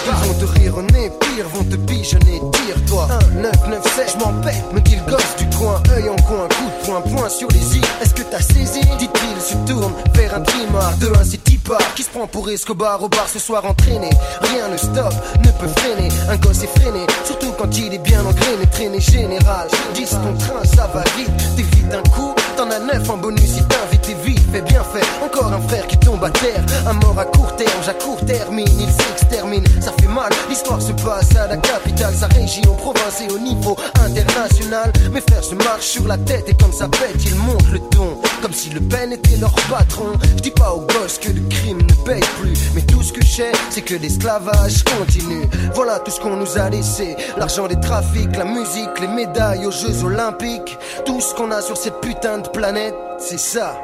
[0.06, 3.08] Ils vont te rire au nez, pire, vont te pigeonner, tire-toi.
[3.36, 6.16] 1, 9, 9, 7, je m'en pète, me dit le gosse du coin, œil en
[6.22, 7.80] coin, coup de poing, point sur les i.
[8.02, 8.80] Est-ce que t'as saisi?
[8.98, 10.96] Dit-il, se tourne vers un trimar.
[10.98, 14.10] De un, c'est qui se prend pour Escobar au bar ce soir entraîné.
[14.42, 16.08] Rien ne stoppe, ne peut freiner.
[16.28, 19.68] Un gosse est freiné, surtout quand il est bien engrainé, traîné général.
[19.94, 22.34] 10 ton train, ça va vite, t'évites un coup.
[22.56, 23.93] T'en as neuf en bonus si t'invites,
[24.24, 25.04] t'es vite, fais bien fait.
[25.24, 26.62] Encore un frère qui tombe à terre.
[26.86, 29.64] Un mort à court terme, j'accourt termine, il s'extermine.
[29.80, 33.76] Ça fait mal, l'histoire se passe à la capitale, sa région, province et au niveau
[34.04, 34.92] international.
[35.12, 38.18] Mes frères se marchent sur la tête et comme ça pète, ils montent le ton.
[38.42, 40.12] Comme si le peine était leur patron.
[40.36, 42.54] Je dis pas aux gosses que le crime ne paye plus.
[42.74, 45.48] Mais tout ce que je sais, c'est que l'esclavage continue.
[45.74, 47.16] Voilà tout ce qu'on nous a laissé.
[47.36, 50.78] L'argent des trafics, la musique, les médailles aux Jeux Olympiques.
[51.04, 53.74] Tout ce qu'on a sur cette putain de planète, c'est ça.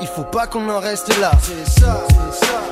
[0.00, 1.32] Il faut pas qu'on en reste là.
[1.42, 2.62] C'est ça, c'est ça.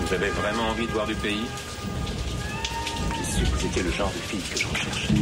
[0.00, 1.46] Vous avez vraiment envie de voir du pays?
[3.18, 5.14] Je suis que vous étiez le genre de fille que je recherchais.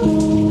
[0.00, 0.47] Música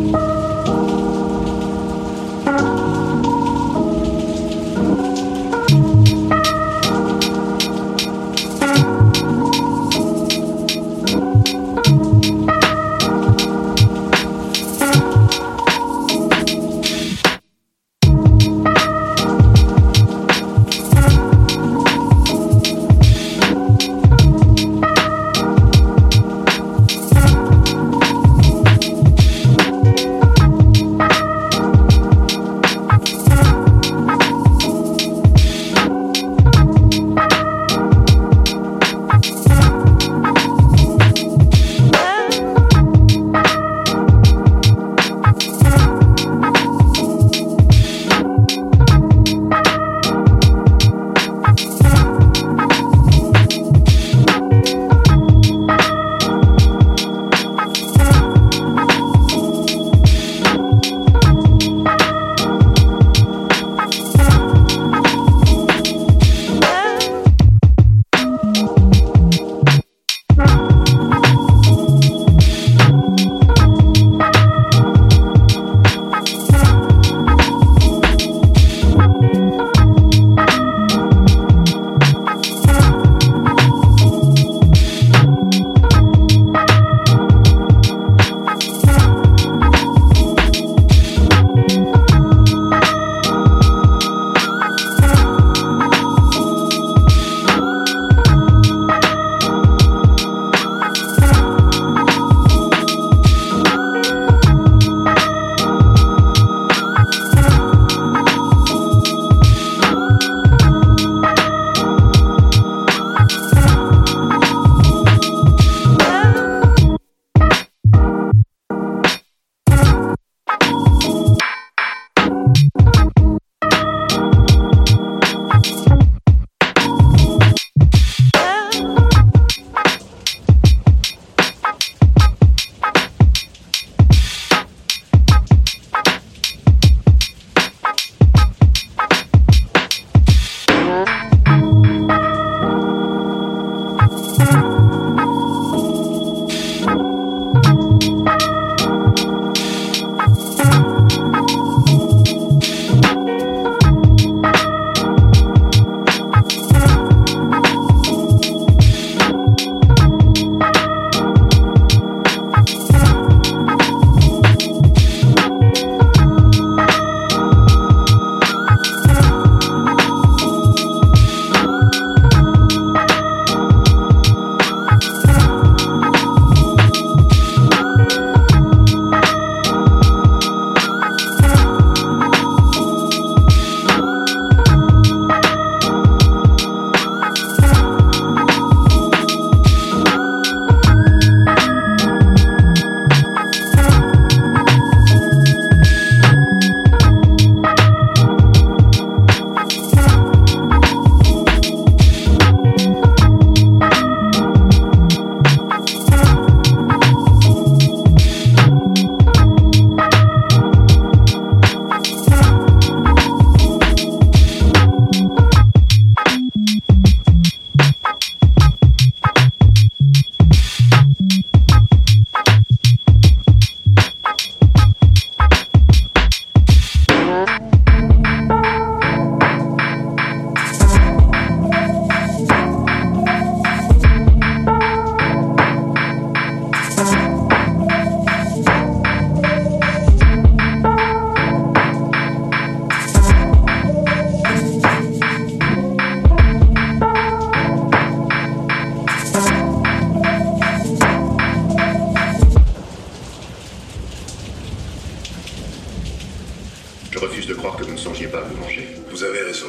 [257.53, 258.87] croire que vous ne songiez pas à vous venger.
[259.09, 259.67] Vous avez raison.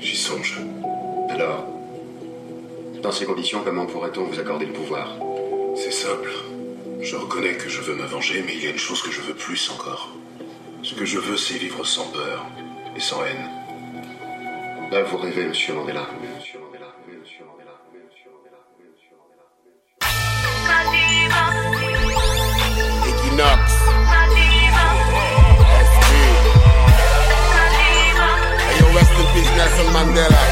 [0.00, 0.58] J'y songe.
[1.30, 1.66] Alors,
[3.02, 5.16] dans ces conditions, comment pourrait-on vous accorder le pouvoir?
[5.76, 6.30] C'est simple.
[7.00, 9.20] Je reconnais que je veux me venger, mais il y a une chose que je
[9.20, 10.10] veux plus encore.
[10.82, 12.46] Ce que je veux, c'est vivre sans peur
[12.96, 13.50] et sans haine.
[14.90, 16.06] Là, vous rêvez, monsieur Mandela.
[16.38, 16.94] Monsieur Mandela.
[23.06, 23.75] Equinox.
[23.75, 23.75] SP.
[30.16, 30.42] Mandela.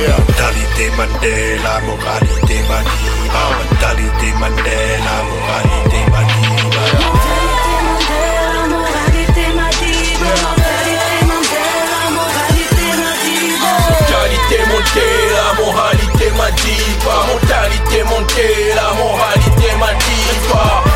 [0.00, 0.16] Yeah.
[0.16, 3.42] Mentalité Mandela, moralité Madiba.
[3.60, 6.82] Mentalité Mandela, moralité Madiba.
[6.96, 10.32] Mentalité Mandela, moralité Madiba.
[10.32, 13.72] Mentalité Mandela, moralité Madiba.
[14.00, 17.14] Mentalité Mandela, moralité Madiba.
[17.28, 20.91] Mentalité Mandela, moralité Madiba.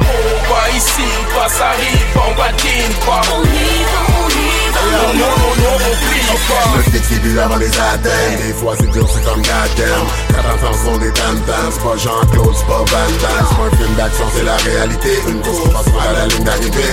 [0.00, 1.02] On va ici,
[1.34, 3.20] pas ça arrive, on patine pas.
[3.34, 4.80] On y va, on y va.
[4.92, 6.76] Non, non, non, non, on plie pas.
[6.76, 10.98] Le détruit avant les atteintes Des fois c'est dur, c'est comme goddamn Quatre enfants sont
[10.98, 13.46] des tam C'est pas Jean-Claude, c'est pas Van Damme.
[13.48, 15.08] C'est pas un film d'action, c'est la réalité.
[15.28, 16.92] Une course on passe à la ligne d'arrivée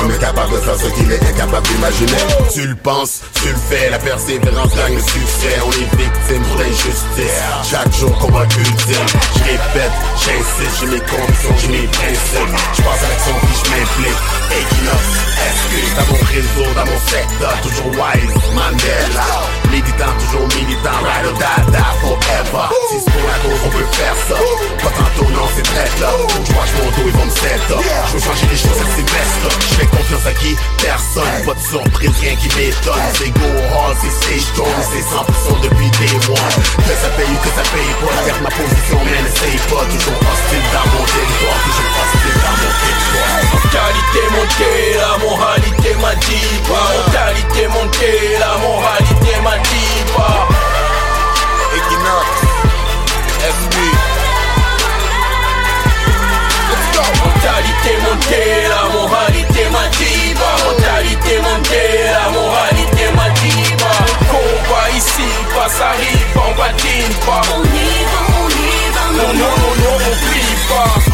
[0.00, 2.22] L'homme est capable de faire ce qu'il est incapable d'imaginer.
[2.52, 5.58] Tu le penses, tu le fais La persévérance gagne le succès.
[5.66, 7.38] On est victime d'injustice
[7.68, 12.54] Chaque jour combat ultime Je répète, j'insiste, j'ai mes convictions, j'ai mes principes.
[12.76, 14.20] Je passe à l'action puis je m'implique.
[14.48, 15.04] Equinox,
[15.38, 19.28] SQ Dans mon réseau, dans mon secteur Toujours wise, Mandela.
[19.70, 22.66] Méditant, toujours militant Ride or die, die forever.
[22.88, 24.36] Si c'est pour la cause, on peut faire ça.
[24.82, 26.10] Pas tantôt, non, c'est très là.
[26.46, 29.87] Je watch mon dos, ils vont me set Je veux changer les choses, c'est best
[29.88, 30.56] confiance à qui?
[30.82, 33.08] Personne, pas de surprise, rien qui m'étonne.
[33.14, 33.48] C'est go
[34.00, 34.48] c'est stage
[34.92, 38.50] C'est 100% depuis day one Que ça paye ou que ça paye pas garde ma
[38.50, 39.84] position, mais n'essaye pas.
[39.88, 43.38] Toujours hostile dans mon territoire Toujours hostile dans mon territoire.
[43.52, 46.80] Mentalité Mandela, moralité Madiba.
[46.94, 50.48] Mentalité Mandela, moralité Madiba.
[51.76, 52.47] Equinox,
[56.68, 57.02] Let's go.
[57.24, 60.50] Mentalité Mandela, moralité Madiba.
[60.64, 63.92] Mentalité Mandela, moralité Madiba.
[64.30, 67.42] Combat ici, pas ça arrive, on patine pas.
[67.54, 69.04] On y va, on y va.
[69.16, 71.08] Non, non, non, non, on plie pas.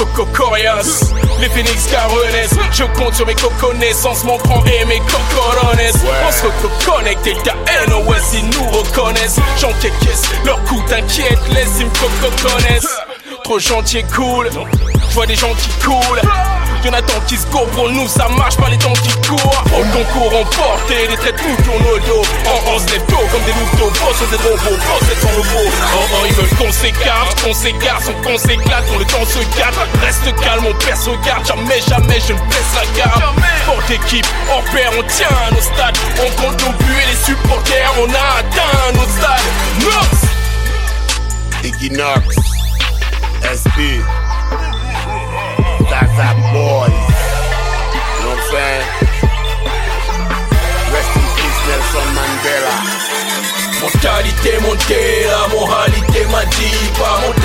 [0.00, 5.76] Coco Corias, les phoenix caronesses Je compte sur mes connaissances, mon cran et mes cocorones
[6.26, 7.52] On se reconnecte et ta
[7.86, 11.38] NOS ils nous reconnaissent J'encaisse, leur coup t'inquiète,
[11.78, 12.96] ils me coco connaissent
[13.44, 14.50] Trop gentil et cool,
[15.08, 16.20] je vois des gens qui coulent.
[16.84, 19.64] Y'en a tant qui se gourent pour nous, ça marche pas les temps qui courent.
[19.66, 22.22] Au concours emporté, des traits tout tournent au dos.
[22.46, 25.28] On, on se lève tôt comme des louveteaux, boss on des robots, boss c'est son
[25.28, 29.24] robot Oh oh ils veulent qu'on s'écarte, qu'on s'égare, sans qu'on s'éclate, on le temps
[29.26, 29.74] se gâte.
[30.02, 33.22] Reste calme, on perd se garde, jamais jamais je ne baisse la garde.
[33.62, 35.98] Sport d'équipe, on perd, on tient à nos stades.
[36.18, 39.48] On compte nos buts et les supporters, on a atteint notre stade
[39.80, 40.30] Nox!
[41.62, 42.36] Equinox,
[43.46, 43.78] SP,
[45.88, 46.92] Zaza Boys.
[47.92, 48.86] You know what I'm saying?
[50.92, 52.76] Rest in peace, Nelson Mandela.
[53.80, 57.39] Mentalité Mandela, moralité Madiba Mentalité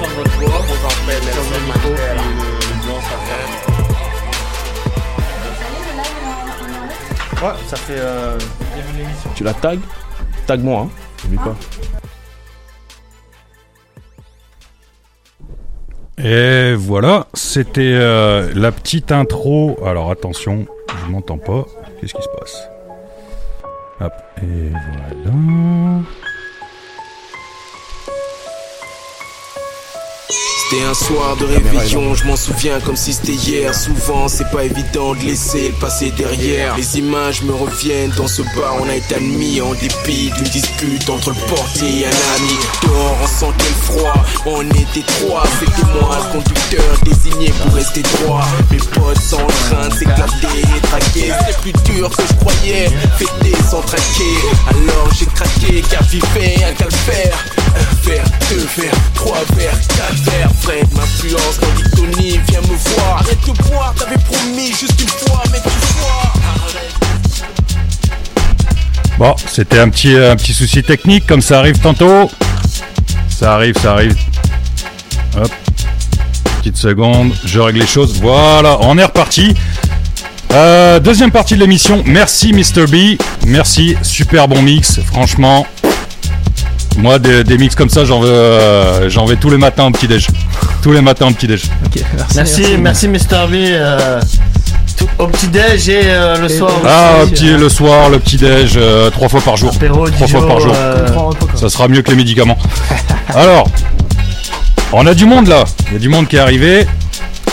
[0.00, 2.22] Nelson Mandela.
[7.42, 7.98] Ouais, ça fait.
[7.98, 8.38] Euh...
[9.34, 9.76] Tu la tags?
[10.46, 10.88] Tag moi, hein.
[11.24, 11.56] N'oublie pas.
[16.22, 19.78] Et voilà, c'était euh, la petite intro.
[19.86, 20.66] Alors attention,
[21.02, 21.64] je m'entends pas.
[22.00, 22.68] Qu'est-ce qui se passe?
[24.00, 24.12] Hop,
[24.42, 25.36] et voilà.
[30.70, 33.74] C'était un soir de réveillon, je m'en souviens comme si c'était hier.
[33.74, 36.76] Souvent, c'est pas évident de laisser le passé derrière.
[36.76, 41.10] Les images me reviennent dans ce bar, on a été admis en dépit d'une dispute
[41.10, 42.56] entre le portier et un ami.
[42.82, 44.14] Dehors, on sentait le froid,
[44.46, 45.42] on était trois.
[45.58, 48.44] C'était moi le conducteur désigné pour rester droit.
[48.70, 51.32] Mes potes sont en train de s'éclater et traquer.
[51.48, 52.88] C'est plus dur que je croyais,
[53.18, 54.36] fêter sans traquer.
[54.68, 57.44] Alors j'ai craqué, car vivait un calvaire.
[58.04, 60.50] Deux verres, trois verres, quatre verres.
[60.62, 60.86] Fred
[62.48, 63.18] viens me voir.
[63.18, 65.70] Arrête de boire, t'avais promis juste une fois, mais tu.
[69.18, 72.30] Bon, c'était un petit, un petit souci technique, comme ça arrive tantôt.
[73.28, 74.16] Ça arrive, ça arrive.
[75.36, 75.52] Hop.
[76.58, 78.18] Petite seconde, je règle les choses.
[78.20, 79.54] Voilà, on est reparti.
[80.52, 82.02] Euh, deuxième partie de l'émission.
[82.06, 82.86] Merci Mr.
[82.86, 83.18] B.
[83.46, 85.00] Merci, super bon mix.
[85.06, 85.66] Franchement,
[86.98, 89.90] moi des, des mix comme ça, j'en veux, euh, j'en vais tous les matins au
[89.90, 90.26] petit déj.
[90.82, 91.62] Tous les matins au petit déj.
[92.34, 93.46] Merci, merci, Mr.
[93.50, 93.54] B.
[93.54, 94.20] euh,
[94.96, 96.72] tout- au petit déj et euh, le soir.
[96.86, 99.72] Ah, aussi, au petit, euh, le soir, le petit déj, euh, trois fois par jour.
[99.74, 100.72] Apéro, trois fois par jour.
[100.76, 101.06] euh,
[101.54, 102.58] Ça sera mieux que les médicaments.
[103.34, 103.68] Alors,
[104.92, 105.64] on a du monde là.
[105.88, 106.86] Il y a du monde qui est arrivé.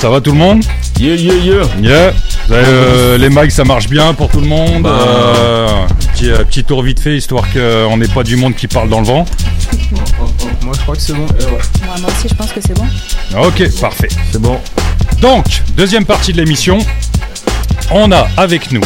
[0.02, 0.64] Ça va tout le monde?
[1.00, 1.64] Yeah, yeah, yeah.
[1.82, 2.12] Yeah.
[2.48, 4.84] Vous avez, euh, les mics, ça marche bien pour tout le monde.
[4.84, 5.88] Bah.
[6.18, 8.90] Euh, petit, euh, petit tour vite fait, histoire qu'on n'ait pas du monde qui parle
[8.90, 9.26] dans le vent.
[10.64, 11.26] Moi, je crois que c'est bon.
[11.26, 12.86] Moi, moi aussi, je pense que c'est bon.
[13.44, 14.08] Ok, parfait.
[14.32, 14.58] C'est bon.
[15.22, 15.46] Donc,
[15.76, 16.80] deuxième partie de l'émission.
[17.92, 18.82] On a avec nous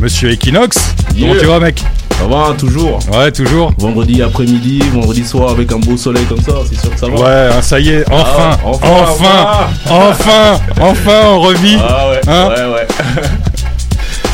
[0.00, 0.94] Monsieur Equinox.
[1.18, 1.40] Comment Yeah.
[1.40, 1.82] tu vas, mec?
[2.18, 2.98] Ça va, toujours.
[3.12, 3.72] Ouais, toujours.
[3.78, 7.14] Vendredi après-midi, vendredi soir avec un beau soleil comme ça, c'est sûr que ça va.
[7.14, 11.76] Ouais, hein, ça y est, enfin, Ah, enfin, enfin, enfin, enfin, on revit.
[11.80, 12.86] Ah ouais, Hein ouais, ouais.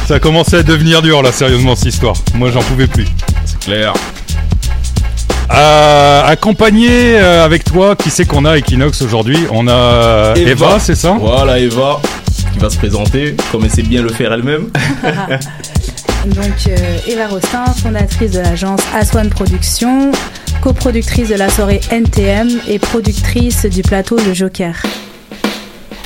[0.07, 2.15] Ça commençait à devenir dur là, sérieusement, cette histoire.
[2.35, 3.07] Moi, j'en pouvais plus.
[3.45, 3.95] C'est clair.
[5.53, 6.89] Euh, accompagné
[7.19, 10.95] euh, avec toi, qui c'est qu'on a à Equinox aujourd'hui On a euh, Eva, c'est
[10.95, 11.17] ça?
[11.21, 12.01] Voilà, Eva,
[12.53, 14.71] qui va se présenter, comme elle sait bien le faire elle-même.
[16.27, 20.13] Donc, euh, Eva Rostin, fondatrice de l'agence Aswan Productions,
[20.63, 24.75] coproductrice de la soirée NTM et productrice du plateau Le Joker.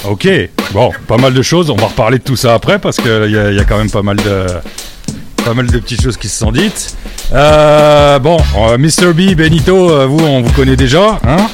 [0.08, 0.28] Ok,
[0.72, 1.70] bon, pas mal de choses.
[1.70, 3.90] On va reparler de tout ça après parce qu'il y, a- y a quand même
[3.90, 4.46] pas mal de,
[5.44, 6.96] pas mal de petites choses qui se sont dites.
[7.32, 9.12] Euh, bon, euh, Mr.
[9.12, 11.48] B, Benito, euh, vous, on vous connaît déjà, hein?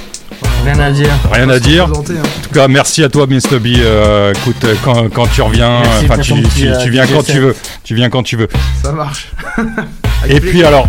[0.65, 1.11] Rien à dire.
[1.33, 1.85] Rien à dire.
[1.87, 2.23] présenter, hein.
[2.23, 3.59] En tout cas, merci à toi, Mr.
[3.59, 3.69] B.
[3.79, 7.57] Euh, écoute, quand, quand tu reviens, enfin, tu, tu- tu viens quand tu veux.
[7.85, 8.49] Tu viens quand tu veux.
[8.83, 9.29] Ça marche.
[10.29, 10.89] Et puis alors,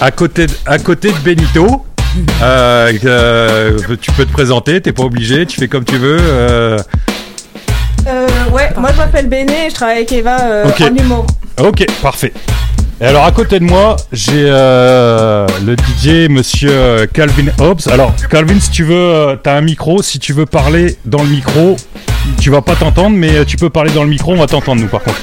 [0.00, 1.84] à côté de, à côté de Benito,
[2.42, 6.18] euh, euh, tu peux te présenter, t'es pas obligé, tu fais comme tu veux.
[6.20, 6.78] euh,
[8.08, 11.26] Euh, ouais, moi je m'appelle Béné et je travaille avec Eva en humour.
[11.60, 12.32] Ok, parfait.
[13.00, 17.88] Et alors à côté de moi, j'ai euh, le DJ Monsieur Calvin Hobbs.
[17.90, 20.02] Alors Calvin, si tu veux, euh, t'as un micro.
[20.02, 21.76] Si tu veux parler dans le micro,
[22.40, 24.32] tu vas pas t'entendre, mais tu peux parler dans le micro.
[24.32, 25.18] On va t'entendre nous par contre.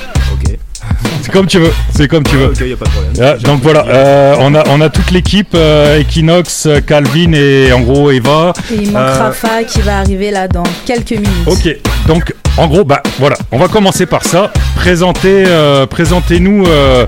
[1.21, 1.73] C'est comme tu veux.
[1.95, 2.47] C'est comme tu veux.
[2.47, 3.13] Ok, y a pas de problème.
[3.21, 7.71] Ah, donc voilà, euh, on a on a toute l'équipe euh, Equinox, euh, Calvin et
[7.71, 8.53] en gros Eva.
[8.71, 11.47] Et il manque Euh, Rafa qui va arriver là dans quelques minutes.
[11.47, 11.75] Ok,
[12.07, 14.51] donc en gros, bah voilà, on va commencer par ça.
[14.75, 17.05] Présentez, euh, présentez-nous, euh,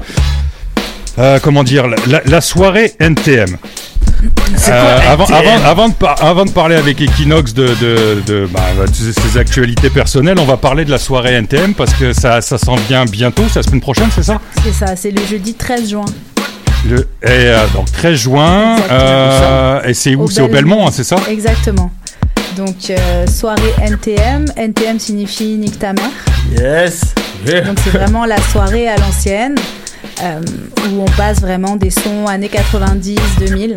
[1.19, 1.85] euh, comment dire,
[2.26, 3.57] la soirée NTM.
[4.69, 5.38] Euh, avant, NTM?
[5.38, 9.38] avant, avant, de par- avant de parler avec Equinox de, de, de bah, de ses
[9.38, 13.06] actualités personnelles, on va parler de la soirée NTM parce que ça, ça s'en vient
[13.06, 14.39] bientôt, c'est la semaine prochaine, c'est ça?
[14.64, 16.06] C'est ça, c'est le jeudi 13 juin.
[16.88, 20.30] Le, et, euh, Donc 13 juin, euh, et c'est où?
[20.30, 21.18] C'est au Belmont, hein, c'est ça?
[21.30, 21.89] Exactement.
[22.56, 24.45] Donc, euh, soirée NTM.
[24.56, 26.10] NTM signifie Nique ta mère.
[26.57, 27.02] Yes.
[27.45, 29.56] Donc, c'est vraiment la soirée à l'ancienne
[30.24, 30.40] euh,
[30.92, 33.76] où on passe vraiment des sons années 90, 2000.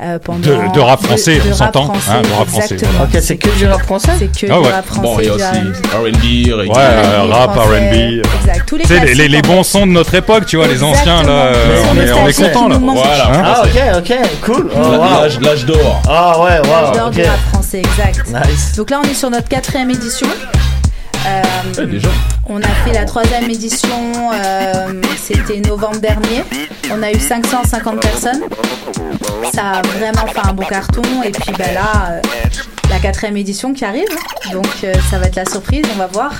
[0.00, 3.04] euh, pendant De- de rap français, on rap s'entend, hein, de rap français, exactement.
[3.04, 3.18] voilà.
[3.18, 5.02] Ok, c'est que du rap français C'est que Ah du rap français.
[5.02, 6.58] Bon, il y a du aussi R&B.
[6.68, 7.94] Ouais, euh, rap, R&B.
[8.40, 8.76] exact, tous
[9.28, 11.52] les bons sons de notre époque, tu vois, les anciens, là,
[11.92, 12.78] on, est, on est contents, là.
[12.82, 13.26] Voilà.
[13.32, 14.70] Hein Ah, ok, ok, cool.
[14.74, 14.98] Oh, wow.
[15.22, 16.02] L'âge l'âge d'or.
[16.08, 16.94] Ah, ouais, L'âge wow.
[16.96, 17.12] d'or ok.
[17.14, 18.26] du rap français, exact.
[18.28, 18.72] Nice.
[18.76, 20.26] Donc là, on est sur notre quatrième édition.
[21.26, 22.08] Euh, déjà.
[22.48, 26.44] On a fait la troisième édition, euh, c'était novembre dernier.
[26.90, 28.42] On a eu 550 personnes.
[29.52, 31.02] Ça a vraiment fait un bon carton.
[31.24, 32.20] Et puis bah, là, euh,
[32.90, 34.08] la quatrième édition qui arrive.
[34.52, 34.66] Donc
[35.10, 36.32] ça va être la surprise, on va voir.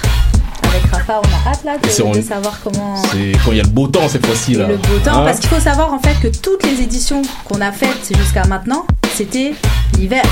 [0.69, 2.97] Avec Rafa, on a hâte là de savoir comment...
[3.13, 4.67] C'est quand il y a le beau temps cette fois-ci là.
[4.67, 7.61] Le beau temps, Hein parce qu'il faut savoir en fait que toutes les éditions qu'on
[7.61, 9.55] a faites jusqu'à maintenant, c'était
[9.99, 10.25] l'hiver.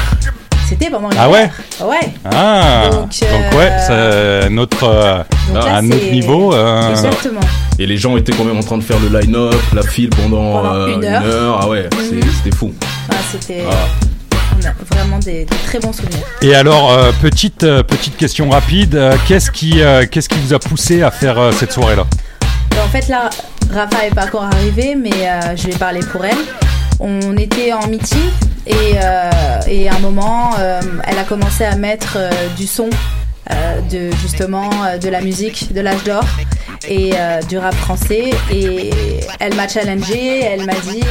[0.70, 1.24] C'était pendant l'hiver.
[1.24, 1.50] Ah ouais
[1.84, 2.12] Ouais.
[2.24, 3.72] Ah, Donc, donc, euh, ouais,
[4.44, 5.18] c'est notre, euh,
[5.52, 6.54] Donc là, à notre c'est- niveau.
[6.54, 7.40] euh, Exactement.
[7.78, 10.52] Et les gens étaient quand même en train de faire le line-up, la file pendant,
[10.62, 11.58] Pendant euh, une heure.
[11.62, 12.22] Ah ouais, c'est- Mhm.
[12.44, 12.72] c'était fou.
[13.10, 13.64] Ah, c'était.
[13.68, 13.74] Ah.
[14.62, 16.18] On a vraiment des, des très bons souvenirs.
[16.42, 20.52] Et alors, euh, petite, euh, petite question rapide, euh, qu'est-ce qui, euh, qu'est-ce qui vous
[20.54, 22.04] a poussé à faire euh, cette soirée-là?
[22.84, 23.28] En fait, là,
[23.72, 26.36] Rafa n'est pas encore arrivée, mais euh, je vais parler pour elle.
[27.00, 28.30] On était en meeting
[28.66, 29.30] et, euh,
[29.66, 32.90] et à un moment, euh, elle a commencé à mettre euh, du son,
[33.90, 34.70] de, justement
[35.02, 36.24] de la musique de l'âge d'or
[36.88, 37.12] et
[37.48, 38.30] du rap français.
[38.52, 38.90] Et
[39.40, 41.02] elle m'a challengé, elle m'a dit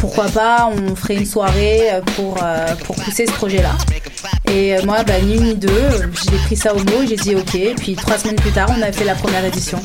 [0.00, 2.38] pourquoi pas, on ferait une soirée pour,
[3.04, 3.72] pousser ce projet-là.
[4.50, 5.90] Et euh, moi, bah, ni une ni deux,
[6.30, 7.54] j'ai pris ça au mot et j'ai dit ok.
[7.54, 9.80] Et puis trois semaines plus tard, on a fait la première édition.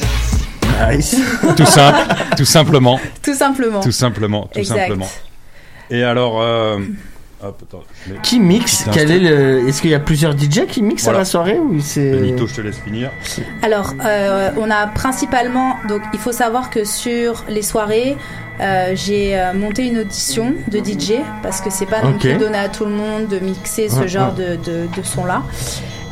[0.89, 1.15] Nice.
[1.57, 1.99] tout simple,
[2.37, 2.99] tout simplement.
[3.21, 3.79] Tout simplement.
[3.81, 4.79] Tout simplement, tout Exact.
[4.79, 5.09] simplement.
[5.89, 6.77] Et alors, euh,
[7.43, 9.67] hop, attends, je mets- Qui mixe Quel est le...
[9.67, 11.19] Est-ce qu'il y a plusieurs DJ qui mixent Voilà.
[11.19, 13.11] à la soirée ou c'est Benito, je te laisse finir.
[13.61, 18.15] Alors, euh, on a principalement, donc il faut savoir que sur les soirées,
[18.61, 22.57] euh, j'ai euh, monté une audition de DJ parce que c'est pas non plus donné
[22.57, 25.43] à tout le monde de mixer ce Ouais, genre de, de, de son là.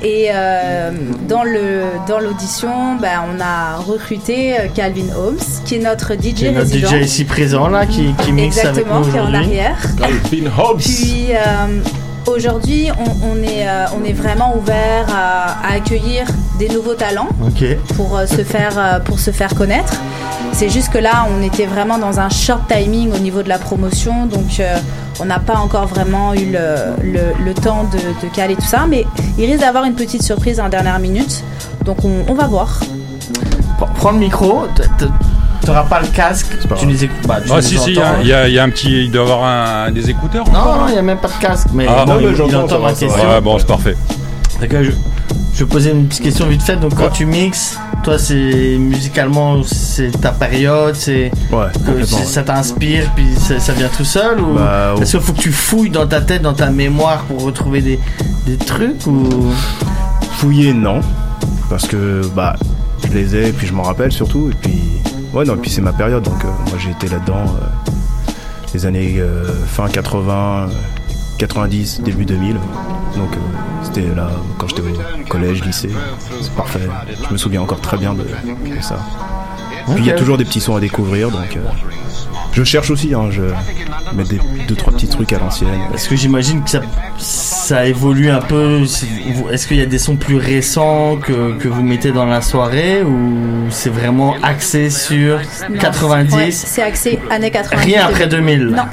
[0.02, 0.92] Et euh,
[1.28, 6.34] dans le dans l'audition, ben, on a recruté euh, Calvin Holmes, qui est notre DJ
[6.36, 6.88] Qui est notre résident.
[6.90, 9.78] DJ ici présent là qui, qui mixe avec Exactement, nous qui est en aujourd'hui arrière.
[9.98, 10.78] Calvin Hobbs.
[10.78, 11.82] Puis euh,
[12.30, 16.26] aujourd'hui, on, on est, euh, on est vraiment ouvert à, à accueillir
[16.57, 17.30] des nouveaux talents
[17.95, 19.93] pour euh, se faire euh, pour se faire connaître.
[20.53, 23.57] C'est juste que là, on était vraiment dans un short timing au niveau de la
[23.60, 24.77] promotion, donc euh,
[25.22, 26.65] on n'a pas encore vraiment eu le,
[27.03, 29.06] le- le temps de, de caler tout ça, mais
[29.38, 31.43] il risque d'avoir une petite surprise en dernière minute,
[31.85, 32.80] donc on, on va voir.
[33.77, 34.64] Prends- le micro,
[35.65, 37.27] t'auras pas le casque, tu nous écoutes.
[37.27, 38.07] Bah, tu Ah si si, il y, entends.
[38.18, 40.10] a- il y a- il y a un petit, il doit y avoir un, des
[40.10, 40.48] écouteurs.
[40.48, 42.19] ou Non, pas, non, il n'y a même pas de casque, mais Ah, bon, non,
[42.22, 43.30] mais il, j'entends, il entend ça ma question.
[43.30, 43.95] Ouais, bon, c'est parfait.
[44.61, 44.91] D'accord, je,
[45.53, 46.76] je vais poser une petite question vite fait.
[46.76, 47.10] Donc, quand Ouais.
[47.14, 51.65] tu mixes, toi, c'est musicalement, c'est ta période, c'est Ouais,
[52.26, 55.52] ça t'inspire, puis ça, ça vient tout seul ou Bah, est-ce qu'il faut que tu
[55.52, 57.99] fouilles dans ta tête, dans ta mémoire pour retrouver des,
[58.45, 59.27] des trucs ou?
[60.38, 61.02] Fouiller, non.
[61.69, 62.56] Parce que, bah,
[63.07, 64.49] je les ai et puis je m'en rappelle surtout.
[64.52, 64.81] Et puis,
[65.34, 66.23] ouais, non, et puis c'est ma période.
[66.23, 68.31] Donc, euh, moi, j'ai été là-dedans euh,
[68.73, 70.73] les années euh, fin 80, euh,
[71.38, 72.56] 90, début 2000.
[73.15, 73.30] Donc,
[73.84, 75.89] c'était là quand j'étais au collège, lycée.
[76.41, 76.88] C'est parfait.
[77.27, 78.97] Je me souviens encore très bien de, de ça.
[79.88, 81.31] Puis, il y a toujours des petits sons à découvrir.
[81.31, 81.57] Donc,
[82.54, 83.14] je cherche aussi.
[83.14, 83.42] Hein, je
[84.16, 85.70] mets des, deux, trois petits trucs à l'ancienne.
[85.90, 86.82] Parce que j'imagine que ça,
[87.18, 88.82] ça évolue un peu.
[89.52, 93.02] Est-ce qu'il y a des sons plus récents que, que vous mettez dans la soirée
[93.04, 95.40] ou c'est vraiment axé sur
[95.70, 97.86] Non, 90 ouais, c'est axé années 90.
[97.86, 98.68] Rien après 2000.
[98.68, 98.84] Non,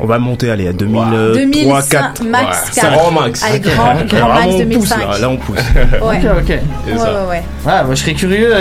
[0.00, 2.24] On va monter, allez, à 2003, 2005, 4.
[2.24, 2.92] max Ouais, 4.
[2.92, 3.42] grand max.
[3.42, 3.74] Allez, Ok.
[3.74, 3.94] grand-
[4.28, 4.58] Là, max on pousse,
[4.88, 4.98] 2005.
[4.98, 5.58] là, là, on pousse.
[6.04, 6.18] Ouais.
[6.18, 6.48] Ok, ok.
[6.48, 6.94] Ouais,
[7.30, 8.52] ouais, moi, je serais curieux.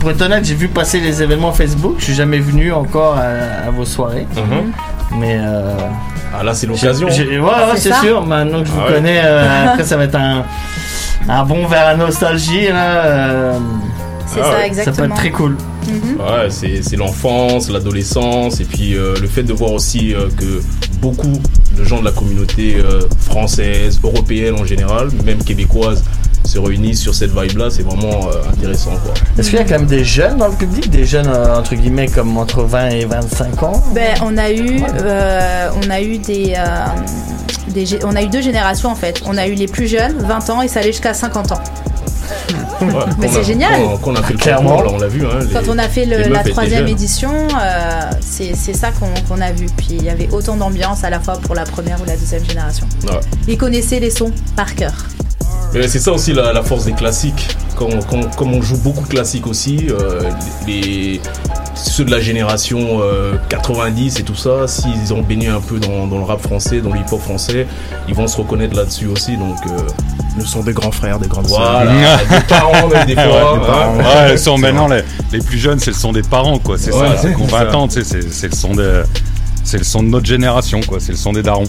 [0.00, 1.96] pour être honnête, j'ai vu passer les événements Facebook.
[1.98, 4.26] Je suis jamais venu encore à, à vos soirées.
[5.18, 5.38] Mais.
[5.40, 5.70] euh,
[6.38, 7.08] Ah là, c'est l'occasion.
[7.08, 8.24] Ouais, Ah, ouais, c'est sûr.
[8.26, 8.94] Maintenant que je vous Ah ouais.
[8.94, 10.44] connais, euh, après, ça va être un,
[11.28, 12.66] un bon vers la nostalgie.
[12.68, 13.58] Là, euh,
[14.26, 14.54] C'est Ah ça, ouais.
[14.54, 15.06] Ça peut exactement.
[15.06, 15.56] être très cool.
[15.86, 16.16] Mhm.
[16.18, 20.60] Ouais, c'est c'est l'enfance, l'adolescence, et puis euh, le fait de voir aussi euh, que
[21.00, 21.40] beaucoup
[21.78, 26.02] de gens de la communauté euh, française, européenne en général, même québécoise,
[26.46, 28.90] se réunissent sur cette vibe-là, c'est vraiment euh, intéressant.
[29.04, 29.14] Quoi.
[29.38, 31.74] Est-ce qu'il y a quand même des jeunes dans le public Des jeunes, euh, entre
[31.74, 33.82] guillemets, comme entre 20 et 25 ans?
[33.94, 36.86] Ben, on a eu, euh, on a eu des, euh,
[38.04, 39.20] on a eu deux générations en fait.
[39.26, 41.60] On a eu les plus jeunes, 20 ans, et ça allait jusqu'à 50 ans.
[42.80, 43.80] Ouais, Mais c'est génial.
[43.80, 44.76] qu'on- Qu'on a fait le Clairement.
[44.76, 45.24] concours, là, on l'a vu.
[45.24, 49.52] Hein, Quand on a fait le- la troisième édition, euh, c'est c'est ça qu'on a
[49.52, 49.66] vu.
[49.76, 52.44] Puis il y avait autant d'ambiance à la fois pour la première ou la deuxième
[52.44, 52.86] génération.
[53.04, 53.18] Ouais.
[53.48, 54.92] Ils connaissaient les sons par cœur.
[55.76, 57.56] Mais c'est ça aussi la, la force des classiques.
[57.76, 60.22] Quand, quand- comme on joue beaucoup de classiques aussi, euh,
[60.66, 61.20] les,
[61.74, 66.06] ceux de la génération euh, 90 et tout ça, s'ils ont baigné un peu dans,
[66.06, 67.66] dans le rap français, dans le hip-hop français,
[68.08, 69.36] ils vont se reconnaître là-dessus aussi.
[69.36, 69.76] Donc, euh,
[70.38, 72.18] Nous sont des grands frères, des grandes Voilà, sœurs.
[72.30, 72.94] des parents des fois.
[72.94, 73.14] Ouais, des
[73.66, 73.94] parents.
[74.00, 74.24] hein.
[74.24, 76.76] Ouais, le son maintenant, les, les plus jeunes, c'est le son des parents, quoi.
[76.78, 77.64] C'est ça, c'est qu'on ça.
[77.66, 79.02] 20 ans, tu sais, c'est c'est le son de.
[79.64, 80.98] C'est le son de notre génération, quoi.
[81.00, 81.64] C'est le son des darons.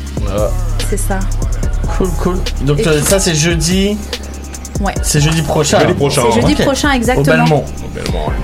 [0.89, 1.19] C'est ça.
[1.97, 2.37] Cool, cool.
[2.61, 3.97] Donc euh, puis- ça c'est jeudi
[4.79, 4.93] Ouais.
[5.01, 5.79] C'est jeudi prochain.
[5.79, 6.21] Jeudi prochain.
[6.31, 6.61] C'est jeudi Ok.
[6.65, 7.23] prochain, Au exactement.
[7.45, 7.65] Belmont.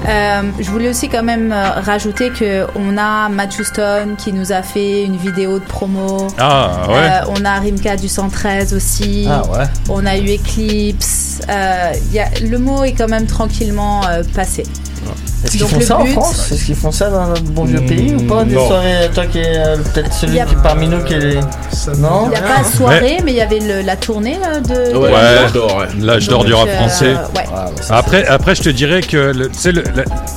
[0.10, 4.52] Euh, je voulais aussi quand même euh, rajouter que on a Matt Houston qui nous
[4.52, 6.26] a fait une vidéo de promo.
[6.40, 6.96] Ah, ouais.
[6.96, 9.28] Euh, on a Rimka du 113 aussi.
[9.30, 9.66] Ah, ouais.
[9.90, 11.42] On a eu Eclipse.
[11.48, 14.64] Euh, y a, le mot est quand même tranquillement euh, passé.
[15.44, 18.16] Est-ce qu'ils font ça en France Est-ce qu'ils font ça dans notre bon vieux pays
[18.16, 18.68] ou pas Des non.
[18.68, 21.40] soirées, toi qui es euh, peut-être celui a- qui parmi nous qui est.
[22.00, 22.26] Non?
[22.26, 24.96] Il n'y a pas de soirée, mais il y avait le- la tournée là, de.
[24.98, 25.88] Ouais, l'âge d'or, ouais.
[26.00, 27.14] L'âge d'or Donc, du rap euh, français.
[27.36, 27.44] ouais.
[27.90, 29.32] Après, après, je te dirais que le,
[29.66, 29.84] le, le-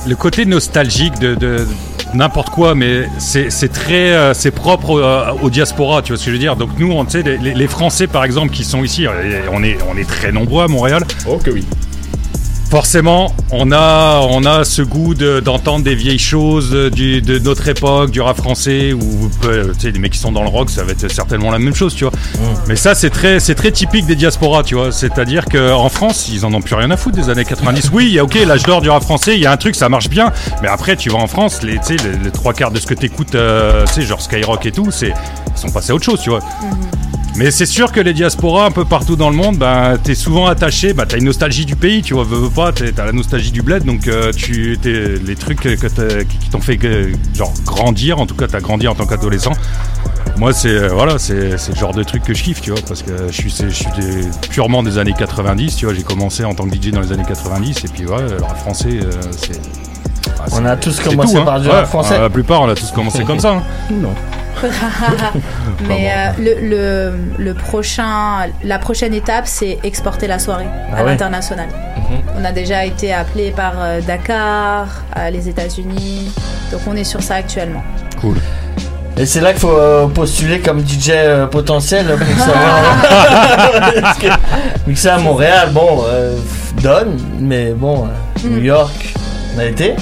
[0.07, 1.65] le côté nostalgique de, de
[2.13, 6.25] n'importe quoi, mais c'est c'est très, euh, c'est propre euh, au diaspora, tu vois ce
[6.25, 6.55] que je veux dire?
[6.55, 9.05] Donc nous, on, tu sais, les, les- Français par exemple qui sont ici,
[9.51, 11.03] on est, on est très nombreux à Montréal.
[11.27, 11.65] Oh que oui.
[12.69, 17.39] Forcément, on a, on a ce goût de- d'entendre des vieilles choses euh, du, de
[17.39, 20.49] notre époque, du rap français, ou euh, tu sais, les mecs qui sont dans le
[20.49, 22.11] rock, ça va être certainement la même chose, tu vois.
[22.67, 24.91] Mais ça, c'est très, c'est très typique des diasporas, tu vois.
[24.91, 27.89] C'est-à-dire qu'en France, ils en ont plus rien à foutre des années 90.
[27.93, 29.75] Oui, il y a ok, l'âge d'or du rap français, il y a un truc,
[29.75, 30.33] ça marche bien.
[30.61, 32.85] Mais après, tu vas en France, les, tu sais, les, les trois quarts de ce
[32.85, 35.13] que t'écoutes, euh, tu sais, genre Skyrock et tout, c'est,
[35.55, 36.41] ils sont passés à autre chose, tu vois.
[37.37, 40.47] Mais c'est sûr que les diasporas un peu partout dans le monde, ben, t'es souvent
[40.47, 43.51] attaché, ben, t'as une nostalgie du pays, tu vois, veux, veux pas, t'as la nostalgie
[43.51, 45.69] du bled, donc euh, tu, t'es- les trucs que
[46.23, 46.79] qui qui t'ont fait
[47.35, 49.51] genre grandir, en tout cas t'as grandi en tant qu'adolescent.
[50.37, 52.79] Moi c'est euh, voilà, c'est c'est le genre de truc que je kiffe, tu vois,
[52.87, 56.43] parce que je suis je suis des- purement des années 90, tu vois, j'ai commencé
[56.43, 59.11] en tant que DJ dans les années 90 et puis ouais, le rap français euh,
[59.37, 59.59] c'est
[60.39, 61.45] ah, On a tous commencé tout, hein.
[61.45, 62.19] par du Ouais, rap français.
[62.19, 63.51] La plupart, on a tous commencé comme ça.
[63.53, 63.63] hein.
[63.91, 64.13] Non.
[65.87, 67.13] Mais euh, le, le,
[67.43, 71.11] le prochain, la prochaine étape, c'est exporter la soirée Ah à ouais.
[71.11, 71.67] l'international.
[72.39, 76.31] On a déjà été appelé par euh, Dakar, euh, les États-Unis.
[76.71, 77.83] Donc on est sur ça actuellement.
[78.21, 78.37] Cool.
[79.17, 81.11] Et c'est là qu'il faut postuler comme DJ
[81.49, 82.83] potentiel pour savoir.
[84.87, 86.37] Vu que c'est à Montréal, bon, euh,
[86.83, 88.07] donne, mais bon,
[88.43, 89.13] New York,
[89.55, 89.95] on a été.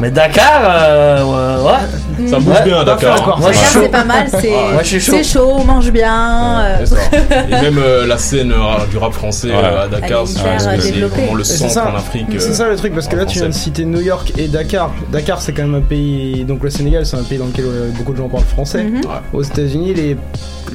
[0.00, 2.28] Mais Dakar, euh, ouais, ouais.
[2.28, 3.38] Ça bouge Ouais, bien à Dakar.
[3.38, 5.12] Moi, Dakar, c'est pas mal, c'est chaud.
[5.16, 6.60] c'est chaud, on mange bien.
[6.60, 7.00] euh, C'est ça.
[7.48, 11.34] Et même euh, la scène euh, du rap français euh, à Dakar, c'est euh, vraiment
[11.34, 11.90] le centre ça.
[11.92, 12.26] en Afrique.
[12.38, 14.48] C'est euh, ça le truc, parce que là tu viens de citer New York et
[14.48, 14.90] Dakar.
[15.12, 17.90] Dakar c'est quand même un pays, donc le Sénégal c'est un pays dans lequel euh,
[17.96, 18.84] beaucoup de gens parlent français.
[18.84, 19.02] Mhm.
[19.32, 20.16] Aux États-Unis, les...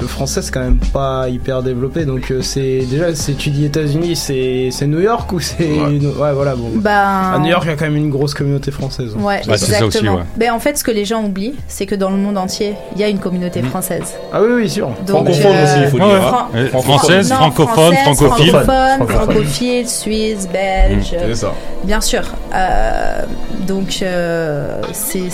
[0.00, 3.64] le français c'est quand même pas hyper développé, donc euh, c'est déjà, c'est tu dis
[3.64, 5.64] États-Unis, c'est c'est New York ou c'est.
[5.64, 5.96] Ouais.
[5.96, 6.70] une- ouais, voilà, bon.
[6.74, 9.14] Ben, À New York, il y a quand même une grosse communauté française.
[9.16, 10.16] Ouais, Ouais, c'est ça aussi, exactement.
[10.16, 10.22] ouais.
[10.36, 13.00] Ben, en fait, ce que les gens oublient, c'est que dans le monde entier, il
[13.00, 14.14] y a une communauté française.
[14.32, 14.88] Ah oui, oui, sûr.
[15.06, 16.34] Donc, Francophone euh, aussi, il faut Ouais, dire.
[16.34, 16.48] hein.
[16.54, 16.98] Euh, Francophone.
[16.98, 18.50] Française, Non, francophone, francophile.
[18.50, 19.16] francophone, Francophone.
[19.34, 21.14] francophile, suisse, belge.
[21.18, 21.52] C'est ça.
[21.84, 22.22] Bien sûr.
[22.54, 23.22] Euh,
[23.66, 25.30] donc, euh, c'est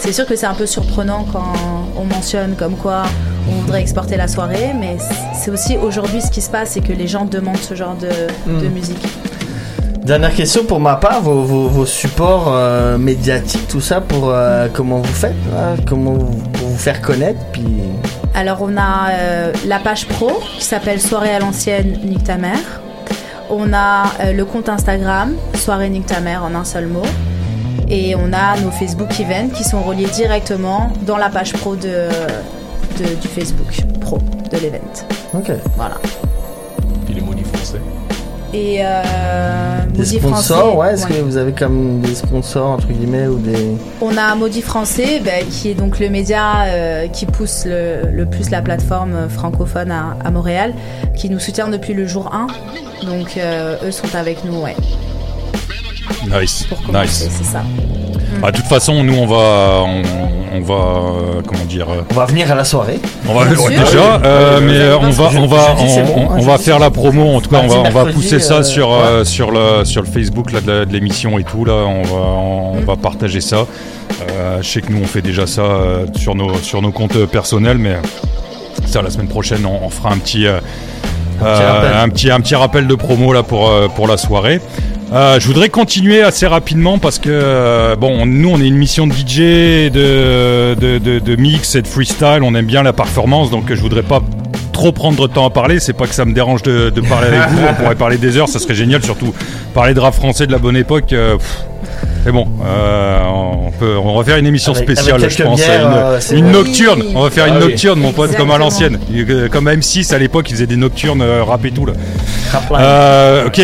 [0.00, 1.52] c'est- sûr que c'est un peu surprenant quand
[1.96, 3.02] on mentionne comme quoi
[3.48, 4.96] on voudrait exporter la soirée, mais
[5.34, 8.08] c'est aussi aujourd'hui ce qui se passe, c'est que les gens demandent ce genre de,
[8.60, 8.72] de Mm.
[8.72, 9.06] musique.
[10.04, 14.66] Dernière question pour ma part, vos, vos, vos supports euh, médiatiques, tout ça, pour euh,
[14.72, 17.66] comment vous faites, là, comment vous, pour vous faire connaître, puis
[18.34, 22.80] Alors on a euh, la page pro qui s'appelle Soirée à l'ancienne Nique ta mère.
[23.50, 27.02] On a euh, le compte Instagram Soirée Nique ta mère en un seul mot.
[27.90, 31.82] Et on a nos Facebook events qui sont reliés directement dans la page pro de,
[32.98, 34.78] de- du Facebook pro de l'event.
[35.34, 35.50] Ok.
[35.76, 35.96] Voilà.
[37.04, 37.80] Puis les maudits français.
[38.52, 39.02] Et euh,
[39.92, 41.14] des Maudit sponsors, Français, ouais, est-ce ouais.
[41.14, 43.76] que vous avez comme des sponsors, entre guillemets, ou des...
[44.00, 48.26] On a Maudit Français, ben, qui est donc le média euh, qui pousse le, le
[48.26, 50.74] plus la plateforme francophone à, à Montréal,
[51.16, 52.48] qui nous soutient depuis le jour 1.
[53.06, 54.74] Donc euh, eux sont avec nous, ouais.
[56.26, 57.28] Nice, Pour nice.
[57.30, 57.62] c'est ça.
[58.42, 60.02] Ah, de toute façon, nous on va, on,
[60.56, 62.98] on va, euh, comment dire, euh, On va venir à la soirée.
[63.28, 63.68] on va ouais, sûr.
[63.68, 66.78] déjà, euh, mais euh, on va, on va, on, bon, on- hein, on va faire
[66.78, 67.34] la promo.
[67.36, 70.02] En tout cas, on va, on va mercredi, pousser ça sur, euh, sur le, sur
[70.02, 71.72] le Facebook là, de, l'émission et tout là.
[71.74, 72.84] On va, on, Mm.
[72.84, 73.66] va partager ça.
[74.30, 77.26] Euh, je sais que nous on fait déjà ça euh, sur nos, sur nos comptes
[77.26, 77.96] personnels, mais
[78.86, 80.46] ça la semaine prochaine on, on fera un petit.
[80.46, 80.60] euh,
[81.42, 81.92] euh, rappel.
[81.96, 84.60] un petit un petit rappel de promo là pour euh, pour la soirée.
[85.12, 89.08] Euh, je voudrais continuer assez rapidement parce que euh, bon, nous on est une mission
[89.08, 92.40] de DJ, de, de, de, de mix et de freestyle.
[92.42, 94.20] On aime bien la performance, donc je voudrais pas
[94.72, 95.80] trop prendre de temps à parler.
[95.80, 97.58] C'est pas que ça me dérange de, de parler avec vous.
[97.68, 99.02] On pourrait parler des heures, ça serait génial.
[99.02, 99.34] Surtout
[99.74, 101.12] parler de rap français de la bonne époque.
[101.12, 101.36] euh,
[102.24, 105.58] mais bon, euh, on peut, on va faire une émission Avec- spéciale, avec je pense,
[105.58, 105.88] bières,
[106.32, 107.02] une, euh, nocturne.
[107.16, 107.68] On va faire une Ah oui.
[107.70, 108.98] nocturne, mon pote, comme à l'ancienne,
[109.50, 111.94] comme à M6 à l'époque, ils faisaient des nocturnes rap et tout là.
[112.78, 113.60] Euh, ok,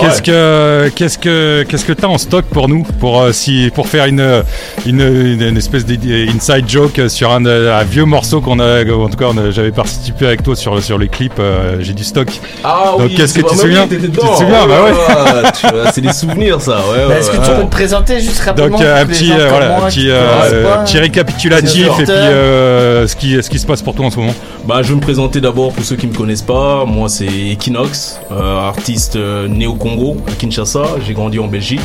[0.00, 3.86] Qu'est-ce que qu'est-ce que qu'est-ce que t'as en stock pour nous pour euh, si pour
[3.88, 4.42] faire une
[4.86, 9.16] une, une, une espèce d'inside joke sur un, un vieux morceau qu'on a en tout
[9.16, 12.28] cas j'avais participé avec toi sur le- sur les clips euh, j'ai du stock.
[12.64, 14.92] Ah donc oui, qu'est-ce que tu te souviens tu te souviens bah ouais.
[15.08, 16.98] Ah, c'est des souvenirs ça, ouais.
[16.98, 19.48] Bah, ouais, Est-ce que tu peux te présenter juste rapidement donc euh, un petit euh,
[19.48, 23.82] voilà un petit euh, petit récapitulatif et puis euh, ce qui ce qui se passe
[23.82, 24.34] pour toi en ce moment.
[24.66, 26.84] Bah, je vais me présenter d'abord pour ceux qui me connaissent pas.
[26.86, 30.82] Moi, c'est Equinox, euh, artiste euh, né au Congo, à Kinshasa.
[31.06, 31.82] J'ai grandi en Belgique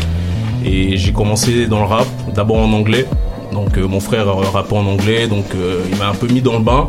[0.63, 3.05] et j'ai commencé dans le rap, d'abord en anglais.
[3.51, 6.53] Donc, euh, mon frère rappait en anglais, donc euh, il m'a un peu mis dans
[6.53, 6.87] le bain.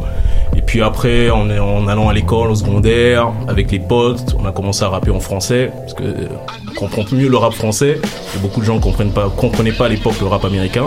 [0.57, 4.53] Et puis après, en, en allant à l'école, au secondaire, avec les potes, on a
[4.53, 6.29] commencé à rapper en français, parce que euh,
[6.77, 8.01] comprend mieux le rap français.
[8.41, 10.87] Beaucoup de gens ne comprennent comprenaient pas à l'époque le rap américain.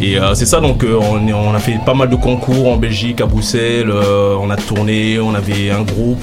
[0.00, 3.90] Et c'est ça, donc on, a fait pas mal de concours en Belgique, à Bruxelles,
[3.90, 6.22] on a tourné, on avait un groupe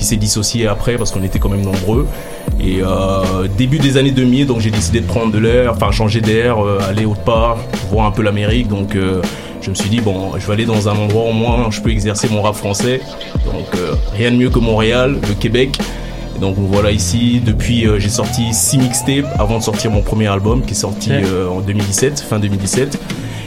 [0.00, 2.08] qui s'est dissocié après parce qu'on était quand même nombreux.
[2.58, 6.22] Et euh, début des années 2000, donc j'ai décidé de prendre de l'air, enfin changer
[6.22, 7.58] d'air, euh, aller autre part,
[7.90, 8.68] voir un peu l'Amérique.
[8.68, 9.20] Donc euh,
[9.60, 11.90] je me suis dit, bon, je vais aller dans un endroit au moins je peux
[11.90, 13.00] exercer mon rap français.
[13.44, 13.66] Donc
[14.14, 15.78] rien de mieux que Montréal, le Québec.
[16.40, 20.62] Donc voilà ici, depuis euh, j'ai sorti 6 mixtapes avant de sortir mon premier album
[20.64, 22.98] qui est sorti euh, en 2017, fin 2017.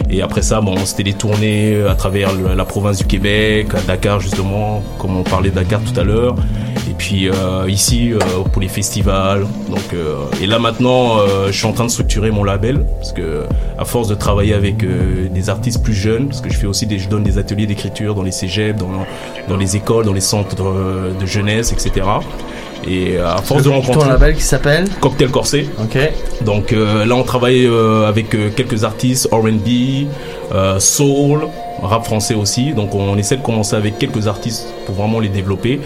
[0.10, 3.82] Et après ça, bon, c'était des tournées euh, à travers la province du Québec, à
[3.82, 6.36] Dakar justement, comme on parlait de Dakar tout à l'heure.
[6.90, 8.20] Et puis euh, ici euh,
[8.52, 9.48] pour les festivals.
[9.70, 13.14] Donc euh, et là maintenant, euh, je suis en train de structurer mon label parce
[13.14, 13.44] que
[13.78, 16.86] à force de travailler avec euh, des artistes plus jeunes, parce que je fais aussi
[16.86, 18.92] des, je donne des ateliers d'écriture dans les cégeps, dans,
[19.48, 20.56] dans les écoles, dans les centres
[21.20, 22.06] de jeunesse, etc.
[22.88, 25.70] Et euh, à force de rencontrer Ton label qui s'appelle Cocktail Corsé.
[25.82, 25.98] Ok.
[26.42, 30.08] Donc euh, là, on travaille euh, avec quelques artistes R&B,
[30.80, 31.48] soul,
[31.82, 32.74] rap français aussi.
[32.74, 35.80] Donc on essaie de commencer avec quelques artistes pour vraiment les développer.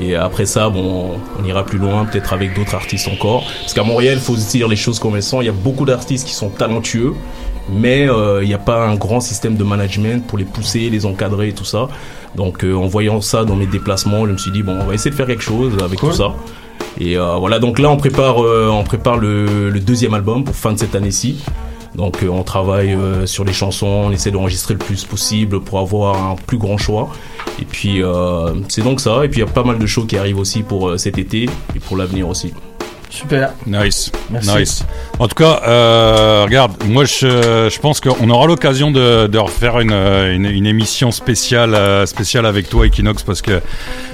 [0.00, 3.44] Et après ça, bon, on ira plus loin, peut-être avec d'autres artistes encore.
[3.60, 5.40] Parce qu'à Montréal, il faut se dire les choses comme elles sont.
[5.42, 7.14] Il y a beaucoup d'artistes qui sont talentueux,
[7.70, 11.06] mais euh, il n'y a pas un grand système de management pour les pousser, les
[11.06, 11.88] encadrer et tout ça.
[12.34, 14.94] Donc euh, en voyant ça dans mes déplacements, je me suis dit bon, on va
[14.94, 16.32] essayer de faire quelque chose avec tout ça.
[16.98, 20.72] Et euh, voilà, donc là on prépare, on prépare le, le deuxième album pour fin
[20.72, 21.42] de cette année-ci.
[21.94, 25.78] Donc euh, on travaille euh, sur les chansons, on essaie d'enregistrer le plus possible pour
[25.78, 27.10] avoir un plus grand choix.
[27.60, 29.24] Et puis euh, c'est donc ça.
[29.24, 31.48] Et puis il y a pas mal de shows qui arrivent aussi pour cet été
[31.74, 32.52] et pour l'avenir aussi.
[33.12, 33.50] Super.
[33.66, 34.10] Nice.
[34.30, 34.56] Merci.
[34.56, 34.84] Nice.
[35.18, 39.80] En tout cas, euh, regarde, moi je, je pense qu'on aura l'occasion de, de refaire
[39.80, 43.60] une, une, une émission spéciale, euh, spéciale avec toi, Equinox, parce que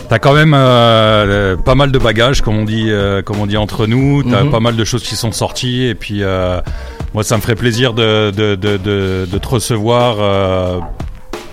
[0.08, 3.56] t'as quand même euh, pas mal de bagages, comme on dit, euh, comme on dit
[3.56, 4.24] entre nous.
[4.24, 4.50] T'as Mhm.
[4.50, 6.60] pas mal de choses qui sont sorties, et puis euh,
[7.14, 8.76] moi ça me ferait plaisir de, de, de,
[9.30, 10.16] de te recevoir.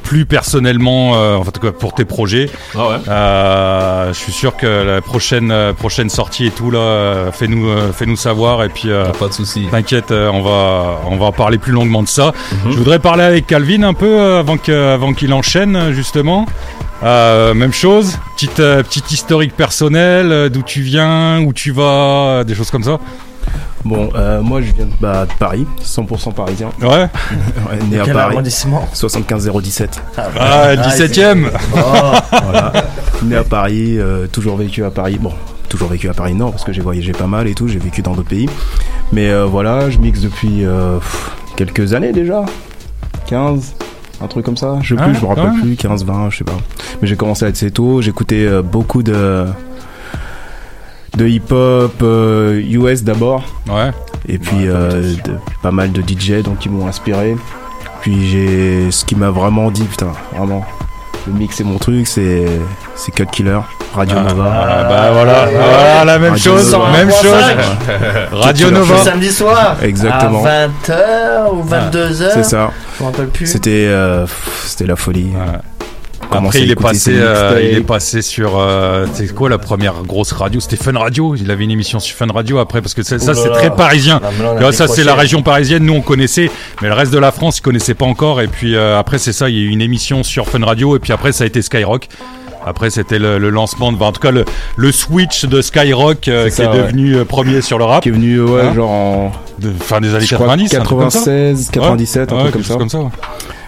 [0.05, 2.49] Plus personnellement, euh, en pour tes projets.
[2.75, 2.95] Ah ouais.
[3.09, 8.15] Euh, je suis sûr que la prochaine euh, prochaine sortie et tout là, fais-nous fais-nous
[8.15, 9.67] savoir et puis euh, pas de souci.
[9.69, 12.33] T'inquiète, on va on va parler plus longuement de ça.
[12.65, 12.71] Mhm.
[12.71, 16.45] Je voudrais parler avec Calvin un peu avant que avant qu'il enchaîne justement.
[17.03, 22.43] Euh, même chose, petite euh, petite historique personnelle, euh, d'où tu viens, où tu vas,
[22.45, 22.99] des choses comme ça.
[23.85, 26.69] Bon, euh, moi je viens de, bah, de Paris, 100% parisien.
[26.81, 26.87] Ouais.
[26.87, 27.07] Ouais,
[27.89, 28.33] né à Quel Paris.
[28.33, 30.01] arrondissement 75 017.
[30.39, 31.49] Ah, 17ème.
[31.71, 32.73] Voilà.
[33.23, 35.17] Né à Paris, euh, toujours vécu à Paris.
[35.21, 35.31] Bon,
[35.69, 38.01] toujours vécu à Paris, non, parce que j'ai voyagé pas mal et tout, j'ai vécu
[38.01, 38.49] dans d'autres pays.
[39.13, 42.43] Mais euh, voilà, je mixe depuis euh, pff, quelques années déjà.
[43.27, 43.75] 15,
[44.21, 44.79] un truc comme ça.
[44.81, 46.57] Je sais Ah, plus, je me rappelle plus, 15, 20, je sais pas.
[47.01, 49.45] Mais j'ai commencé assez tôt, j'écoutais euh, beaucoup de
[51.15, 53.43] de hip-hop euh, US d'abord.
[53.69, 53.91] Ouais.
[54.27, 57.35] Et puis euh, de- pas mal de DJ donc qui m'ont inspiré.
[58.01, 60.63] Puis j'ai ce qui m'a vraiment dit putain vraiment
[61.27, 62.45] le mix c'est mon truc c'est
[62.95, 63.59] c'est Cut Killer
[63.95, 64.45] Radio Ah, Nova.
[64.53, 66.91] ah, bah voilà, voilà, la même Radio chose, Nova.
[66.91, 67.43] même chose.
[68.33, 68.97] Radio Nova.
[68.97, 69.77] Samedi soir.
[69.81, 70.43] Exactement.
[70.45, 72.31] À 20h ou 22h.
[72.33, 72.71] C'est ça.
[72.99, 73.45] Je me rappelle plus.
[73.47, 74.25] C'était euh,
[74.65, 75.31] c'était la folie.
[76.31, 80.31] Après, il est passé, euh, il est passé sur, euh, c'est quoi la première grosse
[80.31, 80.59] radio?
[80.59, 81.35] C'était Fun Radio.
[81.35, 84.19] Il avait une émission sur Fun Radio après, parce que ça, c'est très parisien.
[84.59, 85.85] Là, ça, c'est la région parisienne.
[85.85, 86.49] Nous, on connaissait,
[86.81, 88.41] mais le reste de la France, ils connaissaient pas encore.
[88.41, 89.49] Et puis euh, après, c'est ça.
[89.49, 91.61] Il y a eu une émission sur Fun Radio, et puis après, ça a été
[91.61, 92.07] Skyrock.
[92.67, 94.43] Après, c'était le, le lancement, de, en tout cas, le,
[94.75, 96.77] le switch de Skyrock euh, qui ça, est ouais.
[96.77, 98.01] devenu euh, premier sur le rap.
[98.01, 100.79] Qui est venu ouais Hein genre en de fin des années je crois 90, un
[100.81, 101.19] truc comme ça.
[101.19, 102.97] 96, 97 Ouais, un ouais, truc comme ça.
[102.97, 103.11] comme.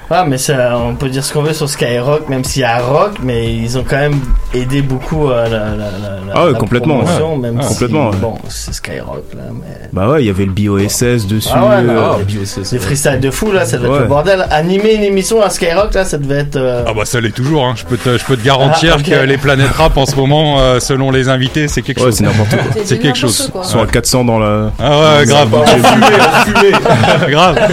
[0.10, 2.78] Ah, mais ça, on peut dire ce qu'on veut sur Skyrock, même s'il y a
[2.78, 4.20] rock, mais ils ont quand même
[4.54, 7.40] aidé beaucoup à la, la, la, la- Ah ouais, la complètement, promotion, ouais.
[7.42, 8.16] même Ah, si, complètement, ouais.
[8.22, 9.90] Bon, c'est Skyrock là, mais.
[9.92, 11.50] Bah ouais, il y avait le BOSS dessus.
[11.54, 14.00] Ah ouais, non, euh, les freestyles de fou là, ça devait être Ouais.
[14.02, 14.46] le bordel.
[14.50, 16.56] Animer une émission à Skyrock là, ça devait être.
[16.56, 17.74] euh, Ah bah ça l'est toujours, hein.
[17.76, 19.06] je, peux te, je peux te garantir Ah, ok.
[19.10, 22.16] que les planètes rap en ce moment, euh, selon les invités, c'est quelque Ouais, chose.
[22.16, 22.82] c'est n'importe quoi.
[22.86, 23.52] C'est quelque chose.
[23.56, 24.72] Ils sont à 400 dans la.
[24.80, 25.50] Ah ouais, grave.
[27.30, 27.58] grave.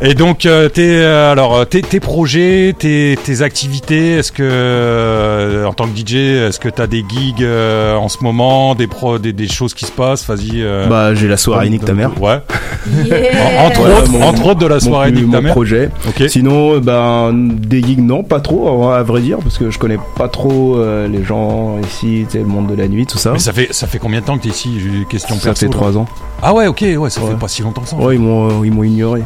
[0.00, 4.42] Et donc, euh, tes, euh, alors, euh, tes, tes projets, tes, tes activités, est-ce que,
[4.42, 6.14] euh, en tant que DJ,
[6.48, 9.74] est-ce que tu as des gigs euh, en ce moment, des, pro, des, des choses
[9.74, 10.26] qui se passent?
[10.26, 10.62] Vas-y.
[10.62, 12.10] euh, Bah, j'ai la soirée Nique ta mère.
[12.20, 12.38] Ouais.
[12.86, 15.52] En- Entre autres- entre autres de la soirée Nique ta mon mère.
[15.52, 15.90] projet.
[16.28, 20.28] Sinon, ben, des gigs, non, pas trop, à vrai dire, parce que je connais pas
[20.28, 23.32] trop euh, les gens ici, le monde de la nuit, tout ça.
[23.32, 24.70] Mais ça fait, ça fait combien de temps que t'es ici?
[25.10, 25.72] Question Ça perso, fait là.
[25.72, 26.06] trois ans.
[26.42, 27.96] Ah ouais, ok, ouais, ça fait pas si longtemps que ça.
[27.96, 29.22] Ouais, ils m'ont, ils m'ont ignoré.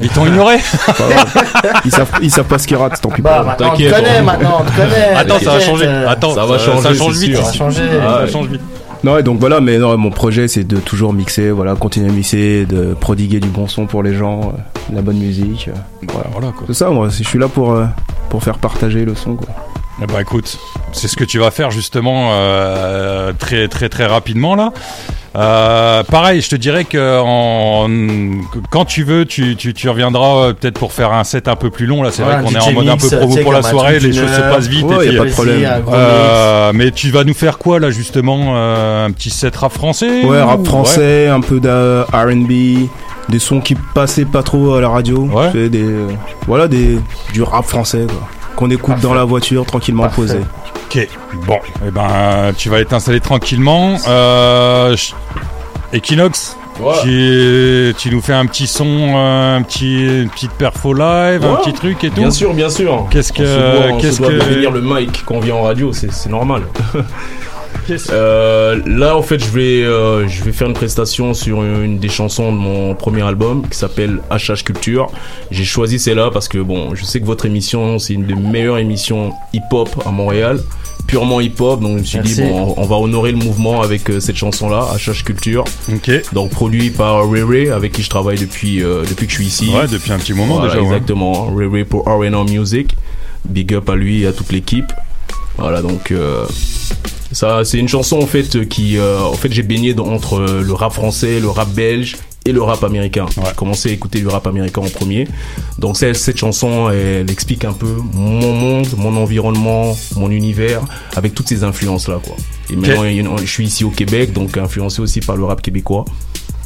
[0.00, 0.56] Ils t'ont ignoré
[1.84, 3.22] ils, savent, ils savent pas ce qu'ils ratent, tant pis.
[3.22, 3.46] Bah, pour eux.
[3.46, 5.14] maintenant, on te connaît, maintenant, on te connaît.
[5.16, 5.84] Attends, ça va changer.
[5.86, 7.36] euh, Attends, ça va ça, changer, ça change vite.
[7.36, 7.52] Ça
[8.26, 8.60] change vite.
[9.04, 12.12] Non, et donc voilà, mais non, mon projet c'est de toujours mixer, voilà, continuer à
[12.12, 15.68] mixer, de prodiguer du bon son pour les gens, euh, de la bonne musique.
[15.68, 16.28] euh, voilà.
[16.32, 16.64] Voilà, quoi.
[16.68, 17.84] C'est ça, moi, je suis là pour, euh,
[18.30, 19.48] pour faire partager le son, quoi.
[20.02, 20.58] Eh bah écoute,
[20.92, 24.72] c'est ce que tu vas faire justement euh, très très très rapidement là.
[25.36, 27.88] Euh, pareil, je te dirais que en,
[28.70, 31.70] quand tu veux, tu, tu, tu reviendras euh, peut-être pour faire un set un peu
[31.70, 32.02] plus long.
[32.04, 34.12] Là, c'est Ouais, vrai qu'on est en mode un peu promo pour la soirée, les
[34.12, 34.84] choses se passent vite.
[34.84, 35.82] Ouais, et y a puis, pas de problème.
[35.92, 40.40] euh, mais tu vas nous faire quoi là justement Un petit set rap français Ouais,
[40.40, 42.88] rap français, un peu de RB,
[43.28, 45.28] des sons qui passaient pas trop à la radio.
[45.52, 45.84] Des,
[46.46, 46.98] voilà, des,
[47.32, 48.28] du rap français, quoi.
[48.56, 50.38] Qu'on écoute dans la voiture, tranquillement posé.
[50.86, 51.08] Ok,
[51.46, 53.96] bon, et ben euh, tu vas être installé tranquillement.
[54.06, 54.94] Euh,
[55.92, 56.94] Equinox, Ouais.
[57.02, 58.84] tu, tu nous fais un petit son,
[59.16, 61.58] euh, un petit, une petite perfo live, un Ouais.
[61.64, 62.16] petit truc et tout.
[62.16, 63.06] Bien sûr, bien sûr.
[63.10, 66.30] Qu'est-ce que, qu'est-ce que, de venir le mic quand on vient en radio, c'est c'est
[68.10, 72.08] Euh, là, en fait, je vais, euh, je vais faire une prestation sur une des
[72.08, 75.10] chansons de mon premier album qui s'appelle HH Culture.
[75.50, 78.78] J'ai choisi celle-là parce que bon, je sais que votre émission, c'est une des meilleures
[78.78, 80.60] émissions hip-hop à Montréal,
[81.06, 81.80] purement hip-hop.
[81.80, 84.88] Donc, je me suis dit bon, on va honorer le mouvement avec euh, cette chanson-là,
[84.96, 85.64] HH Culture.
[85.92, 86.10] Ok.
[86.32, 89.46] Donc, produit par Ray Ray, avec qui je travaille depuis euh, depuis que je suis
[89.46, 89.68] ici.
[89.68, 90.80] Ouais, depuis un petit moment Voilà, déjà.
[90.82, 90.86] ouais.
[90.94, 91.54] Exactement.
[91.54, 92.96] Ray Ray pour R&R Music.
[93.46, 94.90] Big up à lui et à toute l'équipe.
[95.58, 96.46] Voilà, donc euh,
[97.32, 100.62] ça, c'est une chanson en fait qui, euh, en fait, j'ai baigné dans- entre euh,
[100.62, 102.16] le rap français, le rap belge
[102.46, 103.26] et le rap américain.
[103.34, 105.26] J'ai commencé à écouter du rap américain en premier.
[105.78, 110.82] Donc cette, cette chanson, elle explique un peu mon monde, mon environnement, mon univers,
[111.16, 112.36] avec toutes ces influences là, quoi.
[112.70, 116.04] Et maintenant, je suis ici au Québec, donc influencé aussi par le rap québécois.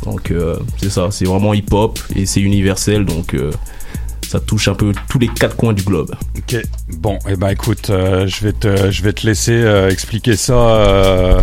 [0.05, 3.51] Donc euh, c'est ça, c'est vraiment hip-hop et c'est universel, donc euh,
[4.29, 6.15] ça touche un peu tous les quatre coins du globe.
[6.37, 6.57] Ok.
[6.99, 10.53] Bon, et ben écoute, euh, je vais te, je vais te laisser euh, expliquer ça
[10.53, 11.41] euh,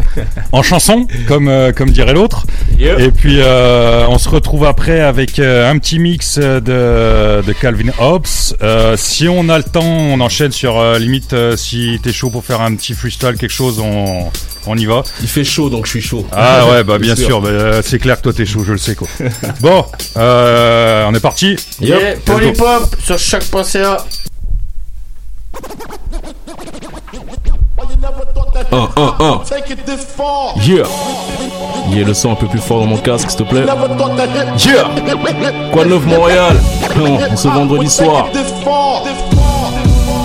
[0.52, 2.45] en chanson, comme comme dirait l'autre.
[2.80, 8.26] Et puis on se retrouve après avec un petit mix de, de Calvin Hobbes.
[8.62, 11.36] Euh, si on a le temps, on enchaîne sur limite.
[11.57, 14.32] si t'es chaud pour faire un petit freestyle, quelque chose, on
[14.68, 15.04] on y va.
[15.22, 16.26] Il fait chaud, donc je suis chaud.
[16.32, 17.28] Ah ouais, bah bien sûr.
[17.28, 19.08] sûr, bah, euh, c'est clair que toi t'es chaud, je le sais quoi.
[19.62, 19.86] bon,
[20.18, 21.56] euh, on est parti.
[21.80, 22.16] Yeah.
[22.26, 23.98] Polypop sur choc.ca.
[28.72, 29.42] Un, un, un.
[30.66, 30.84] Yeah.
[31.92, 33.66] Yeah, le son un peu plus fort dans mon casque, s'il te plaît.
[34.66, 34.90] Yeah.
[35.72, 36.58] Quoi de neuf, Montréal?
[36.98, 38.28] Non, on ce vendredi soir.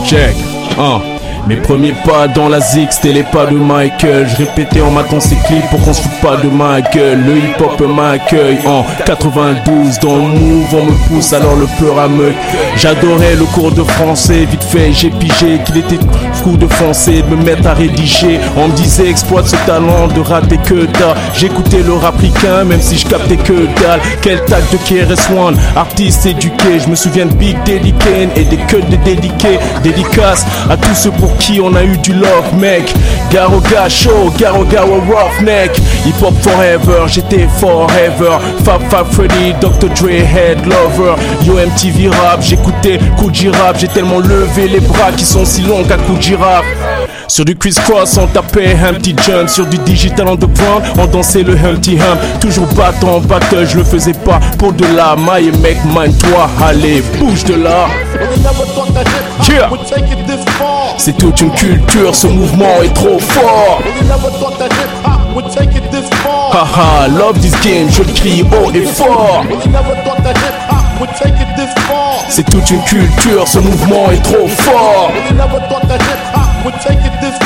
[0.06, 0.34] Check.
[0.78, 1.19] Un.
[1.46, 4.28] Mes premiers pas dans la zig, c'était les pas de Michael.
[4.28, 7.20] Je répétais en matant ces clips pour qu'on se foute pas de ma gueule.
[7.24, 9.98] Le hip hop m'accueille en 92.
[10.00, 12.32] Dans le move, on me pousse, alors le peur à me.
[12.76, 15.98] J'adorais le cours de français, vite fait, j'ai pigé qu'il était
[16.32, 18.40] fou de de me mettre à rédiger.
[18.56, 21.16] On me disait exploite ce talent de rater que dalle.
[21.34, 24.00] J'écoutais le rapricain, même si je captais que dalle.
[24.22, 26.80] Quel tag de KRS-One, artiste éduqué.
[26.82, 29.58] Je me souviens de Big Kane et des queues de dédiqués.
[29.82, 32.94] Dédicace à tous ceux pour qui on a eu du love, mec?
[33.30, 35.76] Garoga Show, Garoga Roughneck.
[36.04, 38.38] Hip Hop Forever, j'étais Forever.
[38.64, 39.88] Fab Fab Freddy, Dr.
[39.94, 41.14] Dre, Head Lover.
[41.44, 43.76] Yo MTV Rap, j'écoutais Coogee Rap.
[43.78, 46.64] J'ai tellement levé les bras qui sont si longs qu'à Coogee Rap.
[47.28, 49.48] Sur du criss-cross, on tapait Humpty Jump.
[49.48, 52.40] Sur du digital underground, on dansait le Humpty Hump.
[52.40, 55.52] Toujours battant en battle, je le faisais pas pour de la maille.
[55.62, 57.86] Mec, mind-toi, allez, bouge de là.
[59.48, 59.70] Yeah.
[60.98, 63.82] C'est toute une culture, ce mouvement est trop fort.
[66.50, 69.44] Haha, love this game, je le crie haut et fort.
[71.56, 71.68] this.
[72.28, 75.10] C'est toute une culture, ce mouvement est trop fort.
[75.12, 77.36] We never thought that hip hop would take it this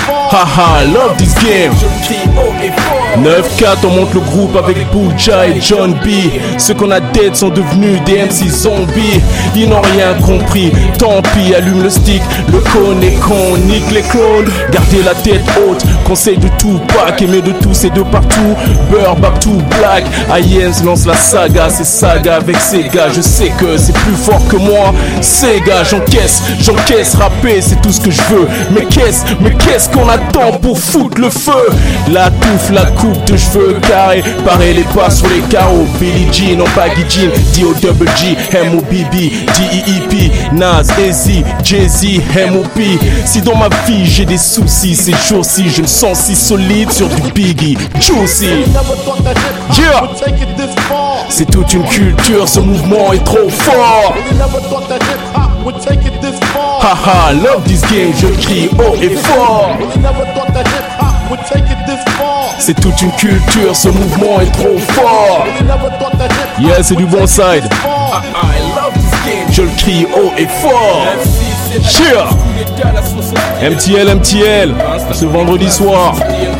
[3.15, 3.23] far.
[3.23, 3.75] Haha, love this game.
[3.75, 6.09] 9-4, on monte le groupe avec Buja et John B.
[6.59, 9.21] Ceux qu'on a dead sont devenus des MC zombies.
[9.55, 10.73] Ils n'ont rien compris.
[10.99, 12.23] Tant pis, allume le stick.
[12.53, 14.51] Le con est con, nique les clones.
[14.71, 15.85] Gardez la tête haute.
[16.05, 18.55] Conseil de tout pack, aimer de tous et de partout.
[18.91, 20.05] Beurre, back to black.
[20.35, 21.69] Ayens lance la saga.
[21.69, 23.09] C'est saga avec Sega.
[23.15, 24.93] Je sais que c'est plus fort que moi.
[25.21, 27.15] Sega, j'encaisse, j'encaisse.
[27.15, 28.49] Rapper, c'est tout ce que je veux.
[28.71, 31.69] Mais qu'est-ce, mais qu'est-ce qu'on attend pour foutre le feu?
[32.11, 32.85] La touffe, la
[33.27, 34.23] de cheveux carrés.
[34.45, 35.87] Pareil les pas sur les carreaux.
[36.01, 37.31] Billy G, non pas Jean.
[37.55, 37.75] D.O.
[38.17, 39.13] G, M.O.B.B.
[39.13, 40.31] D.E.E.P.
[40.53, 42.99] Nas, Easy, Jay-Z, M.O.P.
[43.25, 47.09] Si dans ma vie j'ai des soucis, ces jours-ci je me sens si solide sur
[47.09, 47.77] du Biggie.
[48.01, 48.47] Juicy.
[49.79, 50.09] Yeah.
[51.29, 54.15] C'est toute une culture, ce mouvement est trop fort.
[56.81, 59.71] Haha, love this game, je crie haut et fort.
[62.59, 65.47] C'est toute une culture, ce mouvement est trop fort.
[66.59, 67.65] Yeah, c'est du bon side.
[69.51, 71.07] Je le crie haut et fort.
[71.83, 72.27] Cheer.
[73.63, 74.75] MTL, MTL.
[75.13, 76.15] Ce vendredi soir,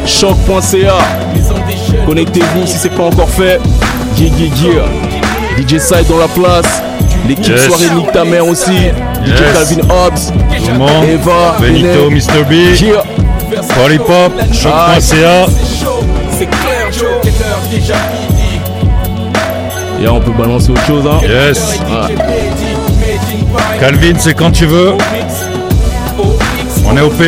[0.07, 0.95] choc.ca.
[2.07, 3.61] Connectez-vous si c'est pas encore fait.
[4.19, 5.67] Yeah, yeah, yeah.
[5.67, 6.83] DJ Side dans la place.
[7.27, 7.67] L'équipe Yes.
[7.67, 8.73] soirée Nick ta mère aussi.
[9.25, 9.53] DJ.
[9.55, 10.31] Calvin Hobbs.
[10.31, 11.07] Tout.
[11.09, 11.57] Eva.
[11.61, 12.11] Benito.
[12.11, 12.45] Mr.
[12.49, 12.53] B.
[12.81, 13.03] Yeah.
[13.81, 15.47] Polypop, choc.ca.
[20.05, 21.19] Et on peut balancer autre chose, hein.
[21.23, 21.81] Yes.
[21.81, 22.15] Ouais.
[23.81, 24.93] Calvin, c'est quand tu veux.
[26.87, 27.23] On est OP.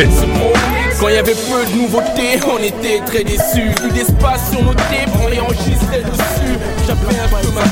[0.99, 3.71] Quand il y avait peu de nouveautés, on était très déçus.
[3.83, 6.59] Vu d'espace sur nos tapes, on les enregistrait dessus.
[6.85, 7.63] J'avais un peu ma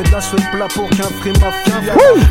[0.00, 1.74] Fais de la seule plat pour qu'un free mafia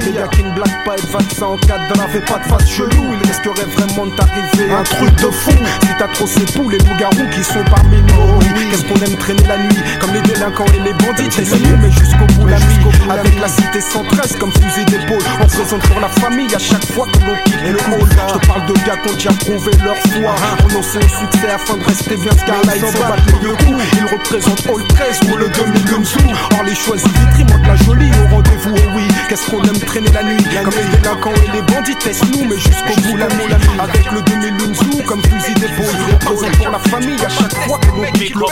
[0.05, 2.67] Les gars qui ne blaguent pas et de vaccin en cadre n'avait pas de face
[2.67, 3.13] chelou.
[3.13, 4.73] Il risquerait vraiment de t'arriver.
[4.73, 5.51] Un truc de fou.
[5.51, 8.69] Si t'as trop ces poules et loups-garous qui sont parmi nous oui.
[8.71, 9.77] Qu'est-ce qu'on aime traîner la nuit?
[9.99, 13.09] Comme les délinquants et les bandits mieux mais jusqu'au bout la nuit.
[13.09, 15.21] Avec la cité 113 comme fusil d'épaule.
[15.41, 18.09] On présente pour la famille à chaque fois que l'on quitte le hall.
[18.29, 20.35] Je te parle de gars qui ont déjà prouvé leur foi.
[20.63, 23.55] Renoncé au succès afin de rester bien ce car là ils s'en battent les deux
[23.55, 23.83] coups.
[23.93, 26.17] Ils représentent All 13 ou le 2000 sous.
[26.55, 29.07] Or les choisis vitri la jolie au rendez-vous, oh oui.
[29.27, 33.01] Qu'est-ce qu'on aime traîner la nuit Comme les délinquants et les bandits, teste-nous, mais jusqu'au
[33.01, 33.53] bout la nuit.
[33.79, 38.47] Avec le demi-lunzu comme fusil d'épaule, représente pour la famille à chaque fois que l'on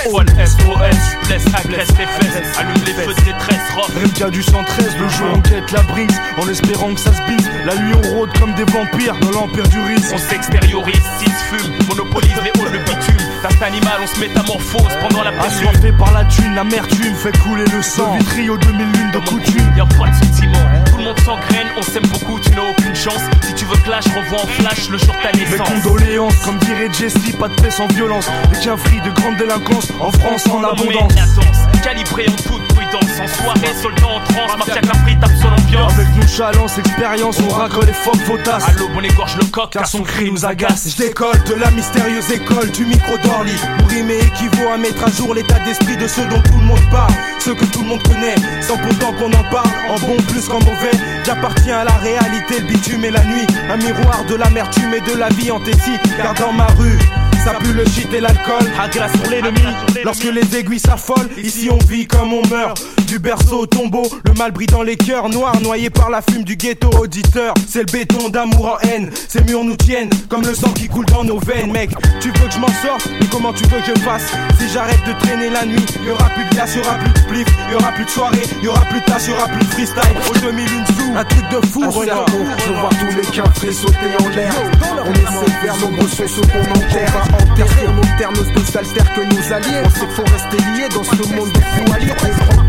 [0.45, 3.89] SOS, laisse, agresse les fesses, allume les feux de détresse, rock.
[3.95, 7.49] MK du 113, le jour on quête la brise, en espérant que ça se bise.
[7.65, 10.13] La nuit on rôde comme des vampires dans l'empire du risque.
[10.13, 13.17] On s'extériorise, s'ils fume, monopolise les le bitume.
[13.41, 15.69] T'as animal, on se métamorphose pendant la passion.
[15.69, 18.13] Assoiffé par la thune, l'amertume fait couler le sang.
[18.13, 19.73] Le vitrio 2000 commune de coutume.
[19.75, 20.57] Y'a pas de sentiment,
[20.89, 23.21] tout le monde s'engraine, on s'aime beaucoup, tu n'as aucune chance.
[23.41, 25.69] Si tu veux que là, revois en flash le jour de ta naissance.
[25.69, 28.27] Mes condoléances, comme dirait Jessie, pas de paix sans violence.
[28.53, 31.13] Et qu'un free de grande délinquance en France en abondance.
[31.15, 35.49] La danse, calibré en toute prudence, en soirée, soldat en transe, mafia capri, tape sur
[35.49, 35.93] l'ambiance.
[35.93, 37.53] Avec nonchalance, expérience, on oh.
[37.53, 38.67] racle les formes potasses.
[38.67, 40.89] Allô, on égorge le coq, car son cri nous agace.
[40.89, 43.53] Je décolle de la mystérieuse école du micro d'Orly.
[43.77, 46.89] Pour rimer équivaut à mettre à jour l'état d'esprit de ceux dont tout le monde
[46.89, 48.35] parle, ceux que tout le monde connaît,
[48.87, 49.69] pourtant qu'on en parle.
[49.89, 50.91] En bon plus qu'en mauvais,
[51.25, 53.47] j'appartiens à la réalité, le bitume et la nuit.
[53.69, 55.97] Un miroir de l'amertume et de la vie en tessie.
[56.17, 56.97] Car dans ma rue,
[57.43, 58.63] ça pue le shit et l'alcool.
[58.79, 59.61] à glace pour l'ennemi.
[60.03, 62.81] Lorsque les aiguilles s'affolent, ici on vit comme on meurt.
[63.07, 66.43] Du berceau au tombeau, le mal brille dans les cœurs noirs, noyés par la fume
[66.43, 67.53] du ghetto auditeur.
[67.65, 71.05] C'est le béton d'amour en haine, ces murs nous tiennent comme le sang qui coule
[71.05, 71.89] dans nos veines, mec.
[72.19, 74.25] Tu veux que je m'en sorte, mais comment tu veux que je fasse
[74.59, 77.17] Si j'arrête de traîner la nuit, y aura plus de glace, y aura plus de
[77.17, 79.71] spliff, y aura plus de soirée, y aura plus de tâches, y aura plus de
[79.71, 80.17] freestyle.
[80.29, 82.29] Au 2001 sous, un truc de fou, regarde.
[82.67, 84.53] Je vois tous les cafés sauter en l'air.
[85.05, 87.23] On essaie de faire nombreux sont ceux qu'on enterre.
[87.51, 89.81] Enterre sur nos termes de s'altère que nos alliés.
[89.85, 92.66] On sait qu'il faut rester liés dans ce monde de fou alliés.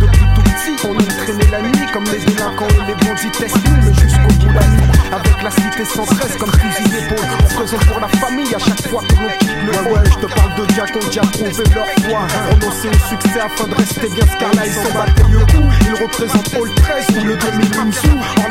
[0.84, 4.52] On aime traîner la nuit comme les délinquants et les bandits testent mais jusqu'au bout
[4.54, 4.86] la nuit.
[5.12, 7.26] Avec la cité 113 comme fusil d'épaule.
[7.42, 10.26] On présente pour la famille à chaque fois que l'on quitte le ouais, ouais, je
[10.26, 12.20] te parle de gars qui ont déjà prouvé leur foi.
[12.50, 15.68] Renoncer au succès afin de rester bien ce car là ils s'en battent le coup.
[15.82, 17.90] Ils représentent All 13 ou le 2001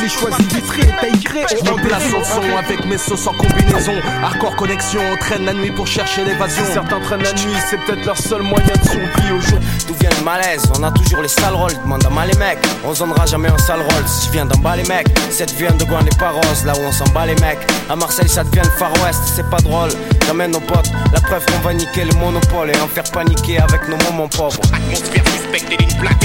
[0.07, 1.47] les choisit vitré et taille.
[1.51, 3.93] Je remplace son son avec mes sauces en combinaison.
[4.23, 6.63] Hardcore connexion, on traîne la nuit pour chercher l'évasion.
[6.71, 9.59] Certains traînent la nuit, c'est peut-être leur seul moyen de survie au jour.
[9.87, 10.63] D'où vient le malaise?
[10.77, 12.59] On a toujours les sales rôles, demande à mal les mecs.
[12.85, 14.07] On zonnera jamais un sale rôle.
[14.07, 16.83] Si je viens d'en bas les mecs, cette vient de Gouin les Paros, là où
[16.87, 17.59] on s'en bat les mecs.
[17.89, 19.89] À Marseille, ça devient le Far West, c'est pas drôle.
[20.25, 23.87] J'amène nos potes, la preuve qu'on va niquer le monopole et en faire paniquer avec
[23.87, 24.61] nos moments pauvres.
[24.73, 26.23] Atmosphère suspecte et d'une plaque,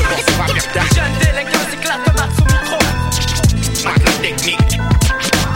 [0.94, 2.00] Jeune délinquant s'éclate
[2.38, 2.91] au micro.
[4.22, 4.78] Mate la technique.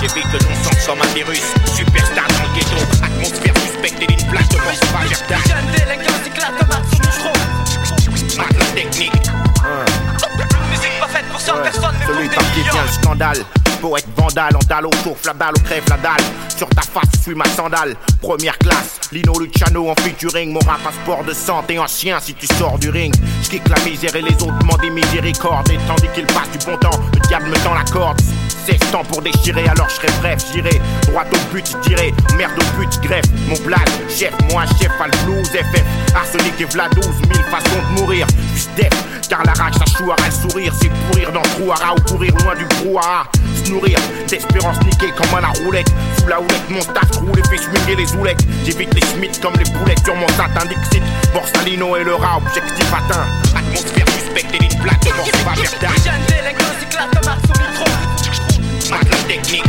[0.00, 1.42] J'évite le non-sens comme un virus.
[1.74, 2.76] Superstar dans le ghetto.
[3.02, 5.40] Atmosphère suspecte et d'une plaque de mort pas tard.
[5.46, 7.32] Jeune délinquant s'éclate comme Max au micro.
[8.38, 9.12] Mate la technique.
[10.70, 12.72] Musique pas faite pour 100 personnes, mais pour Celui des par qui millions.
[12.72, 13.44] vient le scandale.
[13.80, 16.24] Poète vandale, en dalle au chauffe la balle au crève la dalle.
[16.56, 17.96] Sur ta face, suis ma sandale.
[18.22, 20.52] Première classe, Lino Luciano en featuring.
[20.52, 23.14] Mon rap passeport de santé en chien si tu sors du ring.
[23.42, 24.88] J'kick la misère et les autres m'en des.
[25.26, 28.20] Et tandis qu'il passe du bon temps, le diable me tend la corde.
[28.66, 32.52] C'est temps pour déchirer, alors je serai bref, j'irai droit au but, je dirai merde
[32.58, 35.84] au but, greffe mon blade, chef, moi chef, le blues, FF,
[36.16, 37.14] arsenic et v'là 12 000
[37.48, 38.70] façons de mourir, juste
[39.28, 42.54] car la rage, ça chouara le sourire, c'est pourrir dans le trou-hara ou courir loin
[42.56, 43.24] du brouhaha,
[43.64, 47.48] se nourrir d'espérance niquée comme à la roulette, sous la houlette, mon taf roule et
[47.48, 51.02] fait swinguer les oulettes, j'évite les schmitts comme les boulettes sur mon satin Dixit,
[51.34, 55.94] Borsalino et le rat, objectif atteint, atmosphère suspecte et ligne plate, mort pas verdun.
[56.04, 56.66] Jeune délinquant
[57.12, 57.84] comme Max au micro.
[58.90, 59.64] Mate la technique.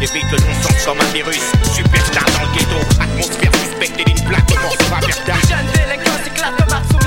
[0.00, 1.42] Évite le non-sens comme un virus.
[1.74, 2.78] Superstar dans le ghetto.
[3.00, 4.50] Atmosphère suspecte et ligne plate.
[4.62, 5.40] Mort pas verdun.
[5.48, 6.92] Jeune délinquant au micro.
[6.92, 7.01] Je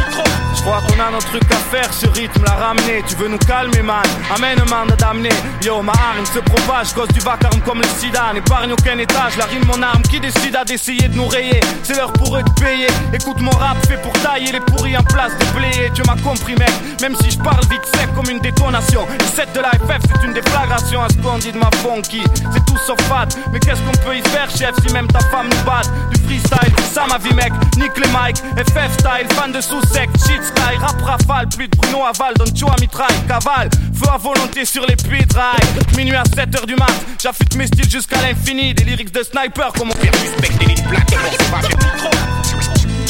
[0.66, 3.04] crois qu'on a notre truc à faire, ce rythme l'a ramené.
[3.08, 4.04] Tu veux nous calmer, man?
[4.36, 5.30] Amène un mandat d'amener.
[5.64, 8.34] Yo, ma arme se propage, cause du vacarme comme le sida.
[8.34, 11.60] N'épargne aucun étage, la rime, mon arme qui décida d'essayer de nous rayer.
[11.84, 12.88] C'est l'heure pour eux de payer.
[13.14, 15.92] Écoute mon rap fait pour tailler les pourris en place de player.
[15.94, 19.06] Tu m'as compris, mec, même si je parle vite sec comme une détonation.
[19.20, 22.24] Le set de la FF, c'est une déflagration à ce qu'on dit de ma funky.
[22.52, 25.48] C'est tout sauf fat, mais qu'est-ce qu'on peut y faire, chef, si même ta femme
[25.48, 25.82] nous bat
[26.12, 27.54] Du freestyle, ça ma vie, mec.
[27.78, 32.04] Nique les mics, FF style, fan de sous-sec, shit style, rap rafale, plus de Bruno
[32.04, 35.60] Aval, donne tu à mitraille, cavale, feu à volonté sur les puits rail.
[35.96, 39.90] Minuit à 7h du mat, j'affûte mes styles jusqu'à l'infini, des lyrics de sniper comme
[39.90, 41.12] on fait Suspecte et ligne plate.
[41.12, 41.88] Mort pas verdun.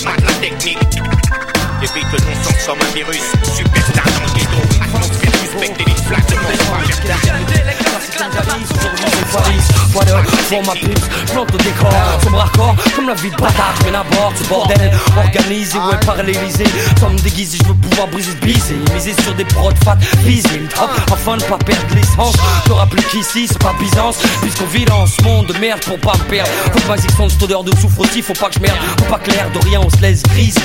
[0.05, 0.77] Mate la technique.
[1.81, 3.23] Évite le non-sens comme un virus.
[3.55, 4.34] Superstar dans
[10.49, 10.99] pour ma pipe,
[11.31, 11.91] plante au décor,
[12.23, 15.99] sombre hardcore, comme la vie de bâtard, je mène à bord, ce bordel, organisé, ouais,
[16.05, 16.65] par l'Elysée,
[16.99, 20.67] comme déguisé, je veux pouvoir briser ce baiser, miser sur des prods fat, viser le
[20.67, 25.05] top, afin de pas perdre l'essence, te rappelle qu'ici, c'est pas Byzance, puisqu'on vit dans
[25.05, 27.75] ce monde de merde pour pas me perdre, faut que ma existence, cette odeur de
[27.77, 30.23] soufre aussi, faut pas que je merde, faut pas clair de rien, on se laisse
[30.23, 30.55] grise,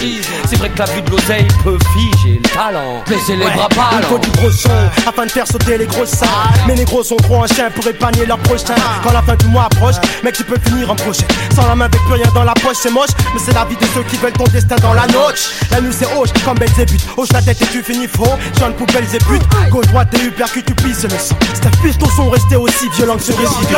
[0.47, 3.91] c'est vrai que la vue de l'oseille peut figer le talent, laissez les bras pas,
[4.09, 6.29] faut du gros son afin de faire sauter les grosses salles.
[6.67, 8.75] Mais les gros sont trop anciens pour épargner leur prochain.
[9.03, 11.27] Quand la fin du mois approche, mec, tu peux finir en prochain.
[11.55, 13.11] Sans la main avec plus rien dans la poche, c'est moche.
[13.35, 15.51] Mais c'est la vie de ceux qui veulent ton destin dans la noche.
[15.71, 17.03] La nuit c'est hoche comme Belzébuth.
[17.17, 18.37] Hoche la tête et tu finis faux.
[18.59, 19.43] Jean poubelle et but.
[19.71, 21.37] Gauche droite et uppercut, tu pisses le sang.
[21.55, 23.77] C'est un piston son resté aussi violent que ce réside.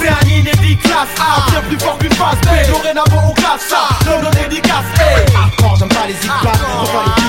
[0.00, 3.88] C'est un inédit classe A Bien plus fort qu'une phase B Dorénavant on classe ça
[4.04, 6.52] Dans nos dédicaces Hey Hardcore j'aime pas les pas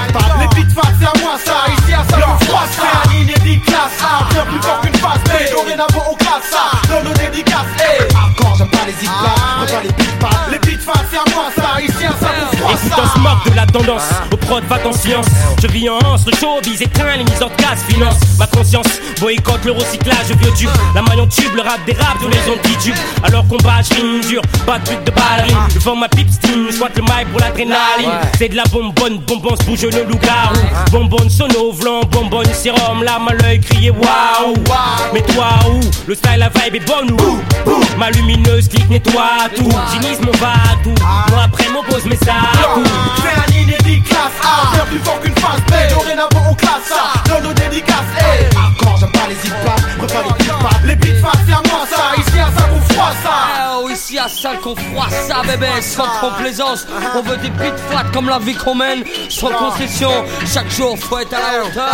[0.08, 3.05] les pas Les fat c'est à moi ça Ici à ça on froisse ça
[3.66, 4.02] Classe.
[4.02, 6.50] A Bien plus fort qu'une phase B Dorénavant on classe.
[6.52, 8.08] Ça Dans nos dédicaces Hey
[8.94, 9.90] pas les
[10.20, 13.50] pas les fat c'est à moi ça Ici à ça froisse Écoute, on se moque
[13.50, 14.04] de la tendance.
[14.32, 15.26] Au prod, va en science.
[15.62, 18.16] Je vis en hanse, le showbiz éteint, les mises en casse, finance.
[18.40, 18.88] Ma conscience
[19.20, 20.70] boycotte le recyclage vieux tube.
[20.94, 22.96] La maille en tube, le rap des rap tous les ondes qui tubent.
[23.24, 25.58] Alors combat, je rime dur, pas de but de ballerine.
[25.74, 28.12] Devant ma pipe steam, soit le mic pour l'adrénaline.
[28.38, 30.56] C'est de la bonbonne, bonbonne, se bouge le loup-garou.
[30.92, 34.56] Bonbonne sono, vlan, bonbonne sérum, larme à l'œil, crier waouh.
[35.14, 35.80] Mais toi où?
[36.08, 37.42] Le style, la vibe est bonne ou
[37.98, 39.70] Ma lumineuse clique, nettoie tout.
[39.92, 40.94] Cynisme, on va à tout.
[41.30, 42.36] Moi après, mon pose mes sacs.
[43.22, 44.76] C'est un inédit classe A.
[44.76, 45.94] Bien plus fort qu'une phase B.
[45.94, 48.48] Dorénavant on classe ça Dans nos dédicaces Hey.
[48.56, 49.52] Hardcore j'aime pas les zig
[49.98, 53.32] Préfère les pas Les fat c'est à moi ça Ici à ça qu'on froisse ça
[53.78, 56.86] Oh, ici à salle qu'on froisse ça bébé, sans complaisance
[57.16, 60.12] On veut des beats fat comme la vie qu'on mène Sans concession,
[60.46, 61.92] chaque jour faut être à la hauteur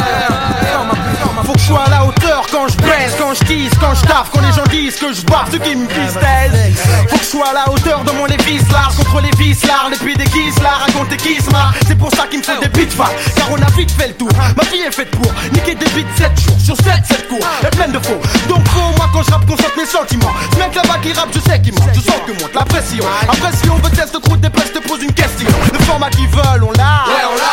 [1.46, 4.02] Faut que je sois à la hauteur quand je baisse, quand je tease, quand je
[4.02, 6.76] taffe, quand les gens disent que je barre, ce qui me pistèse.
[7.08, 9.94] Faut que je sois à la hauteur de mon lévis large contre les vis larges,
[9.94, 11.74] et puis des guises là, raconter qui se marre.
[11.88, 14.30] C'est pour ça qu'il me faut des fat, car on a vite fait le tour.
[14.58, 17.76] Ma vie est faite pour niquer des beats 7 jours sur 7, 7 cours, et
[17.76, 18.20] pleine de faux.
[18.50, 20.34] Donc faut, moi quand je rappe, concentre mes sentiments.
[20.54, 23.04] Ce mec là-bas qui rappe, je sais qu'il ment, je sens que monte la pression.
[23.28, 25.48] Après, si on veut test de croûte, des je te pose une question.
[25.74, 27.06] Le format qu'ils veulent, on l'a.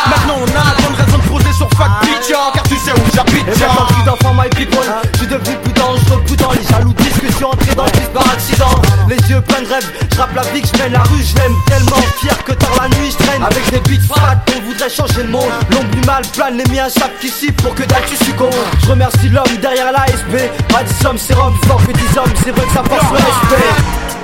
[0.09, 3.47] Maintenant, on a bonne raison de poser sur Fat Beach, car tu sais où j'habite.
[3.47, 4.79] Et maintenant plus d'enfants my people
[5.13, 8.27] Je suis devenu plus dangereux, plus dans les jaloux discussions Entré dans le bus par
[8.31, 8.69] accident
[9.07, 11.35] Les yeux pleins de rêves, je rappe la vie que je mène la rue, je
[11.35, 14.89] l'aime tellement fier que tard la nuit je traîne Avec des beats fat, on voudrait
[14.89, 18.15] changer le monde L'ombre du mal plane, les miens chaque ici pour que dalle tu
[18.23, 18.53] succombes
[18.83, 22.73] Je remercie l'homme derrière l'ASP Pas des hommes, fort que 10 hommes, c'est vrai que
[22.73, 24.18] ça force le respect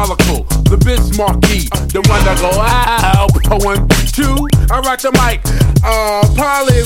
[0.00, 3.26] the diabolical, the Bismarcky, the one that go ow,
[3.64, 5.40] one, two, I rock the mic.
[5.82, 6.84] Uh, Polly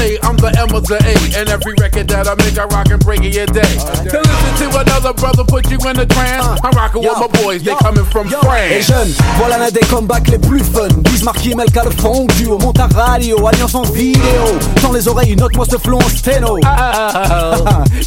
[0.00, 2.90] say I'm the M of the A, and every record that I make, I rock
[2.90, 3.62] and break it your day.
[4.10, 7.62] To listen to another brother put you in a trance, I'm rocking with my boys,
[7.62, 8.86] they coming from Et France.
[8.86, 10.88] jeunes, voilà l'un des comebacks les plus fun.
[11.04, 14.58] Bismarck, Melka, le fond duo, monte à radio, alliance en vidéo.
[14.82, 16.58] Dans les oreilles, note-moi ce flow en sténo.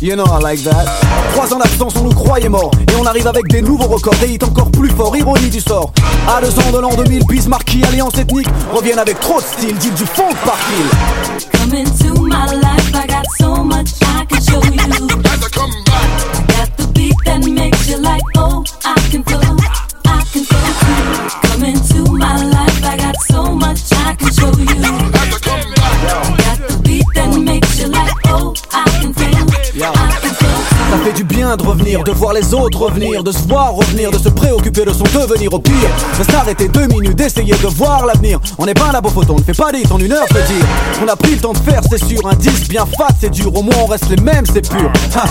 [0.01, 0.85] you know I like that.
[1.33, 2.71] Trois ans d'absence, on nous croyait morts.
[2.91, 5.91] Et on arrive avec des nouveaux records, des hits encore plus forts, ironie du sort.
[6.27, 8.47] À deux ans de l'an 2000, Bismarck, alliance ethnique,
[8.83, 11.49] reviennent avec trop de style, dit du fond par kill.
[11.53, 14.73] Come into my life, I got so much I can show you.
[14.73, 14.87] I
[16.47, 19.55] Got the beat that makes you like, oh, I can flow,
[20.05, 21.47] I can flow too.
[21.47, 25.02] Come into my life, I got so much I can show you.
[31.03, 34.17] Fait du bien de revenir, de voir les autres revenir, de se voir revenir, de
[34.17, 35.89] se préoccuper de son devenir au pire.
[36.17, 38.39] De s'arrêter deux minutes, d'essayer de voir l'avenir.
[38.57, 40.41] On n'est pas un labo photo, on ne fait pas des en une heure, peut
[40.47, 40.65] dire.
[41.03, 42.25] On a pris le temps de faire, c'est sûr.
[42.25, 43.53] Un disque bien fat, c'est dur.
[43.53, 44.91] Au moins on reste les mêmes, c'est pur.
[45.15, 45.23] Ha.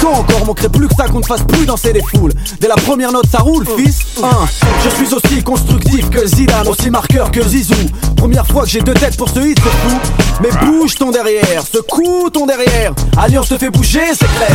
[0.00, 2.32] Quand encore, manquerait plus que ça qu'on ne fasse plus danser les foules.
[2.60, 4.00] Dès la première note, ça roule, fils.
[4.22, 4.46] Hein.
[4.84, 7.74] Je suis aussi constructif que Zidane, aussi marqueur que Zizou.
[8.16, 9.98] Première fois que j'ai deux têtes pour ce hit, c'est fou.
[10.42, 12.92] Mais bouge ton derrière, secoue ton derrière.
[13.16, 14.50] Alliance te fait bouger, c'est clair.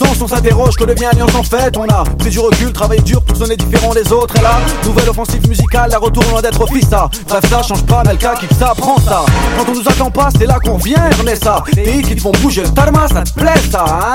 [0.00, 1.76] On s'interroge que devient Alliance en fait.
[1.76, 4.36] On a pris du recul, travaillé dur pour sonner différent des autres.
[4.36, 7.08] Et là, nouvelle offensive musicale, la retour loin d'être office ça.
[7.28, 9.24] Bref, ça change pas, Melka, kick ça, prends ça.
[9.56, 11.62] Quand on nous attend pas, c'est là qu'on vient, Ernesta.
[11.74, 14.14] Des hits qui te font bouger le tarma, ça te plaît ça, hein?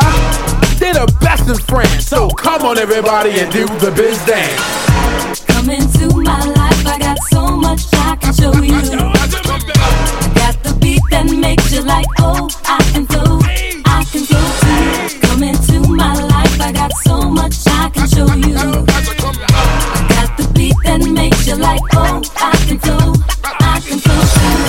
[0.79, 5.39] They're the best in France, so come on everybody and do the biz dance.
[5.47, 8.79] Come into my life, I got so much I can show you.
[10.35, 13.39] Got the beat that makes you like, oh, I can flow,
[17.29, 18.53] so much I can show you.
[18.55, 24.59] Got the beat that makes you like, oh, I can flow, I can flow too.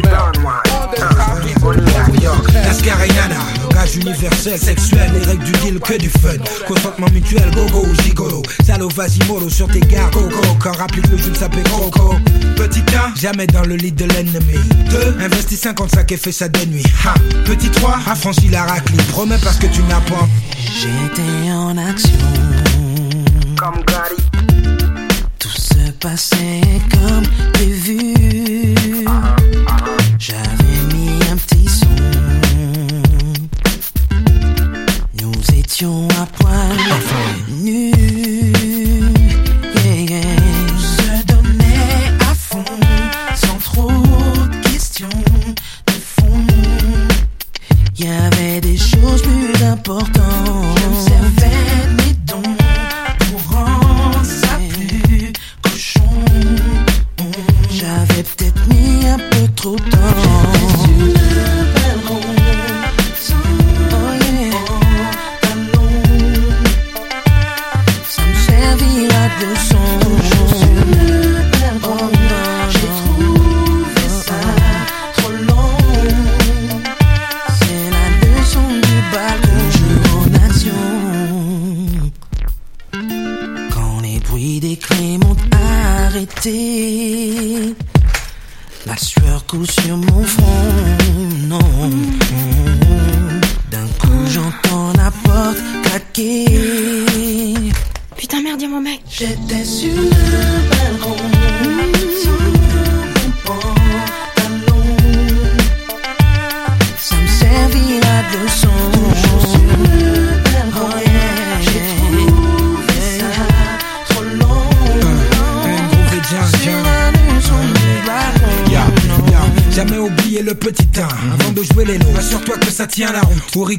[2.55, 6.37] Lascariana, langage universel, sexuel, les règles du deal que du fun.
[6.67, 8.43] Consentement mutuel, gogo ou gigolo.
[8.65, 10.41] Salo, vas-y, mollo sur tes gars, gogo.
[10.61, 12.15] Quand applique le jeu de s'appelle Coco.
[12.57, 14.59] Petit 1, jamais dans le lit de l'ennemi.
[14.91, 16.85] 2, investis 55 et fais ça de nuit.
[17.05, 17.15] Ha.
[17.45, 19.03] Petit 3, affranchis la raclée.
[19.09, 20.29] Promets parce que tu n'as pas.
[20.59, 22.11] J'étais en action.
[23.57, 24.34] Comme Gary.
[25.85, 28.15] Se passait comme prévu.
[30.19, 31.87] J'avais mis un petit son.
[35.21, 36.79] Nous étions à poil
[37.63, 37.93] nus.
[39.85, 40.23] Yeah, yeah.
[40.79, 42.65] Se donnait à fond,
[43.35, 45.09] sans trop de questions
[45.87, 46.47] de fond.
[47.99, 51.24] Il y avait des choses plus importantes.
[59.67, 60.84] Un peu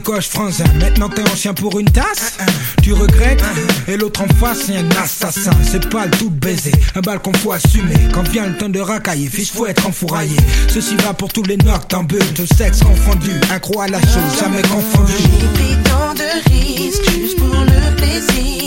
[0.06, 0.66] ricoche franzin.
[0.80, 2.38] Maintenant t'es en chien pour une tasse.
[2.84, 3.44] Tu regrettes.
[3.88, 5.52] Et l'autre en face c'est un assassin.
[5.64, 6.72] C'est pas le tout baiser.
[6.96, 7.96] Un balcon faut assumer.
[8.14, 10.38] Quand vient le temps de racailler, fils faut être enfouraillé.
[10.68, 12.34] Ceci va pour tous les noctambules.
[12.34, 13.32] Tout sexe confondu.
[13.52, 15.14] Accro à la chose, jamais confondu.
[17.12, 18.65] Juste pour le plaisir.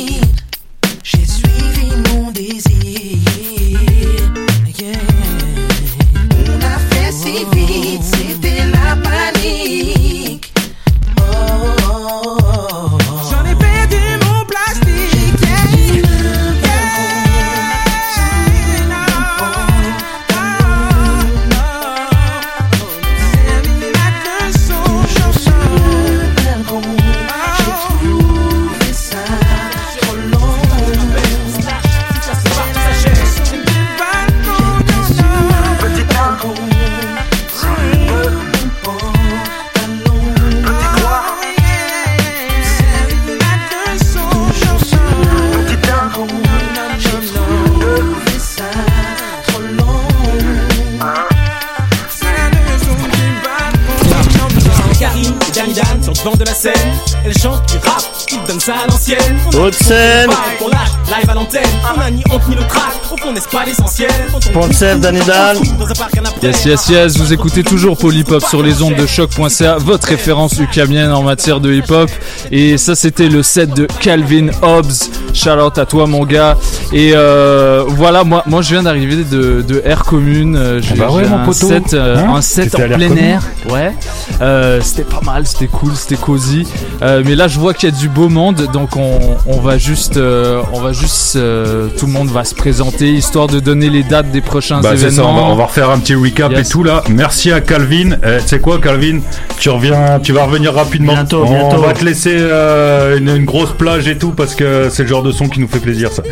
[59.69, 60.31] L'ancienne.
[60.31, 60.59] On a Haute scène.
[60.59, 61.62] Pour lâche, live à l'antenne.
[61.97, 64.11] On a ni honte ni le track, au fond n'est-ce pas l'essentiel.
[64.53, 65.57] Point de sève, Danny Dan.
[65.78, 66.47] Dans un parc, un après.
[66.47, 71.11] Yes, yes, yes, vous écoutez toujours Polypop sur les ondes de choc.ca, votre référence ukamienne
[71.12, 72.11] en matière de hip-hop.
[72.51, 75.11] Et ça, c'était le set de Calvin Hobbs.
[75.35, 76.57] Shout out à toi, mon gars.
[76.93, 80.81] Et euh, voilà, moi, moi, je viens d'arriver de, de Air Commune.
[80.81, 83.43] J'ai bah ouais, j'ai mon un set, euh, Hein un en plein Commune air.
[83.69, 83.93] Ouais.
[84.40, 86.66] Euh, c'était pas mal, c'était cool, c'était cosy.
[87.03, 89.78] Euh, mais là, je vois qu'il y a du beau monde, donc on, on va
[89.78, 93.90] juste, euh, on va juste, euh, tout le monde va se présenter histoire de donner
[93.90, 95.53] les dates des prochains Bah ça, on va, événements.
[95.53, 96.69] on va refaire un petit recap Yes.
[96.69, 97.03] et tout là.
[97.11, 98.16] Merci à Calvin.
[98.24, 99.20] Eh, tu sais quoi, Calvin?
[99.59, 101.12] Tu reviens, tu vas revenir rapidement.
[101.12, 101.82] Bientôt, on bientôt.
[101.82, 105.23] va te laisser euh, une, une grosse plage et tout parce que c'est le genre
[105.23, 106.23] de son qui nous fait plaisir ça.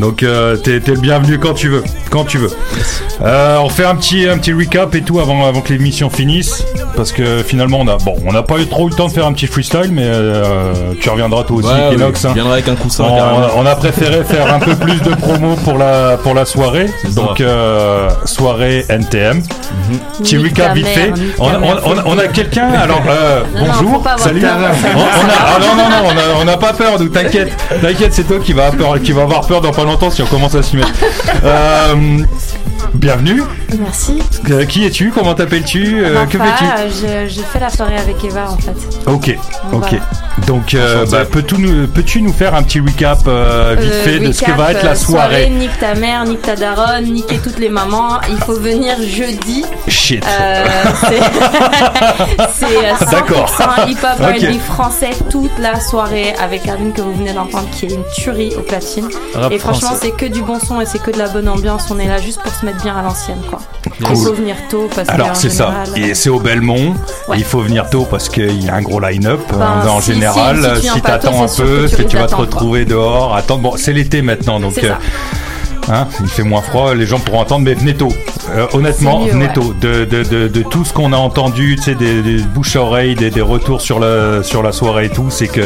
[0.00, 2.50] Donc euh, t'es le bienvenu quand tu veux, quand tu veux.
[3.22, 6.64] Euh, on fait un petit un petit recap et tout avant avant que l'émission finisse
[6.96, 9.26] parce que finalement on a bon on n'a pas eu trop le temps de faire
[9.26, 12.20] un petit freestyle mais euh, tu reviendras toi aussi Ouais, Kenox.
[12.22, 12.28] oui, hein.
[12.30, 13.04] je viendrai avec un coussin,
[13.56, 16.86] on a préféré faire un peu plus de promo pour la pour la soirée
[17.16, 19.42] donc euh, soirée NTM.
[20.20, 21.12] Recap ta vite fait.
[21.38, 24.40] On, a quelqu'un alors euh, Non, bonjour faut pas avoir salut.
[24.40, 24.56] peur.
[24.96, 27.52] On- on a- ah non non non on a- on n'a pas peur nous t'inquiète
[27.80, 30.26] t'inquiète c'est toi qui va peur qui va avoir peur dans pas longtemps si on
[30.26, 30.92] commence à s'y mettre.
[31.44, 31.94] Euh,
[32.94, 33.42] bienvenue.
[33.78, 34.22] Merci.
[34.50, 35.10] Euh, qui es-tu?
[35.10, 36.02] Comment t'appelles-tu?
[36.04, 36.64] Euh, Que Rafa, fais-tu?
[37.04, 38.74] euh, je, je fais la soirée avec Eva en fait.
[39.06, 39.36] Ok,
[39.72, 39.80] ok.
[39.90, 40.04] Voilà.
[40.46, 44.50] Donc, euh, bah, peux-tu nous, faire un petit recap euh, vite fait de ce que
[44.52, 48.20] va être la euh, soirée Nique ta mère, nique ta daronne, niquer toutes les mamans.
[48.28, 49.64] Il faut venir jeudi.
[49.88, 50.24] Shit.
[50.26, 50.64] Euh,
[51.08, 53.48] c'est c'est, 100% D'accord.
[53.88, 54.42] hip-hop Ok.
[54.42, 58.52] R&B français toute la soirée avec Arvin que vous venez d'entendre qui est une tuerie
[58.56, 59.08] au platine.
[59.34, 61.86] Rap et franchement c'est que du bon son et c'est que de la bonne ambiance.
[61.90, 63.60] On est là juste pour se mettre à l'ancienne quoi.
[64.00, 66.94] Il faut venir tôt parce que Alors c'est ça, et c'est au Belmont.
[67.28, 67.36] Ouais.
[67.38, 70.12] Il faut venir tôt parce qu'il y a un gros line-up Ben, euh, en si-
[70.12, 70.78] général.
[70.80, 72.44] si- si t'attends un peu, que tu vas te quoi.
[72.44, 73.34] retrouver dehors.
[73.36, 74.98] Attends, bon, c'est l'été maintenant, donc ça.
[75.92, 78.08] Hein, il fait moins froid, les gens pourront attendre, mais venez tôt.
[78.50, 79.52] Euh, honnêtement, mieux, venez ouais.
[79.52, 79.74] tôt.
[79.80, 82.80] De, de, de, de tout ce qu'on a entendu, tu sais, des, des bouches à
[82.82, 85.62] oreille, des, des retours sur la, sur la soirée et tout, c'est que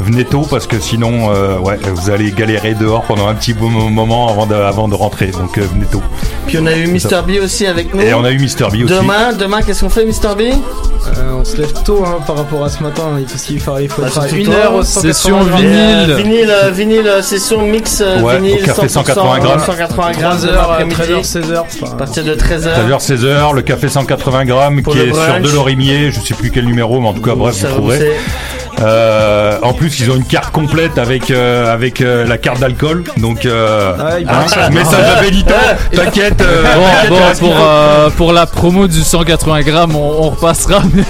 [0.00, 3.70] venez tôt parce que sinon, euh, ouais, vous allez galérer dehors pendant un petit bon
[3.70, 5.28] moment avant de, avant de rentrer.
[5.28, 6.02] Donc euh, venez tôt.
[6.46, 6.86] Puis on a eu.
[6.88, 7.22] Mr.
[7.26, 8.00] B aussi avec nous.
[8.02, 8.68] Et on a eu Mr.
[8.70, 8.84] B aussi.
[8.84, 10.34] Demain, demain, qu'est-ce qu'on fait, Mr.
[10.36, 10.40] B?
[11.16, 13.02] Euh, on se lève tôt hein, par rapport à ce matin,
[13.46, 15.38] qu'il faut, il faut Bah, être à surtout une heure au 180 Session.
[15.40, 19.60] Euh, vinyle, euh, vinyle, euh, session mix euh, Ouais, vinyle au café 100%, 180 grammes.
[19.60, 21.12] 180 grammes 13h, l'après-midi.
[21.12, 21.64] 13h, 16h.
[22.10, 22.88] Partir de 13h.
[22.88, 25.40] 13h, 16h, le café 180 grammes Pour qui le est sur.
[25.40, 28.16] Delorimier, je sais plus quel numéro, mais en tout cas, bref, vous trouverez.
[28.80, 33.04] Euh, en plus, ils ont une carte complète avec euh, avec euh, la carte d'alcool,
[33.18, 34.70] donc euh, Ah, hein, ça.
[34.70, 35.54] message à Benito,
[35.92, 36.40] t'inquiète.
[36.40, 36.62] euh,
[37.08, 37.16] Bon,
[38.16, 40.82] pour, euh, la promo du 180 grammes, on, on repassera.
[40.94, 41.02] Mais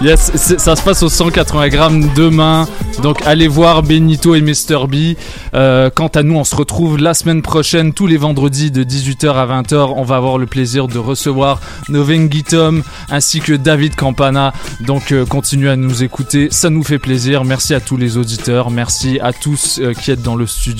[0.00, 2.66] yes, c'est- ça se passe au 180 grammes demain.
[3.02, 4.86] Donc allez voir Benito et Mr.
[4.88, 5.16] B.
[5.54, 9.32] Euh, quant à nous, on se retrouve la semaine prochaine, tous les vendredis de 18h
[9.34, 9.92] à 20h.
[9.96, 14.52] On va avoir le plaisir de recevoir Novengi Tom ainsi que David Campana.
[14.80, 17.11] Donc euh, continuez à nous écouter, ça nous fait plaisir.
[17.44, 20.70] Merci à tous les auditeurs, merci à tous euh, qui êtes dans le studio.